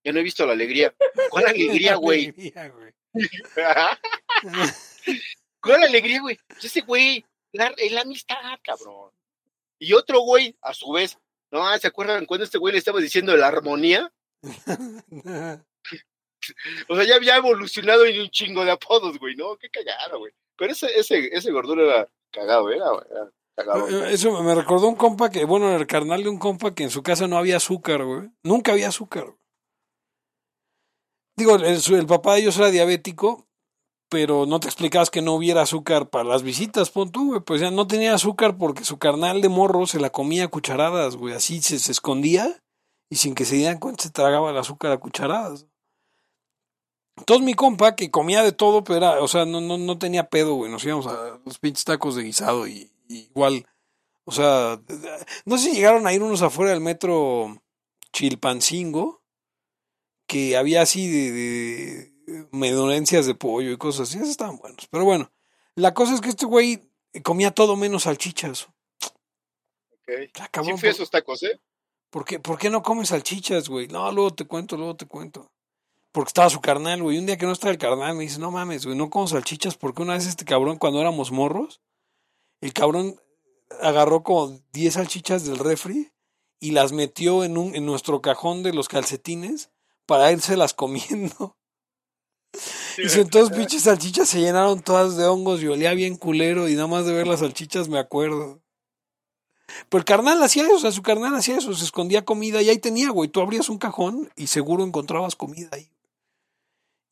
ya 0.03 0.11
no 0.11 0.19
he 0.19 0.23
visto 0.23 0.45
la 0.45 0.53
alegría. 0.53 0.95
¿Cuál 1.29 1.47
alegría, 1.47 1.95
güey? 1.95 2.29
Alegría, 2.29 2.69
güey. 2.69 2.93
¿Cuál 5.61 5.83
alegría, 5.83 6.21
güey? 6.21 6.39
Pues 6.47 6.65
ese 6.65 6.81
güey, 6.81 7.25
la, 7.51 7.73
la 7.91 8.01
amistad, 8.01 8.59
cabrón. 8.63 9.11
Y 9.79 9.93
otro 9.93 10.21
güey, 10.21 10.57
a 10.61 10.73
su 10.73 10.91
vez, 10.91 11.17
no, 11.53 11.77
¿se 11.77 11.87
acuerdan 11.87 12.25
cuando 12.25 12.45
este 12.45 12.57
güey 12.57 12.73
le 12.73 12.79
estaba 12.79 12.99
diciendo 12.99 13.37
la 13.37 13.47
armonía? 13.47 14.11
O 16.89 16.95
sea, 16.97 17.05
ya 17.05 17.15
había 17.15 17.37
evolucionado 17.37 18.03
en 18.03 18.19
un 18.19 18.29
chingo 18.29 18.65
de 18.65 18.71
apodos, 18.71 19.17
güey, 19.17 19.33
¿no? 19.33 19.55
Qué 19.55 19.69
cagado, 19.69 20.19
güey. 20.19 20.33
Pero 20.57 20.73
ese, 20.73 20.87
ese, 20.87 21.29
ese 21.31 21.51
gordura 21.53 21.83
era 21.83 22.09
cagado, 22.33 22.69
era, 22.69 22.85
era 23.09 23.31
cagado. 23.55 24.05
Eso 24.07 24.43
me 24.43 24.53
recordó 24.53 24.89
un 24.89 24.97
compa 24.97 25.29
que, 25.29 25.45
bueno, 25.45 25.73
el 25.73 25.87
carnal 25.87 26.21
de 26.21 26.27
un 26.27 26.39
compa 26.39 26.75
que 26.75 26.83
en 26.83 26.89
su 26.89 27.01
casa 27.01 27.29
no 27.29 27.37
había 27.37 27.55
azúcar, 27.55 28.03
güey. 28.03 28.29
Nunca 28.43 28.73
había 28.73 28.89
azúcar. 28.89 29.23
güey. 29.23 29.37
Digo, 31.37 31.55
el 31.55 32.05
papá 32.07 32.33
de 32.33 32.41
ellos 32.41 32.57
era 32.57 32.71
diabético, 32.71 33.47
pero 34.13 34.45
no 34.45 34.59
te 34.59 34.67
explicabas 34.67 35.09
que 35.09 35.23
no 35.23 35.33
hubiera 35.33 35.63
azúcar 35.63 36.11
para 36.11 36.23
las 36.23 36.43
visitas, 36.43 36.91
pon 36.91 37.11
tú, 37.11 37.29
güey. 37.29 37.41
Pues 37.41 37.59
ya 37.59 37.71
no 37.71 37.87
tenía 37.87 38.13
azúcar 38.13 38.57
porque 38.59 38.85
su 38.85 38.99
carnal 38.99 39.41
de 39.41 39.49
morro 39.49 39.87
se 39.87 39.99
la 39.99 40.11
comía 40.11 40.43
a 40.43 40.47
cucharadas, 40.49 41.15
güey. 41.15 41.33
Así 41.33 41.63
se, 41.63 41.77
escondía 41.91 42.61
y 43.09 43.15
sin 43.15 43.33
que 43.33 43.43
se 43.43 43.55
dieran 43.55 43.79
cuenta 43.79 44.03
se 44.03 44.11
tragaba 44.11 44.51
el 44.51 44.57
azúcar 44.59 44.91
a 44.91 44.99
cucharadas. 44.99 45.65
Entonces 47.17 47.43
mi 47.43 47.55
compa, 47.55 47.95
que 47.95 48.11
comía 48.11 48.43
de 48.43 48.51
todo, 48.51 48.83
pero 48.83 48.97
era, 48.97 49.19
o 49.19 49.27
sea, 49.27 49.45
no, 49.45 49.61
no, 49.61 49.79
no 49.79 49.97
tenía 49.97 50.29
pedo, 50.29 50.53
güey. 50.53 50.71
Nos 50.71 50.85
íbamos 50.85 51.07
a 51.07 51.39
los 51.43 51.57
pinches 51.57 51.83
tacos 51.83 52.13
de 52.13 52.21
guisado 52.21 52.67
y, 52.67 52.91
igual, 53.07 53.65
o 54.25 54.31
sea, 54.31 54.79
no 55.45 55.57
sé 55.57 55.71
si 55.71 55.75
llegaron 55.77 56.05
a 56.05 56.13
ir 56.13 56.21
unos 56.21 56.43
afuera 56.43 56.69
del 56.69 56.81
metro 56.81 57.63
Chilpancingo, 58.11 59.23
que 60.27 60.55
había 60.55 60.83
así 60.83 61.09
de 61.09 62.12
medonencias 62.51 63.25
de 63.25 63.35
pollo 63.35 63.71
y 63.71 63.77
cosas 63.77 64.09
así, 64.09 64.17
esos 64.17 64.29
estaban 64.29 64.57
buenos. 64.57 64.87
Pero 64.89 65.05
bueno, 65.05 65.31
la 65.75 65.93
cosa 65.93 66.13
es 66.13 66.21
que 66.21 66.29
este 66.29 66.45
güey 66.45 66.89
comía 67.23 67.51
todo 67.51 67.75
menos 67.75 68.03
salchichas. 68.03 68.67
Ok. 69.91 70.07
Ya, 70.35 70.43
Sí 70.45 70.49
cabrón, 70.51 70.77
fui 70.77 70.89
a 70.89 70.91
por- 70.91 70.95
esos 70.95 71.09
tacos, 71.09 71.43
¿eh? 71.43 71.59
¿Por 72.09 72.25
qué, 72.25 72.39
¿Por 72.39 72.57
qué 72.59 72.69
no 72.69 72.83
comes 72.83 73.09
salchichas, 73.09 73.69
güey? 73.69 73.87
No, 73.87 74.11
luego 74.11 74.31
te 74.33 74.45
cuento, 74.45 74.77
luego 74.77 74.95
te 74.95 75.07
cuento. 75.07 75.51
Porque 76.11 76.27
estaba 76.29 76.49
su 76.49 76.61
carnal, 76.61 77.01
güey. 77.01 77.17
Un 77.17 77.25
día 77.25 77.37
que 77.37 77.47
no 77.47 77.51
estaba 77.53 77.71
el 77.71 77.79
carnal, 77.79 78.15
me 78.15 78.23
dice, 78.23 78.37
no 78.39 78.51
mames, 78.51 78.85
güey, 78.85 78.95
no 78.97 79.09
como 79.09 79.27
salchichas 79.27 79.77
porque 79.77 80.03
una 80.03 80.13
vez 80.13 80.27
este 80.27 80.45
cabrón, 80.45 80.77
cuando 80.77 81.01
éramos 81.01 81.31
morros, 81.31 81.81
el 82.61 82.71
cabrón 82.73 83.19
agarró 83.81 84.21
como 84.21 84.59
10 84.73 84.93
salchichas 84.93 85.43
del 85.45 85.57
refri 85.57 86.11
y 86.59 86.71
las 86.71 86.91
metió 86.91 87.43
en, 87.43 87.57
un, 87.57 87.73
en 87.75 87.87
nuestro 87.87 88.21
cajón 88.21 88.61
de 88.61 88.73
los 88.73 88.87
calcetines 88.89 89.71
para 90.05 90.31
irselas 90.31 90.73
comiendo. 90.75 91.57
Y 92.97 93.09
si 93.09 93.19
entonces 93.21 93.55
pinches 93.57 93.83
salchichas 93.83 94.29
se 94.29 94.39
llenaron 94.39 94.81
todas 94.81 95.17
de 95.17 95.25
hongos 95.25 95.61
y 95.61 95.67
olía 95.67 95.93
bien 95.93 96.15
culero 96.15 96.69
y 96.69 96.75
nada 96.75 96.87
más 96.87 97.05
de 97.05 97.13
ver 97.13 97.25
las 97.27 97.39
salchichas 97.39 97.89
me 97.89 97.97
acuerdo. 97.99 98.61
Pero 99.89 99.99
el 99.99 100.05
carnal 100.05 100.41
hacía 100.43 100.63
eso, 100.65 100.75
o 100.75 100.79
sea, 100.79 100.91
su 100.91 101.01
carnal 101.01 101.33
hacía 101.35 101.57
eso, 101.57 101.73
se 101.73 101.83
escondía 101.83 102.23
comida 102.25 102.61
y 102.61 102.69
ahí 102.69 102.77
tenía, 102.77 103.09
güey. 103.09 103.29
Tú 103.29 103.41
abrías 103.41 103.69
un 103.69 103.79
cajón 103.79 104.29
y 104.35 104.47
seguro 104.47 104.83
encontrabas 104.83 105.35
comida 105.35 105.69
ahí. 105.71 105.89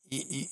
Y, 0.08 0.18
y, 0.42 0.48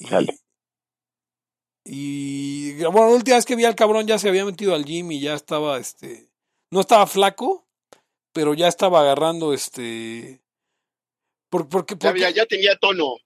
y, 1.85 2.75
bueno, 2.85 3.09
la 3.09 3.15
última 3.15 3.37
vez 3.37 3.45
que 3.47 3.57
vi 3.57 3.65
al 3.65 3.75
cabrón 3.75 4.07
ya 4.07 4.19
se 4.19 4.29
había 4.29 4.45
metido 4.45 4.75
al 4.75 4.85
gym 4.85 5.13
y 5.13 5.21
ya 5.21 5.35
estaba, 5.35 5.79
este, 5.79 6.31
no 6.71 6.81
estaba 6.81 7.07
flaco, 7.07 7.67
pero 8.33 8.55
ya 8.55 8.69
estaba 8.69 9.01
agarrando, 9.01 9.53
este, 9.53 10.43
por- 11.49 11.69
porque, 11.69 11.97
porque 11.97 12.21
ya, 12.21 12.31
ya 12.31 12.47
tenía 12.47 12.77
tono. 12.77 13.17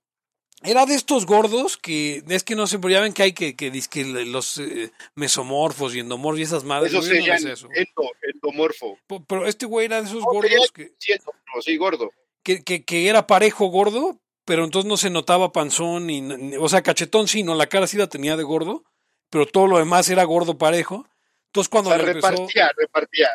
Era 0.65 0.87
de 0.87 0.95
estos 0.95 1.27
gordos 1.27 1.77
que, 1.77 2.23
es 2.29 2.43
que 2.43 2.55
no 2.57 2.67
sé, 2.67 2.79
pero 2.79 2.91
ya 2.93 3.01
ven 3.01 3.13
que 3.13 3.23
hay 3.23 3.33
que, 3.33 3.55
que, 3.55 3.71
dizque 3.71 4.05
los 4.05 4.59
eh, 4.59 4.91
mesomorfos 5.15 5.95
y 5.95 6.01
endomorfos 6.01 6.41
y 6.41 6.43
esas 6.43 6.65
madres. 6.65 6.93
Eso 6.93 7.03
no 7.03 7.53
eso. 7.53 7.69
endo, 7.75 8.11
endomorfo. 8.23 8.99
Pero 9.29 9.47
este 9.47 9.67
güey 9.67 9.87
era 9.87 10.01
de 10.01 10.09
esos 10.09 10.21
No, 10.21 10.27
gordos 10.27 10.73
que, 10.73 10.93
Sí, 10.99 11.13
endomorfo, 11.13 11.63
sí, 11.63 11.77
gordo. 11.77 12.11
que, 12.43 12.63
que, 12.65 12.85
que 12.85 13.09
era 13.09 13.27
parejo 13.27 13.67
gordo, 13.67 14.19
pero 14.45 14.65
entonces 14.65 14.89
no 14.89 14.97
se 14.97 15.11
notaba 15.11 15.53
panzón, 15.53 16.11
y, 16.11 16.57
o 16.57 16.69
sea, 16.69 16.83
cachetón 16.83 17.29
sí, 17.29 17.43
no, 17.43 17.55
la 17.55 17.67
cara 17.67 17.87
sí 17.87 17.97
la 17.97 18.09
tenía 18.09 18.37
de 18.37 18.43
gordo, 18.43 18.85
pero 19.31 19.47
todo 19.47 19.67
lo 19.67 19.79
demás 19.79 20.09
era 20.11 20.25
gordo 20.25 20.59
parejo. 20.59 21.07
Entonces 21.47 21.69
O 21.69 21.71
cuando 21.71 21.91
sea, 21.91 21.99
le 21.99 22.11
empezó, 22.11 22.29
repartía, 22.31 22.71
repartía. 22.77 23.29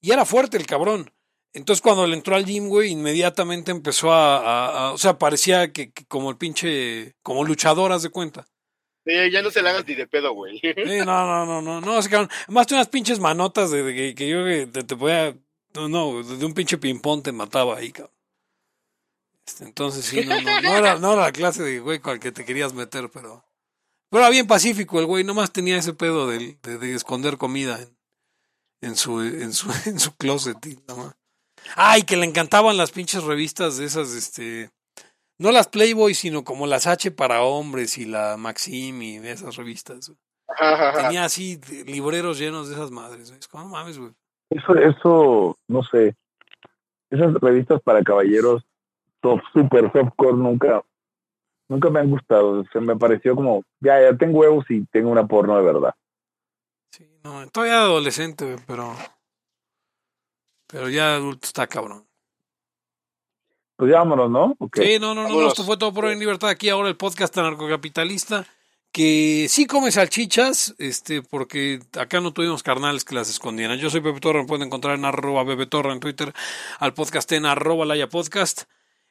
y 0.00 0.10
era 0.12 0.24
fuerte 0.24 0.56
el 0.56 0.66
cabrón. 0.66 1.10
Entonces 1.54 1.82
cuando 1.82 2.06
le 2.06 2.14
entró 2.16 2.34
al 2.34 2.46
gym, 2.46 2.68
güey, 2.68 2.90
inmediatamente 2.92 3.70
empezó 3.70 4.12
a, 4.12 4.38
a- 4.38 4.88
a- 4.88 4.92
o 4.92 4.98
sea, 4.98 5.18
parecía 5.18 5.72
que, 5.72 5.92
que 5.92 6.04
como 6.06 6.30
el 6.30 6.36
pinche, 6.38 7.14
como 7.22 7.44
luchador, 7.44 7.92
haz 7.92 8.02
de 8.02 8.08
cuenta. 8.10 8.46
Sí, 9.04 9.12
ya 9.30 9.42
no 9.42 9.50
se 9.50 9.60
la 9.62 9.70
hagas 9.70 9.86
ni 9.86 9.94
de 9.94 10.06
pedo, 10.06 10.32
güey. 10.32 10.60
Eh, 10.62 11.02
no, 11.04 11.26
no, 11.26 11.44
no, 11.44 11.60
no, 11.60 11.80
no, 11.80 11.98
ese 11.98 12.08
cabrón. 12.08 12.30
Además, 12.44 12.66
tiene 12.68 12.80
unas 12.80 12.88
pinches 12.88 13.18
manotas 13.18 13.70
de, 13.70 13.82
de 13.82 13.94
que, 13.94 14.14
que 14.14 14.28
yo 14.28 14.44
que 14.44 14.66
te, 14.66 14.84
te 14.84 14.96
podía. 14.96 15.36
No, 15.74 15.88
no, 15.88 16.22
de 16.22 16.44
un 16.46 16.54
pinche 16.54 16.78
ping-pong 16.78 17.22
te 17.22 17.32
mataba 17.32 17.76
ahí, 17.76 17.90
cabrón. 17.92 18.14
Este, 19.46 19.64
entonces, 19.64 20.04
sí, 20.04 20.24
no, 20.24 20.40
no, 20.40 20.60
no 20.60 20.76
era, 20.76 20.98
no 20.98 21.12
era 21.14 21.22
la 21.22 21.32
clase 21.32 21.62
de 21.64 21.80
güey 21.80 21.98
con 21.98 22.12
el 22.14 22.20
que 22.20 22.30
te 22.32 22.44
querías 22.44 22.72
meter, 22.74 23.10
pero. 23.12 23.44
Pero 24.08 24.20
era 24.22 24.30
bien 24.30 24.46
pacífico 24.46 25.00
el 25.00 25.06
güey, 25.06 25.24
nomás 25.24 25.52
tenía 25.52 25.76
ese 25.78 25.94
pedo 25.94 26.28
de, 26.28 26.58
de, 26.62 26.78
de 26.78 26.94
esconder 26.94 27.38
comida 27.38 27.80
en, 27.82 27.96
en, 28.82 28.96
su, 28.96 29.20
en, 29.22 29.52
su, 29.52 29.68
en 29.86 29.98
su 29.98 30.14
closet. 30.16 30.64
Y 30.66 30.76
nada 30.86 31.02
más. 31.04 31.16
Ay, 31.76 32.02
que 32.02 32.16
le 32.16 32.26
encantaban 32.26 32.76
las 32.76 32.90
pinches 32.90 33.24
revistas 33.24 33.78
de 33.78 33.86
esas, 33.86 34.12
este. 34.12 34.70
No 35.38 35.50
las 35.50 35.68
Playboy, 35.68 36.14
sino 36.14 36.44
como 36.44 36.66
las 36.66 36.86
H 36.86 37.10
para 37.10 37.42
hombres 37.42 37.98
y 37.98 38.04
la 38.04 38.36
Maxim 38.36 39.02
y 39.02 39.16
esas 39.16 39.56
revistas. 39.56 40.12
Ajá, 40.48 40.74
ajá, 40.74 40.88
ajá. 40.90 41.02
Tenía 41.02 41.24
así 41.24 41.60
libreros 41.86 42.38
llenos 42.38 42.68
de 42.68 42.74
esas 42.74 42.90
madres. 42.90 43.30
Es 43.30 43.48
como, 43.48 43.64
no 43.64 43.70
mames, 43.70 43.98
güey. 43.98 44.12
Eso, 44.50 44.74
eso, 44.74 45.56
no 45.66 45.82
sé. 45.82 46.14
Esas 47.10 47.34
revistas 47.34 47.80
para 47.82 48.02
caballeros, 48.02 48.62
top, 49.20 49.40
super 49.52 49.90
softcore, 49.92 50.36
nunca, 50.36 50.82
nunca 51.68 51.90
me 51.90 52.00
han 52.00 52.10
gustado. 52.10 52.64
Se 52.72 52.80
me 52.80 52.96
pareció 52.96 53.34
como, 53.34 53.64
ya, 53.80 54.00
ya 54.00 54.16
tengo 54.16 54.40
huevos 54.40 54.64
y 54.68 54.84
tengo 54.86 55.10
una 55.10 55.26
porno 55.26 55.56
de 55.56 55.62
verdad. 55.62 55.94
Sí, 56.90 57.08
no, 57.24 57.48
todavía 57.48 57.80
adolescente, 57.80 58.44
güey, 58.44 58.58
pero. 58.66 58.94
Pero 60.72 60.88
ya 60.88 61.16
adulto 61.16 61.46
está 61.46 61.66
cabrón. 61.66 62.08
Pues 63.76 63.90
ya 63.90 63.98
vámonos, 63.98 64.30
¿no? 64.30 64.56
Sí, 64.74 64.98
no, 64.98 65.14
no, 65.14 65.22
no, 65.22 65.28
Vámonos. 65.28 65.52
esto 65.52 65.64
fue 65.64 65.76
todo 65.76 65.92
por 65.92 66.06
hoy 66.06 66.14
en 66.14 66.18
libertad. 66.18 66.48
Aquí 66.48 66.70
ahora 66.70 66.88
el 66.88 66.96
podcast 66.96 67.36
anarcocapitalista. 67.36 68.46
Que 68.90 69.46
sí 69.48 69.66
come 69.66 69.90
salchichas, 69.90 70.74
este, 70.78 71.22
porque 71.22 71.80
acá 71.98 72.20
no 72.20 72.32
tuvimos 72.32 72.62
carnales 72.62 73.04
que 73.04 73.14
las 73.14 73.30
escondieran. 73.30 73.78
Yo 73.78 73.88
soy 73.88 74.02
Pepe 74.02 74.20
Torra, 74.20 74.40
me 74.42 74.46
pueden 74.46 74.66
encontrar 74.66 74.98
en 74.98 75.06
arroba 75.06 75.46
Pepe 75.46 75.64
Torra 75.64 75.94
en 75.94 76.00
Twitter, 76.00 76.34
al 76.78 76.92
podcast 76.92 77.32
en 77.32 77.46
arroba 77.46 77.86
Laya 77.86 78.10
Podcast, 78.10 78.64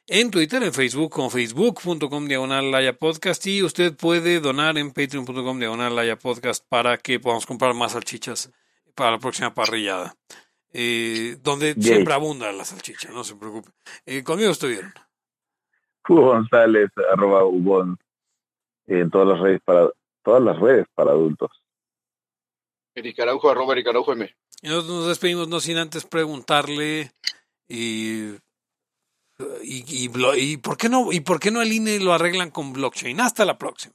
en 0.06 0.30
Twitter, 0.30 0.62
en 0.62 0.72
Facebook, 0.72 1.10
como 1.10 1.30
facebook.com 1.30 2.28
diagonal 2.28 2.70
Laya 2.70 2.92
Podcast, 2.92 3.44
y 3.48 3.64
usted 3.64 3.96
puede 3.96 4.38
donar 4.38 4.78
en 4.78 4.92
patreon.com 4.92 5.58
diagonal 5.58 5.96
Laya 5.96 6.16
Podcast 6.16 6.64
para 6.68 6.98
que 6.98 7.18
podamos 7.18 7.44
comprar 7.44 7.74
más 7.74 7.90
salchichas 7.90 8.52
para 8.94 9.10
la 9.10 9.18
próxima 9.18 9.52
parrillada. 9.52 10.14
Eh, 10.72 11.36
donde 11.42 11.74
Yay. 11.74 11.82
siempre 11.82 12.14
abunda 12.14 12.50
la 12.52 12.64
salchicha, 12.64 13.10
no 13.10 13.24
se 13.24 13.36
preocupe. 13.36 13.70
Eh, 14.06 14.22
conmigo 14.24 14.50
estuvieron. 14.50 14.92
Hugo 16.08 16.28
González, 16.28 16.90
arroba 17.12 17.44
Ubon, 17.44 17.98
en 18.86 19.10
todas 19.10 19.28
las 19.28 19.40
redes 19.40 19.60
para, 19.64 19.90
todas 20.22 20.42
las 20.42 20.58
redes 20.58 20.86
para 20.94 21.10
adultos. 21.12 21.50
Eric 22.94 23.20
Araujo, 23.20 23.50
arroba 23.50 23.74
Eric 23.74 23.88
Araujo 23.88 24.12
M. 24.12 24.34
Y 24.62 24.68
nosotros 24.68 24.96
nos 24.96 25.08
despedimos 25.08 25.48
no 25.48 25.60
sin 25.60 25.76
antes 25.78 26.04
preguntarle 26.04 27.12
y, 27.68 28.32
y, 29.62 30.08
y 30.08 30.56
por 30.58 30.76
qué 30.76 30.88
no 30.88 31.10
y 31.12 31.20
por 31.20 31.40
qué 31.40 31.50
no 31.50 31.62
el 31.62 31.72
INE 31.72 32.00
lo 32.00 32.12
arreglan 32.12 32.50
con 32.50 32.72
blockchain. 32.72 33.20
Hasta 33.20 33.44
la 33.44 33.58
próxima. 33.58 33.94